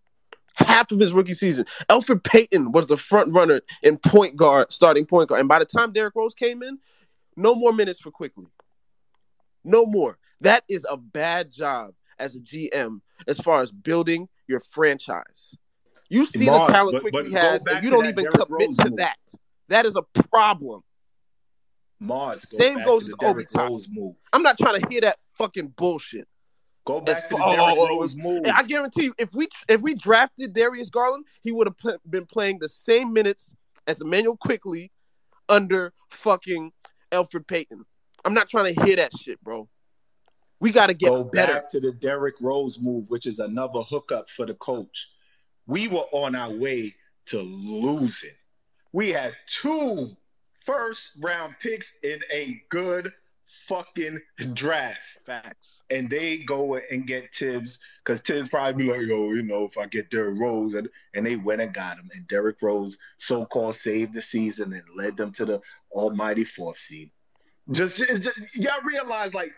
[0.56, 1.66] Half of his rookie season.
[1.90, 5.40] Elfrid Payton was the front runner in point guard, starting point guard.
[5.40, 6.78] And by the time Derrick Rose came in,
[7.36, 8.48] no more minutes for Quickley.
[9.64, 10.18] No more.
[10.42, 15.56] That is a bad job as a GM as far as building your franchise.
[16.10, 18.68] You see Mars, the talent but- Quickley but has, and you don't even Derrick commit
[18.68, 18.98] Rose to move.
[18.98, 19.18] that.
[19.70, 20.84] That is a problem.
[22.00, 22.46] Mars.
[22.46, 23.46] Go Same goes to as Obi.
[23.56, 24.16] Rose move.
[24.34, 26.28] I'm not trying to hear that fucking bullshit.
[26.86, 28.44] Go back to the Oh, Derrick oh, oh, Rose oh, move.
[28.54, 32.26] I guarantee you, if we if we drafted Darius Garland, he would have pl- been
[32.26, 33.56] playing the same minutes
[33.88, 34.92] as Immanuel Quickley
[35.50, 36.72] under fucking
[37.12, 37.86] Elfrid Payton.
[38.26, 39.70] I'm not trying to hear that shit, bro.
[40.60, 41.54] We got to get Go better.
[41.54, 45.08] back to the Derrick Rose move, which is another hookup for the coach.
[45.68, 46.96] We were on our way
[47.28, 48.32] to losing.
[48.94, 50.16] We had two
[50.66, 53.12] first round picks in a good
[53.68, 54.20] fucking
[54.54, 55.00] draft.
[55.26, 55.82] Facts.
[55.92, 59.78] And they go and get Thibs because Thibs probably be like, yo, you know, if
[59.78, 62.10] I get Derrick Rose, and, and they went and got him.
[62.14, 65.62] And Derrick Rose so called saved the season and led them to the
[65.92, 67.12] almighty fourth seed.
[67.72, 69.54] Just, it's just y'all realize like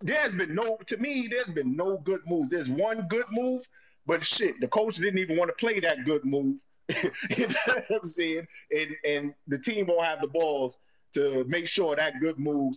[0.00, 2.50] there's been no to me, there's been no good move.
[2.50, 3.62] There's one good move,
[4.06, 6.56] but shit, the coach didn't even want to play that good move.
[7.36, 8.46] you know what I'm saying?
[8.72, 10.74] And and the team won't have the balls
[11.14, 12.76] to make sure that good move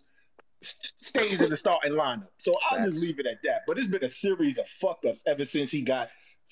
[1.07, 2.27] stays in the starting lineup.
[2.37, 3.61] So I'll just leave it at that.
[3.67, 6.09] But it's been a series of fuck ups ever since he got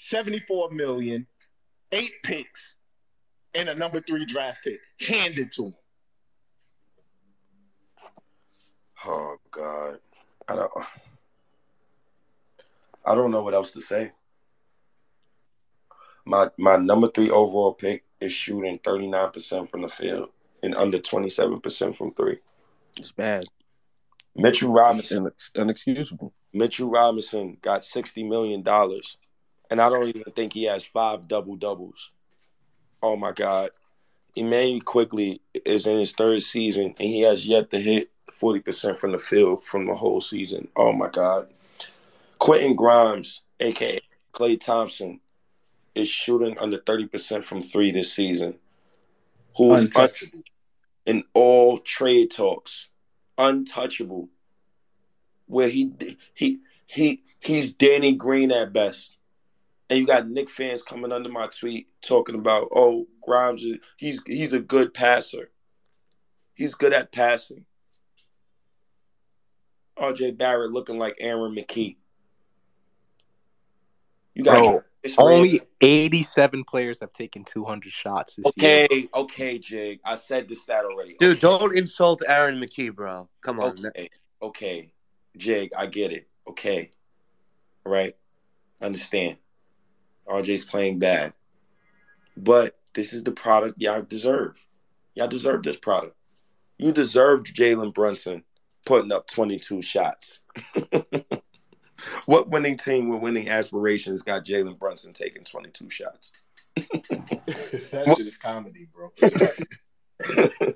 [0.10, 1.28] 74 million,
[1.92, 2.78] eight picks,
[3.54, 5.76] and a number three draft pick handed to him.
[9.06, 9.98] Oh God,
[10.48, 10.72] I don't.
[13.04, 14.12] I don't know what else to say.
[16.26, 20.30] My my number three overall pick is shooting thirty nine percent from the field
[20.62, 22.38] and under twenty seven percent from three.
[22.98, 23.46] It's bad.
[24.36, 26.32] Mitchell Robinson, It's inexcusable.
[26.54, 29.18] Mitchell Robinson got sixty million dollars,
[29.70, 32.12] and I don't even think he has five double doubles.
[33.04, 33.72] Oh my God,
[34.36, 38.98] Immanuel Quickley is in his third season, and he has yet to hit forty percent
[38.98, 40.68] from the field from the whole season.
[40.76, 41.48] Oh my God,
[42.40, 44.00] Quentin Grimes, aka
[44.34, 45.20] Klay Thompson,
[45.96, 48.56] is shooting under thirty percent from three this season.
[49.58, 50.44] Who is Untouchable.
[51.06, 52.88] in all trade talks,
[53.50, 54.30] untouchable.
[55.48, 55.92] Where he
[56.34, 59.18] he he he's Danny Green at best,
[59.90, 63.66] and you got Knick fans coming under my tweet talking about oh Grimes
[63.98, 65.50] he's he's a good passer.
[66.54, 67.66] He's good at passing.
[69.98, 71.98] RJ Barrett looking like Aaron McKie.
[74.36, 74.84] You got Bro,
[75.18, 79.08] only 87 players have taken 200 shots this Okay, year.
[79.14, 80.00] okay, Jig.
[80.06, 81.16] I said this stat already.
[81.20, 81.40] Dude, okay.
[81.42, 83.28] don't insult Aaron McKie, bro.
[83.42, 83.86] Come on.
[83.86, 84.10] Okay,
[84.42, 84.94] okay,
[85.38, 86.28] Jig, I get it.
[86.48, 86.92] Okay,
[87.86, 88.16] all right,
[88.82, 89.38] understand.
[90.28, 91.34] RJ's playing bad,
[92.38, 94.56] but this is the product y'all deserve.
[95.16, 96.16] Y'all deserve this product.
[96.78, 98.44] You deserved Jalen Brunson
[98.86, 100.40] putting up 22 shots.
[102.26, 106.44] what winning team with winning aspirations got Jalen Brunson taking 22 shots?
[106.76, 109.12] that shit is comedy, bro.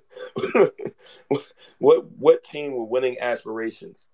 [1.80, 4.07] what what team with winning aspirations?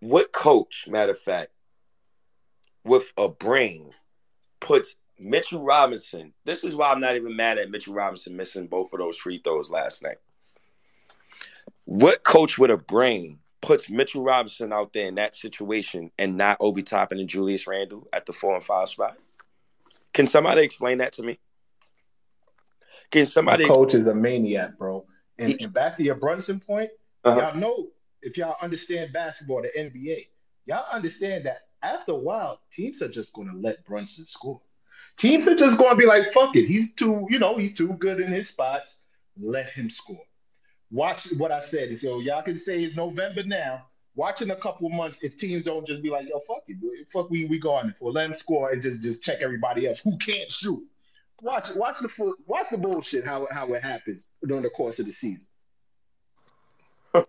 [0.00, 1.50] What coach, matter of fact,
[2.84, 3.92] with a brain,
[4.60, 6.32] puts Mitchell Robinson?
[6.44, 9.38] This is why I'm not even mad at Mitchell Robinson missing both of those free
[9.38, 10.18] throws last night.
[11.84, 16.56] What coach with a brain puts Mitchell Robinson out there in that situation and not
[16.60, 19.16] Obi Toppin and Julius Randle at the four and five spot?
[20.12, 21.38] Can somebody explain that to me?
[23.10, 23.66] Can My somebody?
[23.66, 25.06] coach is a maniac, bro.
[25.38, 26.90] And, and back to your Brunson point,
[27.24, 27.40] Uh-huh.
[27.40, 27.88] y'all know
[28.22, 30.26] if y'all understand basketball, the NBA,
[30.66, 34.60] y'all understand that after a while, teams are just going to let Brunson score.
[35.16, 36.66] Teams are just going to be like, fuck it.
[36.66, 38.96] He's too, you know, he's too good in his spots.
[39.36, 40.20] Let him score.
[40.90, 41.96] Watch what I said.
[41.98, 43.86] So y'all can say it's November now.
[44.14, 47.08] Watch in a couple months if teams don't just be like, yo, fuck it.
[47.08, 48.10] Fuck we we going for.
[48.10, 50.82] Let them score and just just check everybody else who can't shoot.
[51.40, 55.12] Watch watch the watch the bullshit how how it happens during the course of the
[55.12, 55.48] season.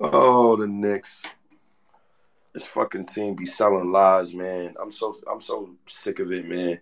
[0.00, 1.26] Oh, the Knicks.
[2.54, 4.74] This fucking team be selling lies, man.
[4.80, 6.80] I'm so I'm so sick of it, man.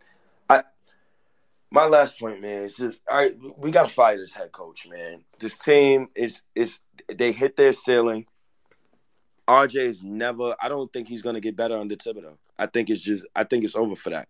[1.71, 5.25] My last point, man, is just all right, we gotta fire this head coach, man.
[5.39, 6.81] This team is is
[7.15, 8.27] they hit their ceiling.
[9.47, 12.37] RJ is never I don't think he's gonna get better under Thibodeau.
[12.59, 14.29] I think it's just I think it's over for that.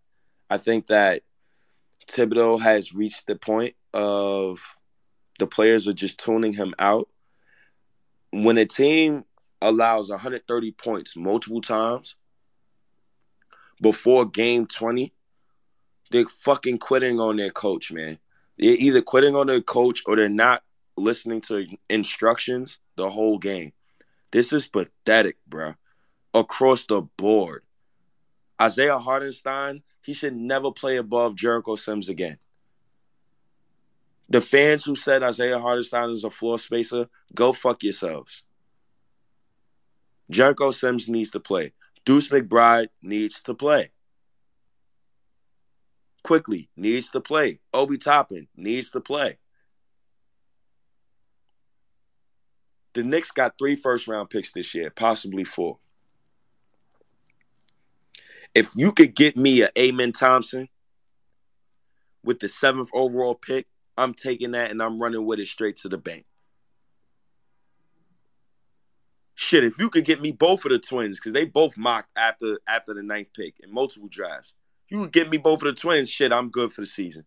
[0.50, 1.22] I think that
[2.08, 4.60] Thibodeau has reached the point of
[5.38, 7.08] the players are just tuning him out.
[8.32, 9.24] When a team
[9.62, 12.16] allows 130 points multiple times
[13.80, 15.12] before game 20,
[16.10, 18.18] they're fucking quitting on their coach, man.
[18.58, 20.62] They're either quitting on their coach or they're not
[20.96, 23.72] listening to instructions the whole game.
[24.30, 25.74] This is pathetic, bro.
[26.34, 27.62] Across the board.
[28.60, 32.38] Isaiah Hartenstein, he should never play above Jericho Sims again.
[34.28, 38.42] The fans who said Isaiah Hartenstein is a floor spacer, go fuck yourselves.
[40.30, 41.72] Jericho Sims needs to play.
[42.04, 43.90] Deuce McBride needs to play.
[46.28, 47.58] Quickley needs to play.
[47.72, 49.38] Obi Toppin needs to play.
[52.92, 55.78] The Knicks got three first round picks this year, possibly four.
[58.54, 60.68] If you could get me a Amen Thompson
[62.22, 65.88] with the seventh overall pick, I'm taking that and I'm running with it straight to
[65.88, 66.26] the bank.
[69.34, 72.58] Shit, if you could get me both of the twins, because they both mocked after
[72.68, 74.56] after the ninth pick in multiple drafts.
[74.88, 77.24] You get me both of the twins, shit, I'm good for the season.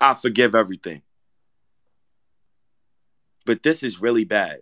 [0.00, 1.02] I forgive everything.
[3.46, 4.58] But this is really bad.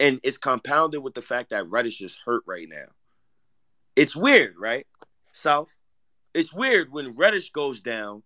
[0.00, 2.86] And it's compounded with the fact that Reddish is hurt right now.
[3.96, 4.86] It's weird, right?
[5.32, 5.74] South.
[6.34, 8.22] It's weird when Reddish goes down,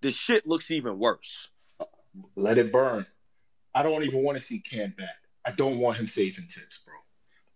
[0.00, 1.48] the shit looks even worse.
[2.36, 3.04] Let it burn.
[3.74, 5.16] I don't even want to see Cam back.
[5.44, 6.94] I don't want him saving Thibs, bro.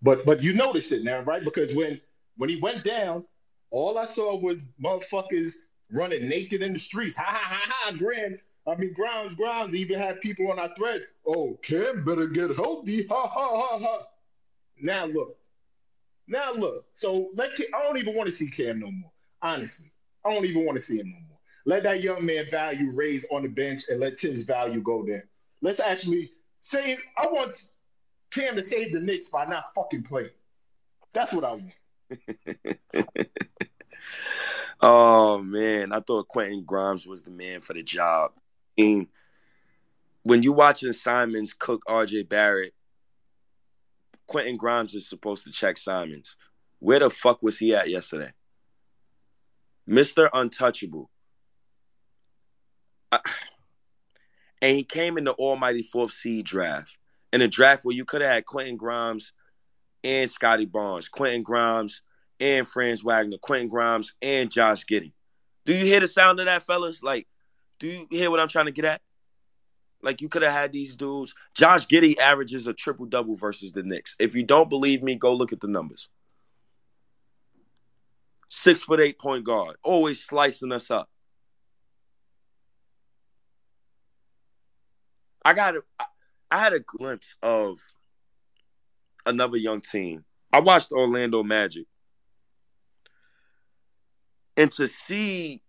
[0.02, 1.44] But but you notice it now, right?
[1.44, 2.00] Because when
[2.40, 3.26] when he went down,
[3.70, 5.52] all I saw was motherfuckers
[5.92, 7.14] running naked in the streets.
[7.16, 7.92] Ha ha ha ha!
[7.98, 8.38] Grand.
[8.66, 9.74] I mean, grounds, grounds.
[9.74, 11.06] Even had people on our thread.
[11.26, 13.06] Oh, Cam better get healthy.
[13.08, 14.06] Ha ha ha ha.
[14.80, 15.36] Now look.
[16.28, 16.86] Now look.
[16.94, 19.12] So let I don't even want to see Cam no more.
[19.42, 19.90] Honestly,
[20.24, 21.38] I don't even want to see him no more.
[21.66, 25.28] Let that young man value raise on the bench and let Tim's value go there.
[25.60, 27.62] Let's actually say I want
[28.30, 30.30] Cam to save the Knicks by not fucking playing.
[31.12, 31.74] That's what I want.
[34.80, 38.32] oh man, I thought Quentin Grimes was the man for the job.
[38.78, 39.08] I mean,
[40.22, 42.74] when you watching Simons cook RJ Barrett,
[44.26, 46.36] Quentin Grimes is supposed to check Simons.
[46.78, 48.32] Where the fuck was he at yesterday?
[49.88, 50.28] Mr.
[50.32, 51.10] Untouchable.
[53.12, 53.20] I,
[54.62, 56.96] and he came in the almighty fourth seed draft.
[57.32, 59.32] In a draft where you could have had Quentin Grimes
[60.04, 62.02] and Scotty Barnes, Quentin Grimes
[62.38, 65.12] and Franz Wagner, Quentin Grimes and Josh Giddey.
[65.66, 67.02] Do you hear the sound of that, fellas?
[67.02, 67.26] Like,
[67.78, 69.00] do you hear what I'm trying to get at?
[70.02, 71.34] Like, you could have had these dudes.
[71.54, 74.16] Josh Giddey averages a triple double versus the Knicks.
[74.18, 76.08] If you don't believe me, go look at the numbers.
[78.48, 81.08] Six foot eight point guard, always slicing us up.
[85.44, 85.82] I got a,
[86.50, 87.78] I had a glimpse of
[89.26, 90.24] another young team.
[90.52, 91.86] I watched Orlando Magic.
[94.56, 95.62] And to see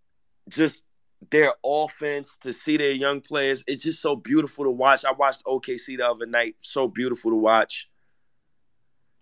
[0.49, 0.83] just
[1.29, 5.05] their offense, to see their young players, it's just so beautiful to watch.
[5.05, 7.89] I watched OKC the other night, so beautiful to watch.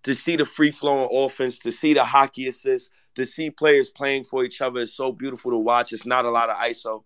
[0.04, 4.24] To see the free flowing offense, to see the hockey assists, to see players playing
[4.24, 5.92] for each other is so beautiful to watch.
[5.92, 7.04] It's not a lot of ISO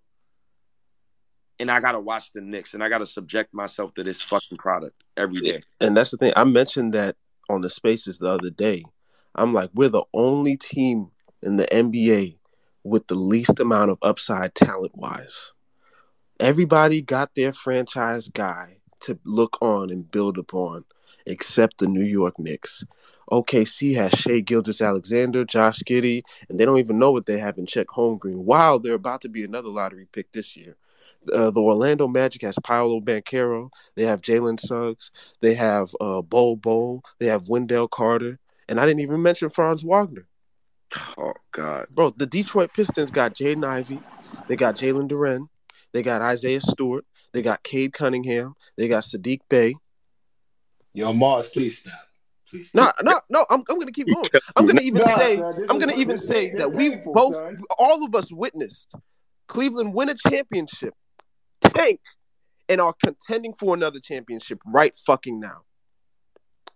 [1.59, 5.03] and I gotta watch the Knicks, and I gotta subject myself to this fucking product
[5.17, 5.61] every day.
[5.79, 6.33] And that's the thing.
[6.35, 7.15] I mentioned that
[7.49, 8.83] on the spaces the other day.
[9.35, 11.09] I'm like, we're the only team
[11.41, 12.37] in the NBA
[12.83, 15.51] with the least amount of upside talent wise.
[16.39, 20.85] Everybody got their franchise guy to look on and build upon,
[21.25, 22.83] except the New York Knicks.
[23.31, 27.65] OKC has Shai Gilgeous-Alexander, Josh Giddey, and they don't even know what they have in
[27.65, 28.43] Chet Holmgren.
[28.43, 30.75] While they're about to be another lottery pick this year.
[31.31, 33.69] Uh, the Orlando Magic has Paolo Banchero.
[33.95, 35.11] They have Jalen Suggs.
[35.41, 37.03] They have uh, Bol Bol.
[37.19, 38.39] They have Wendell Carter.
[38.67, 40.27] And I didn't even mention Franz Wagner.
[41.17, 41.87] Oh, God.
[41.91, 43.99] Bro, the Detroit Pistons got Jaden Ivey.
[44.47, 45.47] They got Jalen Duren.
[45.91, 47.05] They got Isaiah Stewart.
[47.31, 48.55] They got Cade Cunningham.
[48.77, 49.75] They got Saddiq Bey.
[50.93, 51.93] Yo, Mars, please stop.
[52.49, 53.45] Please No, no, no.
[53.49, 54.29] I'm, I'm gonna keep going.
[54.55, 57.33] I'm gonna even Nah, say son, I'm gonna even say this that we painful, both,
[57.33, 57.59] son.
[57.79, 58.93] all of us, witnessed
[59.47, 60.93] Cleveland win a championship,
[61.73, 61.99] tank
[62.69, 65.61] and are contending for another championship right fucking now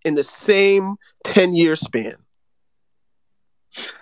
[0.03, 2.15] in the same 10 year span.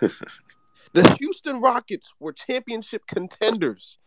[0.00, 3.98] the Houston Rockets were championship contenders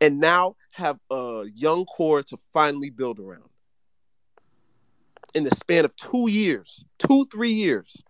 [0.00, 3.50] and now have a young core to finally build around
[5.34, 8.02] in the span of two years, two, three years.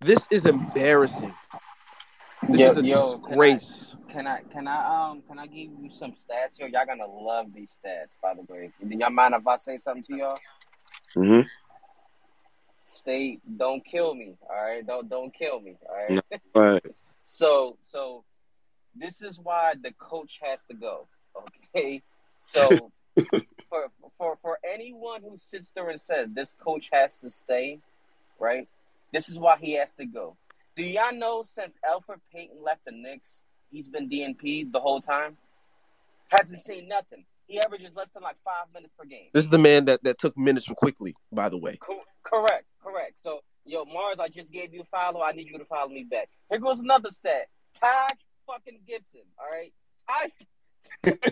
[0.00, 1.34] This is embarrassing.
[2.48, 3.58] This Yo, is a yo, can I
[4.10, 6.68] can I can I um can I give you some stats here?
[6.68, 8.72] Y'all gonna love these stats, by the way.
[8.82, 10.38] Do y'all mind if I say something to y'all?
[11.16, 11.46] Mm-hmm.
[12.86, 14.86] Stay, don't kill me, all right?
[14.86, 16.20] Don't don't kill me, all right?
[16.54, 16.84] All right.
[17.26, 18.24] So so
[18.96, 21.06] this is why the coach has to go.
[21.76, 22.02] Okay.
[22.40, 22.90] So
[23.68, 23.86] for
[24.18, 27.78] for for anyone who sits there and says this coach has to stay,
[28.40, 28.66] right?
[29.12, 30.36] This is why he has to go.
[30.80, 35.36] Do y'all know since Elfrid Payton left the Knicks, he's been DNP the whole time?
[36.28, 37.26] Hasn't seen nothing.
[37.46, 39.26] He averages less than like five minutes per game.
[39.34, 41.76] This is the man that, that took minutes from Quickley, by the way.
[41.76, 43.18] Co- correct, correct.
[43.22, 45.20] So, yo, Mars, I just gave you a follow.
[45.22, 46.30] I need you to follow me back.
[46.48, 47.48] Here goes another stat.
[47.74, 48.12] Taj
[48.46, 49.74] fucking Gibson, all right?
[50.08, 50.30] Taj,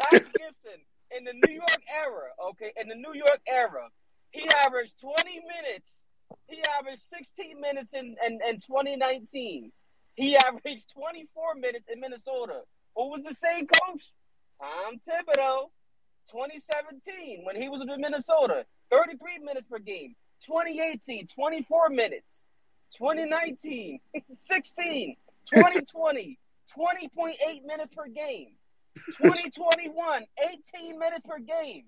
[0.00, 0.80] Taj Gibson
[1.16, 3.88] in the New York era, okay, in the New York era,
[4.32, 6.02] he averaged 20 minutes.
[6.46, 9.72] He averaged 16 minutes in, in, in 2019.
[10.14, 12.62] He averaged 24 minutes in Minnesota.
[12.96, 14.12] Who was the same coach?
[14.60, 15.70] Tom Thibodeau.
[16.30, 20.14] 2017, when he was with Minnesota, 33 minutes per game.
[20.44, 22.44] 2018, 24 minutes.
[22.96, 24.00] 2019,
[24.40, 25.16] 16.
[25.54, 26.38] 2020,
[26.76, 28.56] 20.8 minutes per game.
[29.16, 30.24] 2021,
[30.74, 31.84] 18 minutes per game.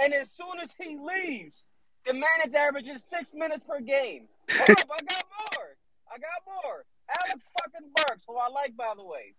[0.00, 1.64] And as soon as he leaves,
[2.08, 4.28] the man is averaging six minutes per game.
[4.50, 5.24] Hold oh, up, I got
[5.54, 5.76] more.
[6.10, 6.84] I got more.
[7.08, 9.34] Alec fucking Burks, who I like, by the way.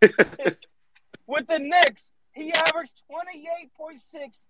[1.26, 4.46] With the Knicks, he averaged 28.6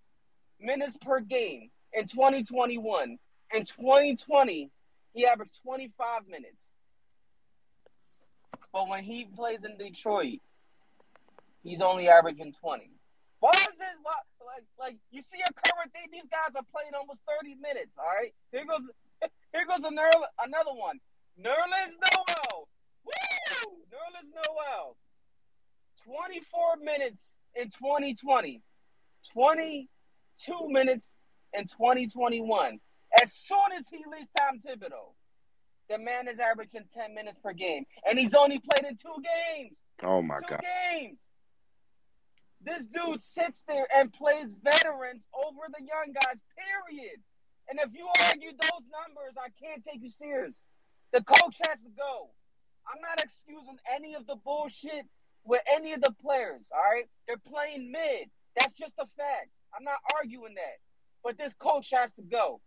[0.60, 3.18] minutes per game in 2021.
[3.54, 4.70] In 2020,
[5.14, 6.72] he averaged 25 minutes.
[8.70, 10.40] But when he plays in Detroit,
[11.62, 12.90] he's only averaging 20.
[13.40, 16.06] Why is it why, like like you see a current thing?
[16.12, 17.92] These guys are playing almost 30 minutes.
[17.98, 18.82] All right, here goes
[19.52, 20.98] here goes another another one.
[21.38, 22.68] Nerlens Noel.
[23.04, 23.70] Woo!
[23.92, 24.96] Nerlens Noel.
[26.04, 28.62] 24 minutes in 2020.
[29.32, 31.16] 22 minutes
[31.52, 32.80] in 2021.
[33.22, 35.14] As soon as he leaves Tom Thibodeau,
[35.88, 37.84] the man is averaging 10 minutes per game.
[38.08, 39.14] And he's only played in two
[39.56, 39.76] games.
[40.02, 40.62] Oh my Two god.
[40.92, 41.20] games.
[42.60, 47.20] This dude sits there and plays veterans over the young guys, period.
[47.68, 50.62] And if you argue those numbers, I can't take you serious.
[51.12, 52.30] The coach has to go.
[52.86, 55.06] I'm not excusing any of the bullshit
[55.44, 57.06] with any of the players, all right?
[57.26, 58.30] They're playing mid.
[58.58, 59.50] That's just a fact.
[59.76, 60.78] I'm not arguing that.
[61.22, 62.60] But this coach has to go.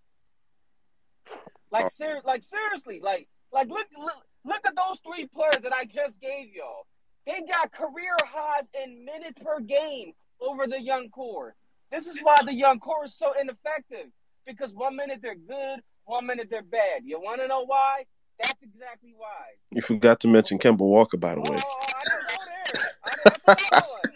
[1.71, 5.85] Like ser- like seriously, like like look, look look at those three players that I
[5.85, 6.85] just gave y'all.
[7.25, 11.55] They got career highs in minutes per game over the young core.
[11.91, 14.07] This is why the young core is so ineffective.
[14.45, 17.03] Because one minute they're good, one minute they're bad.
[17.05, 18.05] You want to know why?
[18.41, 19.27] That's exactly why.
[19.71, 21.57] You forgot to mention Kemba Walker, by the way.
[21.57, 22.83] Oh, oh I didn't go there.
[23.47, 24.13] I, that's another one.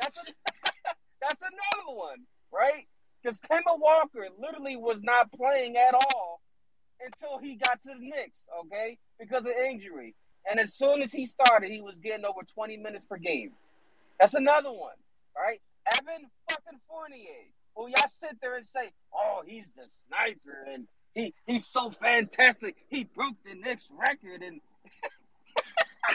[0.00, 0.22] That's, a,
[1.20, 2.18] that's another one,
[2.52, 2.86] right?
[3.22, 6.40] Because Kemba Walker literally was not playing at all
[7.04, 8.98] until he got to the Knicks, okay?
[9.18, 10.14] Because of injury.
[10.50, 13.52] And as soon as he started, he was getting over 20 minutes per game.
[14.20, 14.94] That's another one,
[15.36, 15.60] right?
[15.86, 21.34] Evan fucking Fournier, who y'all sit there and say, oh, he's the sniper and he
[21.46, 22.76] he's so fantastic.
[22.88, 24.60] He broke the Knicks record and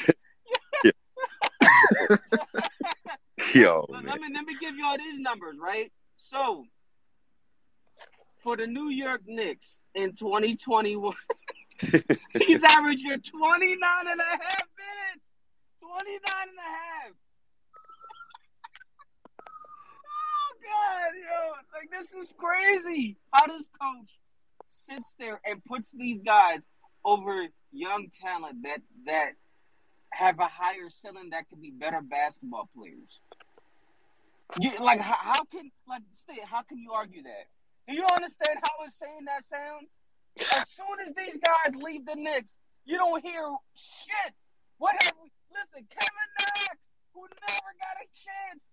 [3.54, 4.22] Yo, let, man.
[4.22, 5.92] me let me give you all these numbers, right?
[6.16, 6.66] So
[8.44, 11.14] for the New York Knicks in 2021,
[12.46, 15.26] he's averaging 29 and a half minutes.
[15.80, 17.12] 29 and a half.
[20.08, 23.18] oh God, yo, like this is crazy.
[23.32, 24.20] How this coach
[24.68, 26.62] sits there and puts these guys
[27.06, 29.32] over young talent that that
[30.12, 33.20] have a higher ceiling that could be better basketball players.
[34.60, 37.46] You like how, how can like stay how can you argue that?
[37.88, 39.90] Do you understand how insane that sounds?
[40.38, 43.44] As soon as these guys leave the Knicks, you don't hear
[43.76, 44.34] shit.
[44.78, 46.78] What have we listen, Kevin Knox,
[47.14, 48.64] who never got a chance.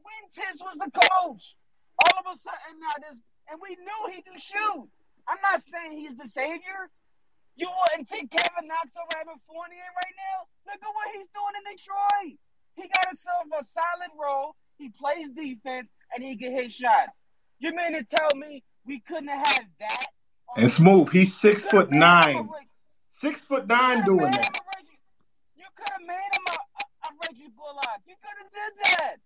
[0.00, 1.56] When Thibs was the coach.
[2.00, 3.20] All of a sudden now this
[3.50, 4.88] and we knew he could shoot.
[5.28, 6.88] I'm not saying he's the savior.
[7.56, 10.48] You wouldn't take Kevin Knox over Evan Fournier right now?
[10.66, 12.38] Look at what he's doing in Detroit.
[12.74, 14.56] He got himself a solid role.
[14.78, 17.12] He plays defense and he can hit shots.
[17.58, 20.06] You mean to tell me we couldn't have had that?
[20.56, 22.48] And smooth, he's six You foot made him a nine.
[23.08, 24.44] Six foot nine could doing that.
[24.44, 24.98] him a Reggie.
[25.56, 28.00] You could have made him a, a, a Reggie Bullock.
[28.06, 29.16] You could have did that.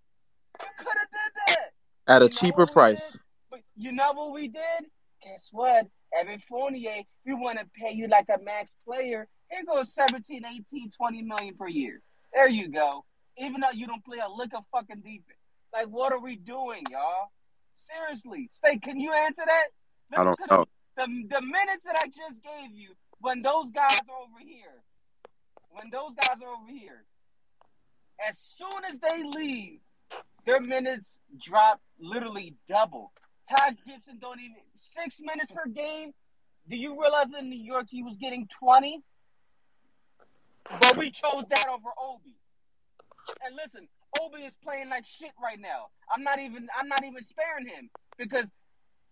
[0.60, 1.72] You could have did that.
[2.06, 3.16] At a You cheaper price.
[3.50, 4.84] But you know what we did?
[5.22, 5.86] Guess what?
[6.18, 9.26] Evan Fournier, we want to pay you like a max player.
[9.50, 12.00] Here goes 17, 18, 20 million per year.
[12.32, 13.04] There you go.
[13.38, 15.38] Even though you don't play a lick of fucking defense.
[15.72, 17.30] Like, what are we doing, y'all?
[17.74, 18.48] Seriously.
[18.52, 19.66] Stay, can you answer that?
[20.12, 20.46] I don't know.
[20.48, 22.90] the, the, the minutes that I just gave you
[23.20, 24.82] when those guys are over here.
[25.70, 27.04] When those guys are over here.
[28.28, 29.80] As soon as they leave,
[30.46, 33.12] their minutes drop literally double.
[33.48, 36.12] Taj Gibson don't even six minutes per game.
[36.68, 39.02] Do you realize in New York he was getting 20?
[40.80, 42.36] But we chose that over Obi.
[43.44, 43.88] And listen,
[44.20, 45.88] Obi is playing like shit right now.
[46.14, 48.46] I'm not even I'm not even sparing him because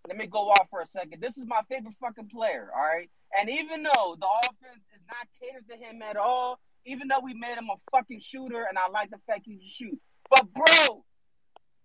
[0.08, 1.20] let me go off for a second.
[1.20, 3.08] This is my favorite fucking player, all right?
[3.38, 7.34] And even though the offense is not catered to him at all, even though we
[7.34, 9.98] made him a fucking shooter and I like the fact he can shoot.
[10.28, 11.04] But bro,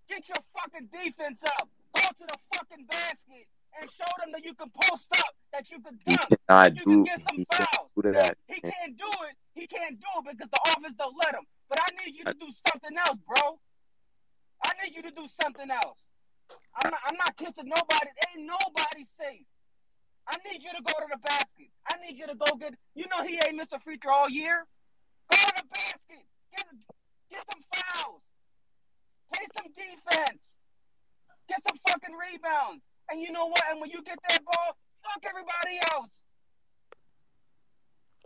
[0.09, 1.69] get your fucking defense up.
[1.95, 3.45] Go to the fucking basket
[3.79, 7.03] and show them that you can post up, that you can dunk, that you can
[7.03, 7.05] do.
[7.05, 7.89] get some fouls.
[8.01, 8.37] do that.
[8.47, 9.35] He can't do it.
[9.53, 11.45] He can't do it because the offense don't let him.
[11.69, 13.59] But I need you to do something else, bro.
[14.65, 15.99] I need you to do something else.
[16.75, 18.09] I'm not, I'm not kissing nobody.
[18.29, 19.47] Ain't nobody safe.
[20.27, 21.71] I need you to go to the basket.
[21.87, 22.75] I need you to go get.
[22.95, 24.67] You know he ain't missed a free throw all year.
[25.31, 26.23] Go to the basket.
[26.51, 26.65] Get
[27.31, 28.21] get some fouls.
[29.33, 30.43] Play some defense.
[31.47, 32.83] Get some fucking rebounds.
[33.09, 33.63] And you know what?
[33.71, 36.11] And when you get that ball, fuck everybody else.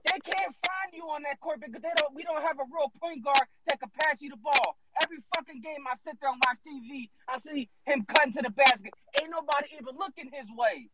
[0.06, 2.16] They can't find you on that court because they don't.
[2.16, 4.81] We don't have a real point guard that can pass you the ball.
[5.02, 8.50] Every fucking game I sit there and watch TV, I see him cutting to the
[8.50, 8.94] basket.
[9.22, 10.90] Ain't nobody even looking his way.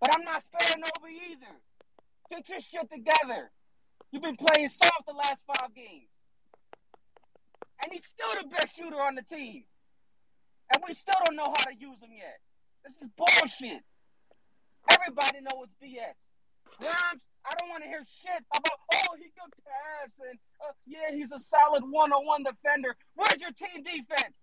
[0.00, 1.56] But I'm not sparing over either.
[2.30, 3.50] Get your shit together.
[4.10, 6.08] You've been playing soft the last five games,
[7.82, 9.64] and he's still the best shooter on the team,
[10.72, 12.38] and we still don't know how to use him yet.
[12.84, 13.82] This is bullshit.
[14.88, 16.14] Everybody know it's BS.
[16.80, 21.14] Grimes, I don't want to hear shit about, oh, he can pass and, uh, yeah,
[21.14, 22.96] he's a solid one-on-one defender.
[23.14, 24.34] Where's your team defense?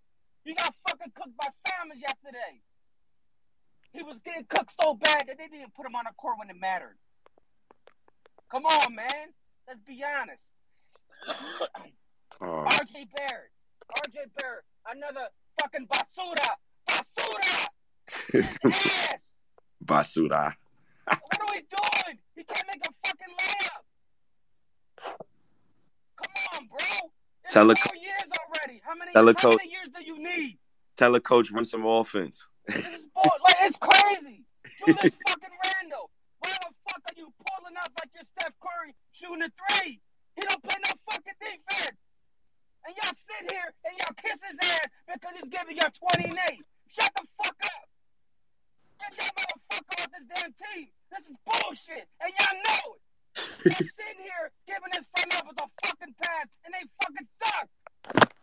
[0.45, 2.61] You got fucking cooked by Simons yesterday.
[3.91, 6.39] He was getting cooked so bad that they didn't even put him on the court
[6.39, 6.97] when it mattered.
[8.49, 9.33] Come on, man.
[9.67, 10.43] Let's be honest.
[12.41, 13.51] Oh, RJ Barrett.
[13.97, 14.65] RJ Barrett.
[14.91, 15.27] Another
[15.61, 16.49] fucking basura.
[16.89, 17.67] Basura!
[19.85, 20.53] Basura.
[21.05, 21.82] What are we doing?
[22.35, 23.83] He can't make a fucking layup.
[26.17, 27.11] Come on, bro.
[27.43, 28.81] It's Tell a four years already.
[28.85, 29.57] How many, how coach.
[29.57, 30.57] many years do you need?
[30.97, 32.47] Tell a coach run some offense.
[32.67, 34.45] This is bull- like, it's crazy.
[34.85, 36.09] Do this fucking rando.
[36.39, 39.99] Why the fuck are you pulling up like you're Steph Curry shooting a three?
[40.35, 41.97] He don't play no fucking defense.
[42.85, 46.39] And y'all sit here and y'all kiss his ass because he's giving y'all 20 and
[46.51, 46.59] 8.
[46.89, 47.71] Shut the fuck up.
[49.03, 50.87] Get that motherfucker off this damn team.
[51.11, 52.07] This is bullshit.
[52.23, 53.01] And y'all know it.
[53.65, 57.67] Y'all sitting here giving his front office a fucking pass and they fucking suck.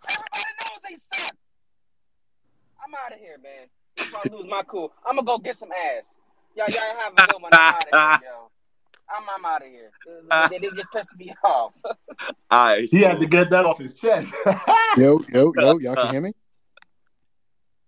[0.04, 1.34] Everybody knows they suck.
[2.84, 3.68] I'm out of here, man.
[3.96, 6.14] Before I lose my cool, I'm gonna go get some ass.
[6.56, 7.52] Y'all, y'all have a good one.
[7.54, 8.50] I'm out of here, yo.
[9.12, 9.90] I'm, I'm out of here.
[10.50, 11.72] They, they just pissed me off.
[11.84, 11.94] All
[12.50, 14.28] right, He had to get that off his chest.
[14.96, 16.32] Yo, yo, yo, y'all can uh, hear me?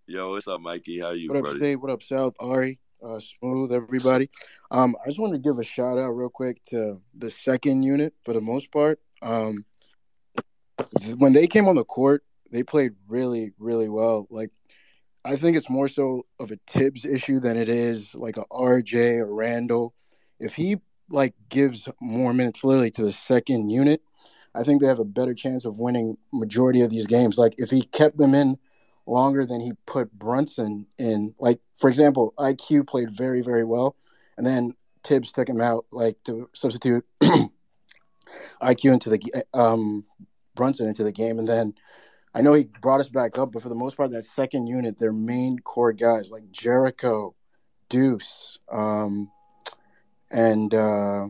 [0.08, 0.98] Yo, what's up, Mikey?
[0.98, 1.58] How you, What up, brother?
[1.58, 1.76] State?
[1.76, 2.34] What up, South?
[2.40, 4.28] Ari, uh, Smooth, everybody.
[4.72, 8.12] Um, I just wanted to give a shout out real quick to the second unit
[8.24, 8.98] for the most part.
[9.22, 9.64] Um,
[11.18, 14.26] when they came on the court, they played really, really well.
[14.28, 14.50] Like,
[15.24, 19.20] I think it's more so of a Thibs issue than it is like a RJ
[19.20, 19.94] or Randle.
[20.40, 20.78] If he
[21.10, 24.02] like gives more minutes literally to the second unit,
[24.56, 27.38] I think they have a better chance of winning majority of these games.
[27.38, 28.58] Like if he kept them in
[29.06, 33.96] longer than he put Brunson in, like for example, IQ played very very well,
[34.36, 34.74] and then
[35.04, 37.04] Thibs took him out like to substitute
[38.62, 40.04] IQ into the um
[40.54, 41.74] Brunson into the game, and then
[42.34, 44.98] I know he brought us back up, but for the most part, that second unit,
[44.98, 47.34] their main core guys like Jericho,
[47.90, 49.30] Deuce, um,
[50.30, 51.28] and uh,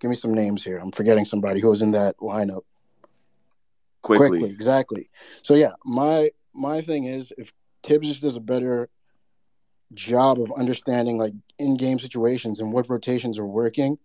[0.00, 0.78] give me some names here.
[0.78, 2.62] I'm forgetting somebody who was in that lineup.
[4.02, 4.42] Quickley.
[4.44, 5.08] exactly.
[5.42, 7.52] So yeah, my my thing is if
[7.82, 8.88] Thibs just does a better
[9.94, 13.98] job of understanding like in game situations and what rotations are working,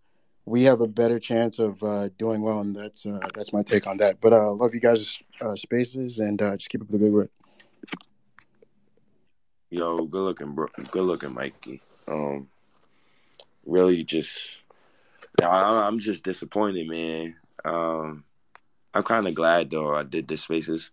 [0.45, 3.86] we have a better chance of uh, doing well, and that's uh, that's my take
[3.86, 4.22] on that.
[4.22, 7.30] But uh, love you guys' uh, spaces, and uh, just keep up the good work.
[9.69, 10.68] Yo, good looking, bro.
[10.91, 11.82] Good looking, Mikey.
[12.07, 12.48] Um,
[13.65, 14.61] really, just
[15.44, 17.36] I'm just disappointed, man.
[17.65, 18.24] Um,
[18.94, 20.91] I'm kind of glad though I did the spaces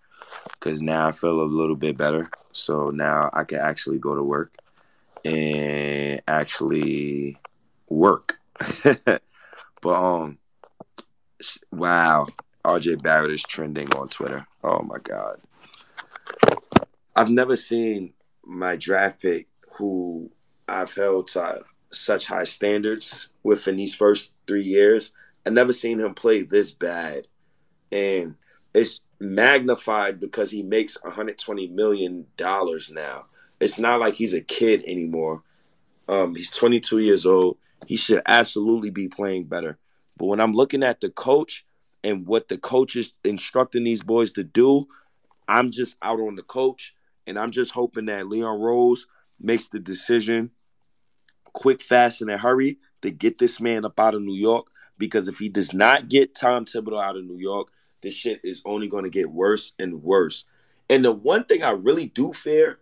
[0.52, 2.30] because now I feel a little bit better.
[2.52, 4.52] So now I can actually go to work
[5.24, 7.38] and actually
[7.88, 8.38] work.
[8.84, 9.18] but
[9.84, 10.38] um,
[11.72, 12.26] wow,
[12.64, 14.46] RJ Barrett is trending on Twitter.
[14.62, 15.40] Oh my god,
[17.16, 18.14] I've never seen
[18.44, 20.30] my draft pick, who
[20.68, 25.12] I've held to such high standards within these first three years.
[25.46, 27.26] I've never seen him play this bad,
[27.92, 28.34] and
[28.72, 33.26] it's magnified because he makes 120 million dollars now.
[33.60, 35.42] It's not like he's a kid anymore.
[36.08, 37.56] Um, he's 22 years old.
[37.86, 39.78] He should absolutely be playing better.
[40.16, 41.64] But when I'm looking at the coach
[42.02, 44.86] and what the coach is instructing these boys to do,
[45.48, 46.94] I'm just out on the coach,
[47.26, 49.06] and I'm just hoping that Leon Rose
[49.40, 50.50] makes the decision
[51.52, 54.68] quick, fast, in a hurry to get this man up out of New York.
[54.96, 57.68] Because if he does not get Tom Thibodeau out of New York,
[58.04, 60.44] this shit is only going to get worse and worse.
[60.88, 62.78] And the one thing I really do fear,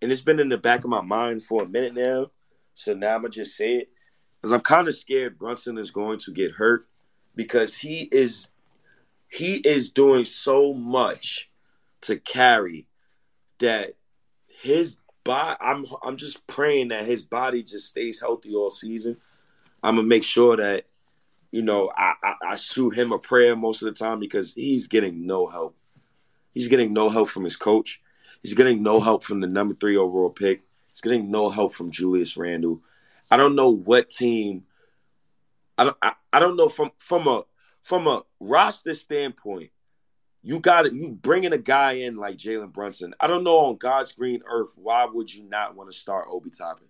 [0.00, 2.30] and it's been in the back of my mind for a minute now,
[2.74, 3.90] so now I'm gonna just say it,
[4.40, 6.88] because I'm kind of scared Brunson is going to get hurt
[7.36, 8.50] because he is
[9.28, 11.50] he is doing so much
[12.02, 12.86] to carry
[13.58, 13.92] that
[14.48, 15.56] his body.
[15.60, 19.16] I'm I'm just praying that his body just stays healthy all season.
[19.82, 20.86] I'm gonna make sure that
[21.52, 24.88] you know I, I, I shoot him a prayer most of the time because he's
[24.88, 25.76] getting no help.
[26.52, 28.00] He's getting no help from his coach.
[28.42, 30.62] He's getting no help from the number three overall pick.
[30.88, 32.80] He's getting no help from Julius Randle.
[33.30, 34.64] I don't know what team.
[35.78, 35.96] I don't.
[36.02, 37.44] I, I don't know from from a
[37.82, 39.70] from a roster standpoint.
[40.42, 40.92] You got it.
[40.92, 43.14] You bringing a guy in like Jalen Brunson.
[43.20, 46.50] I don't know on God's green earth why would you not want to start Obi
[46.50, 46.88] Toppin?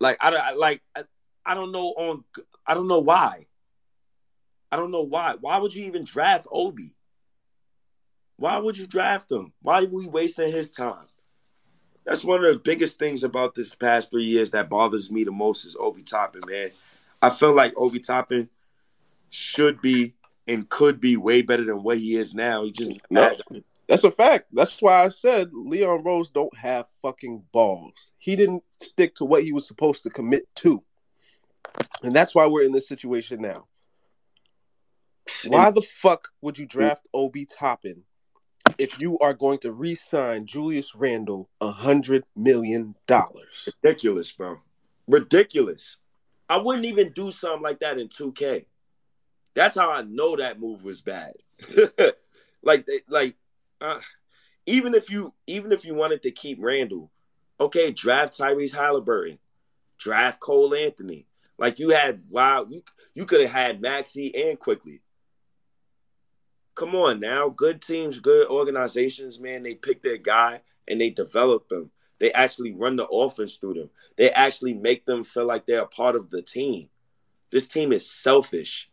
[0.00, 0.82] Like I, I like
[1.46, 2.24] I, don't know on
[2.66, 3.46] I don't know why.
[4.70, 5.36] I don't know why.
[5.40, 6.94] Why would you even draft Obi?
[8.36, 9.52] Why would you draft him?
[9.62, 11.06] Why are we wasting his time?
[12.04, 15.32] That's one of the biggest things about this past three years that bothers me the
[15.32, 16.70] most is Obi Toppin, man.
[17.22, 18.48] I feel like Obi Toppin
[19.30, 20.14] should be
[20.46, 22.64] and could be way better than what he is now.
[22.64, 23.32] He just No,
[23.88, 24.46] that's a fact.
[24.52, 28.12] That's why I said Leon Rose don't have fucking balls.
[28.18, 30.82] He didn't stick to what he was supposed to commit to.
[32.02, 33.66] And that's why we're in this situation now.
[35.46, 38.02] Why the fuck would you draft Obi Toppin
[38.78, 43.68] if you are going to re-sign Julius Randle a hundred million dollars?
[43.82, 44.58] ridiculous, bro.
[45.08, 45.98] Ridiculous.
[46.48, 48.66] I wouldn't even do something like that in 2K.
[49.54, 51.34] That's how I know that move was bad.
[52.62, 53.36] like, they, like,
[53.80, 54.00] uh,
[54.66, 57.10] even if you even if you wanted to keep Randle,
[57.58, 59.38] okay, draft Tyrese Halliburton,
[59.98, 61.26] draft Cole Anthony.
[61.58, 62.82] Like you had wow, you
[63.14, 65.00] you could have had Maxey and Quickley.
[66.74, 69.62] Come on now, good teams, good organizations, man.
[69.62, 71.90] They pick their guy and they develop them.
[72.18, 73.90] They actually run the offense through them.
[74.16, 76.88] They actually make them feel like they're a part of the team.
[77.50, 78.90] This team is selfish.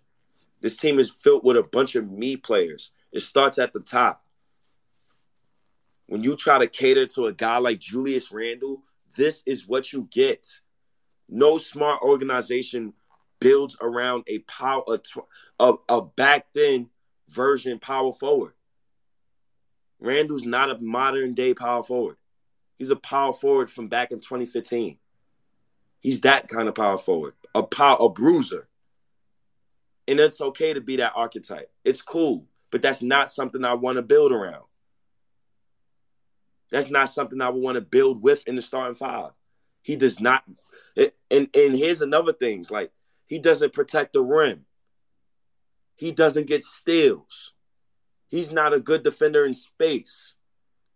[0.62, 2.92] This team is filled with a bunch of me players.
[3.12, 4.24] It starts at the top.
[6.08, 8.84] When you try to cater to a guy like Julius Randle,
[9.16, 10.48] this is what you get.
[11.34, 12.94] No smart organization
[13.40, 15.00] builds around a power a,
[15.60, 16.92] a, a back then
[17.28, 18.54] version power forward.
[20.00, 22.18] Randle's not a modern day power forward.
[22.78, 25.00] He's a power forward from back in 2015.
[26.02, 28.68] He's that kind of power forward, a power, a bruiser.
[30.08, 31.72] And it's okay to be that archetype.
[31.84, 34.66] It's cool, but that's not something I want to build around.
[36.70, 39.32] That's not something I would want to build with in the starting five.
[39.84, 40.44] He does not.
[40.98, 42.92] And and here's another things like
[43.28, 44.66] he doesn't protect the rim.
[45.96, 47.54] He doesn't get steals.
[48.30, 50.34] He's not a good defender in space.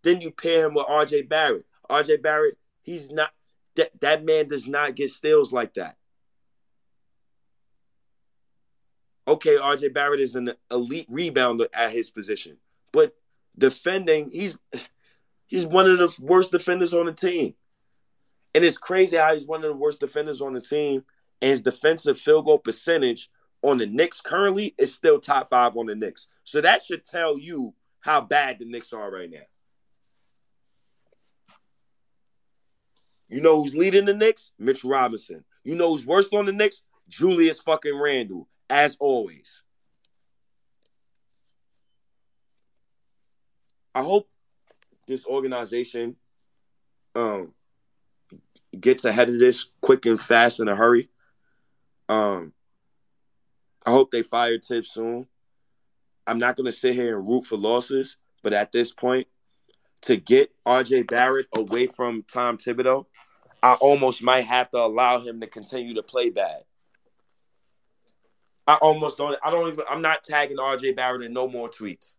[0.02, 1.66] Then you pair him with RJ Barrett.
[1.88, 3.30] RJ Barrett, he's not
[3.76, 5.96] that that man does not get steals like that.
[9.26, 12.56] Okay, RJ Barrett is an elite rebounder at his position,
[12.92, 13.14] but
[13.56, 14.56] defending, he's
[15.46, 17.54] he's one of the worst defenders on the team.
[18.54, 21.04] And it's crazy how he's one of the worst defenders on the team,
[21.42, 23.30] and his defensive field goal percentage
[23.62, 26.28] on the Knicks currently is still top five on the Knicks.
[26.44, 29.38] So that should tell you how bad the Knicks are right now.
[33.28, 34.52] You know who's leading the Knicks?
[34.58, 35.44] Mitch Robinson.
[35.64, 36.82] You know who's worst on the Knicks?
[37.08, 39.62] Julius fucking Randle, as always.
[43.94, 44.28] I hope
[45.06, 46.16] this organization
[47.14, 47.52] um
[48.78, 51.08] gets ahead of this quick and fast in a hurry.
[52.08, 52.52] Um
[53.86, 55.26] I hope they fire Thibs soon.
[56.26, 59.26] I'm not gonna sit here and root for losses, but at this point,
[60.02, 63.06] to get RJ Barrett away from Tom Thibodeau,
[63.62, 66.62] I almost might have to allow him to continue to play bad.
[68.66, 69.36] I almost don't.
[69.42, 69.84] I don't even.
[69.88, 72.14] I'm not tagging RJ Barrett in no more tweets.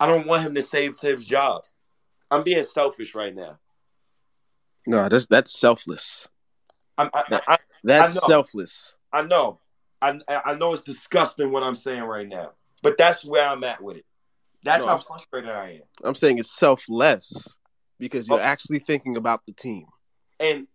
[0.00, 1.62] I don't want him to save Thibs' job.
[2.30, 3.58] I'm being selfish right now.
[4.88, 6.26] No, that's that's selfless.
[6.96, 8.20] I'm, I, I, that's I know.
[8.26, 8.94] selfless.
[9.12, 9.60] I know.
[10.00, 12.52] I I know it's disgusting what I'm saying right now,
[12.82, 14.04] but that's where I'm at with it.
[14.64, 15.82] That's No, how I'm- frustrated I am.
[16.04, 17.46] I'm saying it's selfless
[17.98, 18.42] because you're Oh.
[18.42, 19.86] actually thinking about the team.
[20.40, 20.66] And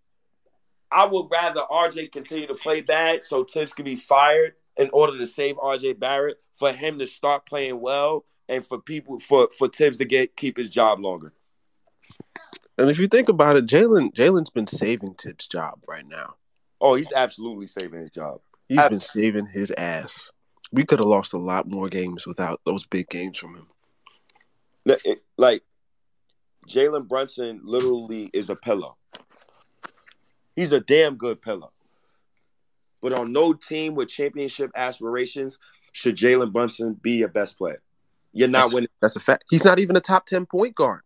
[0.91, 5.18] I would rather RJ continue to play bad so Thibs can be fired in order
[5.18, 9.68] to save RJ Barrett for him to start playing well and for people for for
[9.68, 11.34] Thibs to get keep his job longer.
[12.78, 16.36] And if you think about it, Jalen Jalen's been saving Thibs' job right now.
[16.82, 18.41] Oh, he's absolutely saving his job.
[18.68, 20.30] He's Ab- been saving his ass.
[20.72, 23.68] We could have lost a lot more games without those big games from him.
[24.86, 25.64] It- Like
[26.68, 28.98] Jalen Brunson literally is a pillow.
[30.56, 31.72] He's a damn good pillow.
[33.02, 35.60] But on no team with championship aspirations
[35.91, 37.82] should Jalen Brunson be your best player.
[38.34, 38.90] You're not That's, winning.
[39.02, 39.44] that's a fact.
[39.50, 41.02] He's not even a top ten point guard.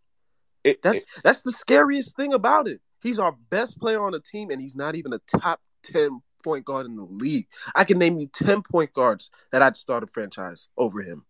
[0.63, 2.81] It, That's it- that's the scariest thing about it.
[3.01, 6.65] He's our best player on the team, and he's not even a top ten point
[6.65, 7.47] guard in the league.
[7.75, 11.25] I can name you ten point guards that I'd start a franchise over him.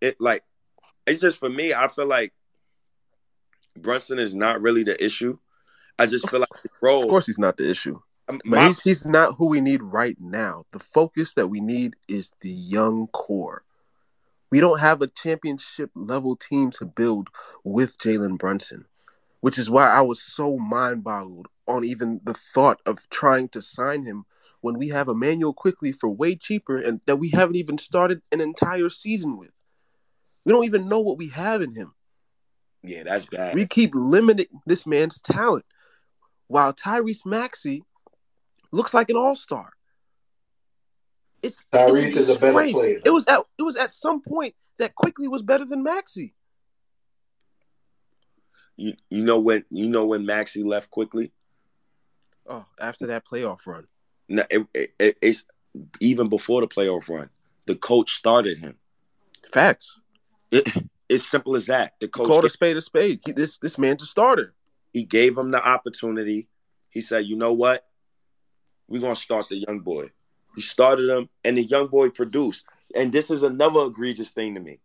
[0.00, 0.44] it like
[1.06, 1.72] it's just for me.
[1.74, 2.32] I feel like
[3.78, 5.38] Brunson is not really the issue.
[5.98, 7.02] I just feel like his role.
[7.04, 9.82] Of course, he's not the issue, um, but my- he's he's not who we need
[9.82, 10.64] right now.
[10.72, 13.64] The focus that we need is the young core.
[14.50, 17.28] We don't have a championship level team to build
[17.64, 18.84] with Jalen Brunson,
[19.40, 23.62] which is why I was so mind boggled on even the thought of trying to
[23.62, 24.24] sign him
[24.60, 28.40] when we have Immanuel Quickley for way cheaper and that we haven't even started an
[28.40, 29.50] entire season with.
[30.44, 31.94] We don't even know what we have in him.
[32.82, 33.54] yeah, that's bad.
[33.54, 35.64] We keep limiting this man's talent
[36.48, 37.84] while Tyrese Maxey
[38.72, 39.70] looks like an all star.
[41.42, 42.72] It's Tyrese it's is a better disgrace.
[42.72, 42.98] player.
[43.04, 46.34] It was at it was at some point that Quickley was better than Maxey.
[48.76, 51.32] you you know when you know when Maxey left Quickley.
[52.48, 53.86] Oh, after that playoff run.
[54.28, 55.44] No, it, it, it- it's
[56.00, 57.30] even before the playoff run.
[57.66, 58.76] The coach started him.
[59.52, 60.00] Facts.
[60.50, 60.68] It,
[61.08, 61.94] it's simple as that.
[62.00, 63.20] The coach Call a spade a spade.
[63.24, 64.54] He, this this man's a starter.
[64.92, 66.48] he gave him the opportunity.
[66.90, 67.86] He said, "You know what?
[68.88, 70.10] We're gonna start the young boy."
[70.60, 72.66] He started him, and the young boy produced.
[72.94, 74.78] And this is another egregious thing to me.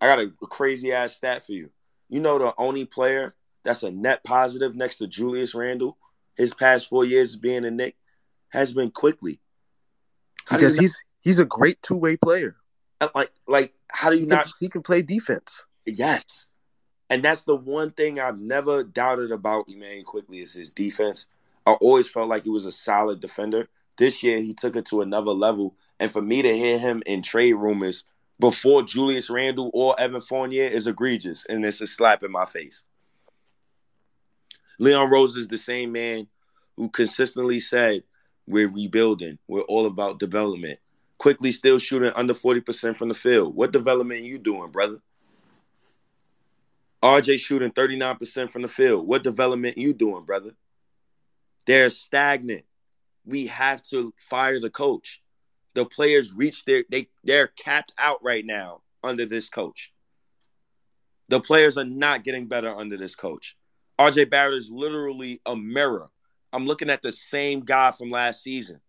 [0.00, 1.70] I got a crazy ass stat for you.
[2.08, 3.34] You know the only player
[3.64, 5.98] that's a net positive next to Julius Randle,
[6.36, 7.96] his past four years being a Knick,
[8.50, 9.40] has been Quickley.
[10.44, 12.54] How Because he's he's a great two way player.
[13.00, 15.64] Uh, like like how do you He can, not he can play defense.
[15.84, 16.46] Yes.
[17.10, 21.26] And that's the one thing I've never doubted about Immanuel Quickley is his defense.
[21.66, 23.68] I always felt like he was a solid defender.
[23.96, 25.74] This year he took it to another level.
[26.00, 28.04] And for me to hear him in trade rumors
[28.40, 31.46] before Julius Randle or Evan Fournier is egregious.
[31.46, 32.84] And it's a slap in my face.
[34.78, 36.26] Leon Rose is the same man
[36.76, 38.02] who consistently said,
[38.46, 39.38] We're rebuilding.
[39.46, 40.78] We're all about development.
[41.18, 43.54] Quickley still shooting under 40% from the field.
[43.54, 44.98] What development you doing, brother?
[47.02, 49.06] RJ shooting 39% from the field.
[49.06, 50.50] What development you doing, brother?
[51.66, 52.64] They're stagnant.
[53.24, 55.20] We have to fire the coach.
[55.74, 59.92] The players reach their they they're capped out right now under this coach.
[61.28, 63.56] The players are not getting better under this coach.
[63.98, 66.10] RJ Barrett is literally a mirror.
[66.52, 68.80] I'm looking at the same guy from last season.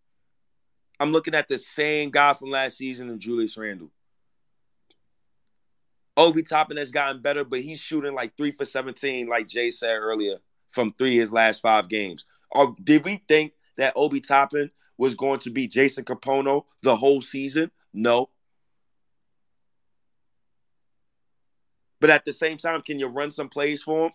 [1.00, 3.92] I'm looking at the same guy from last season and Julius Randle.
[6.16, 9.96] Obi Toppin has gotten better, but he's shooting like three for 17, like Jay said
[9.96, 10.38] earlier,
[10.70, 12.26] from three his last five games.
[12.52, 17.22] Or did we think that Obi Toppin was going to be Jason Kapono the whole
[17.22, 17.72] season?
[17.94, 18.30] No.
[22.00, 24.12] But at the same time, can you run some plays for him?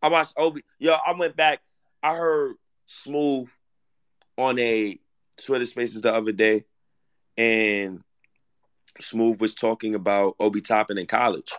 [0.00, 0.62] I watched Obi.
[0.78, 1.60] Yo, I went back.
[2.02, 2.56] I heard
[2.86, 3.48] Smooth
[4.36, 4.98] on a
[5.42, 6.64] Twitter Spaces the other day,
[7.36, 8.02] and
[9.00, 11.52] Smooth was talking about Obi Toppin in college.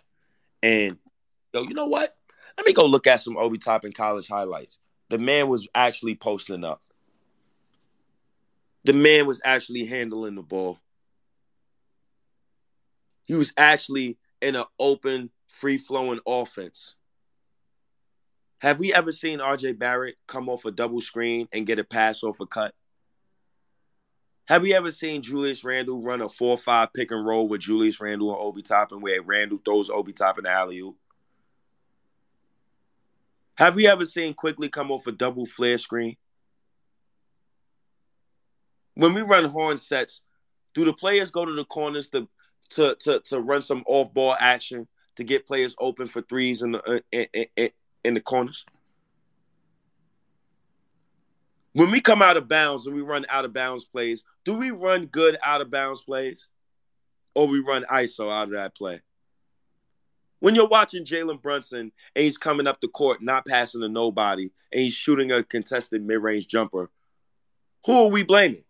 [0.62, 0.96] And
[1.52, 2.16] yo, you know what?
[2.56, 4.78] Let me go look at some Obi Toppin college highlights.
[5.08, 6.82] The man was actually posting up.
[8.84, 10.78] The man was actually handling the ball.
[13.24, 16.94] He was actually in an open, free flowing offense.
[18.60, 22.22] Have we ever seen RJ Barrett come off a double screen and get a pass
[22.22, 22.74] off a cut?
[24.48, 28.00] Have you ever seen Julius Randle run a 4 5 pick and roll with Julius
[28.00, 30.96] Randle and Obi Toppin where Randle throws Obi Toppin alley oop?
[33.58, 36.16] Have you ever seen Quickley come off a double flare screen?
[38.94, 40.22] When we run horn sets,
[40.74, 42.28] do the players go to the corners to
[42.70, 46.72] to to, to run some off ball action to get players open for threes in
[46.72, 47.70] the uh, in, in,
[48.04, 48.66] in the corners?
[51.72, 54.70] When we come out of bounds and we run out of bounds plays, do we
[54.70, 56.48] run good out of bounds plays?
[57.34, 59.00] Or we run ISO out of that play?
[60.40, 61.92] When you're watching Jalen Brunson and
[62.24, 66.46] he's coming up the court, not passing to nobody, and he's shooting a contested mid-range
[66.46, 66.90] jumper,
[67.86, 68.62] who are we blaming?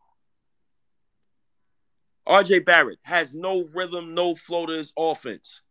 [2.28, 5.62] RJ Barrett has no rhythm, no floaters offense.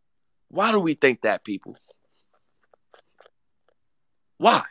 [0.48, 1.76] Why do we think that, people?
[4.38, 4.62] Why?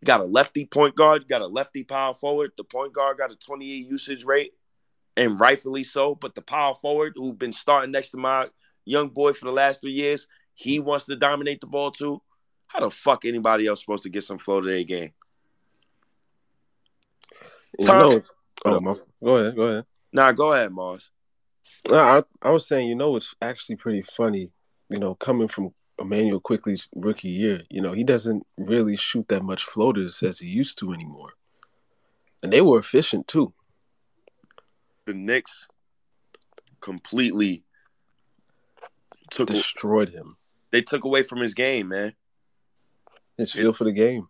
[0.00, 2.52] You got a lefty point guard, got a lefty power forward.
[2.56, 4.52] The point guard got a 28 usage rate,
[5.16, 6.14] and rightfully so.
[6.14, 8.48] But the power forward, who's been starting next to my
[8.84, 12.20] young boy for the last three years, he wants to dominate the ball too.
[12.66, 15.12] How the fuck anybody else supposed to get some flow to their game?
[17.78, 18.22] You know,
[18.66, 19.84] oh, my, go ahead, go ahead.
[20.12, 21.10] Nah, go ahead, Mars.
[21.88, 24.50] No, I, I was saying, you know, it's actually pretty funny,
[24.88, 27.62] you know, coming from Immanuel Quickley's rookie year.
[27.70, 31.32] You know, he doesn't really shoot that much floaters as he used to anymore,
[32.42, 33.52] and they were efficient too.
[35.12, 35.68] The Knicks
[36.80, 37.64] completely
[39.30, 40.38] took Destroyed him.
[40.70, 42.14] they took away from his game, man.
[43.36, 44.28] His feel for the game.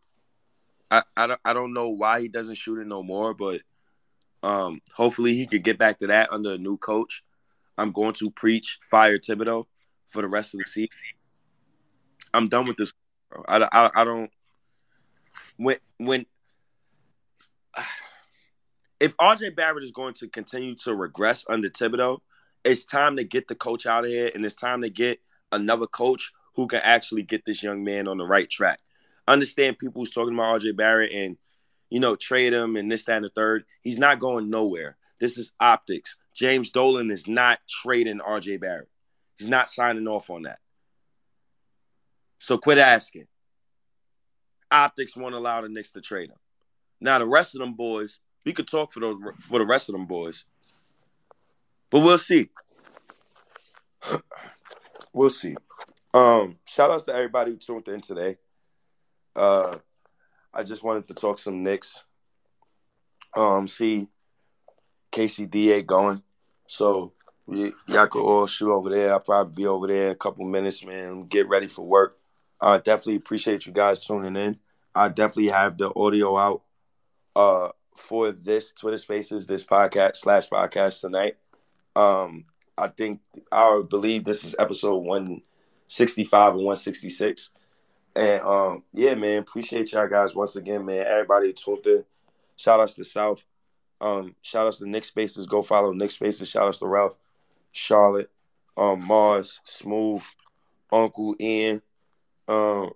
[0.91, 3.61] I, I don't I don't know why he doesn't shoot it no more, but
[4.43, 7.23] um hopefully he could get back to that under a new coach.
[7.79, 9.67] I'm going to preach fire Thibodeau
[10.09, 10.89] for the rest of the season.
[12.35, 12.93] I'm done with this.
[13.47, 14.33] I, I, I don't
[15.57, 16.27] when when
[19.03, 22.21] if RJ Barrett is going to continue to regress under Thibodeau,
[22.65, 25.19] it's time to get the coach out of here and it's time to get
[25.51, 28.79] another coach who can actually get this young man on the right track.
[29.27, 31.37] Understand people who's talking about RJ Barrett and
[31.91, 33.65] you know trade him and this, that, and the third.
[33.81, 34.97] He's not going nowhere.
[35.19, 36.17] This is optics.
[36.33, 38.89] James Dolan is not trading RJ Barrett.
[39.37, 40.61] He's not signing off on that.
[42.39, 43.27] So quit asking.
[44.71, 46.39] Optics won't allow the Knicks to trade him.
[47.01, 49.95] Now the rest of them boys, we could talk for those for the rest of
[49.95, 50.45] them boys,
[51.91, 52.49] but we'll see.
[55.13, 55.57] we'll see.
[56.15, 58.37] Um, shout outs to everybody who tuned in today.
[59.35, 59.79] Uh,
[60.53, 62.05] I just wanted to talk some Knicks.
[63.35, 64.09] Um, see
[65.11, 66.23] KCDA going.
[66.67, 67.13] So
[67.47, 69.13] y- y'all could all shoot over there.
[69.13, 71.27] I'll probably be over there in a couple minutes, man.
[71.27, 72.19] Get ready for work.
[72.61, 74.59] I definitely appreciate you guys tuning in.
[74.95, 76.63] I definitely have the audio out
[77.35, 81.37] uh for this Twitter Spaces, this podcast slash podcast tonight.
[81.95, 82.45] Um,
[82.79, 83.21] I think
[83.51, 85.43] I believe this is episode one
[85.89, 87.51] sixty five and one sixty six.
[88.15, 91.07] And um, yeah, man, appreciate y'all guys once again, man.
[91.07, 92.05] Everybody tuned in.
[92.57, 93.43] Shout outs to South.
[94.01, 95.47] Um, shout outs to Nick Spaces.
[95.47, 96.49] Go follow Nick Spaces.
[96.49, 97.17] Shout outs to Ralph,
[97.73, 98.31] Charlotte,
[98.77, 100.23] um, Mars, Smooth,
[100.91, 101.81] Uncle Ian,
[102.49, 102.91] um,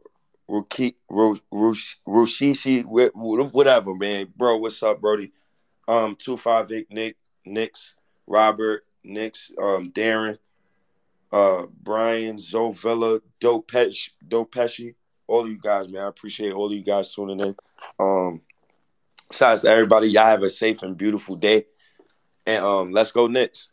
[0.50, 4.32] Ruki, Ru- Rush- Rushishi, wh- wh- whatever, man.
[4.36, 5.32] Bro, what's up, Brody?
[5.88, 7.96] Um, two five eight Nick, Nicks,
[8.26, 10.38] Robert, Nicks, um, Darren,
[11.32, 14.94] uh, Brian, Zovilla, Dopesh, Dopeshi,
[15.26, 16.04] all of you guys, man.
[16.04, 17.56] I appreciate all of you guys tuning in.
[17.98, 18.42] Um,
[19.32, 20.08] shout out to everybody.
[20.08, 21.66] Y'all have a safe and beautiful day.
[22.46, 23.68] And um, let's go Knicks.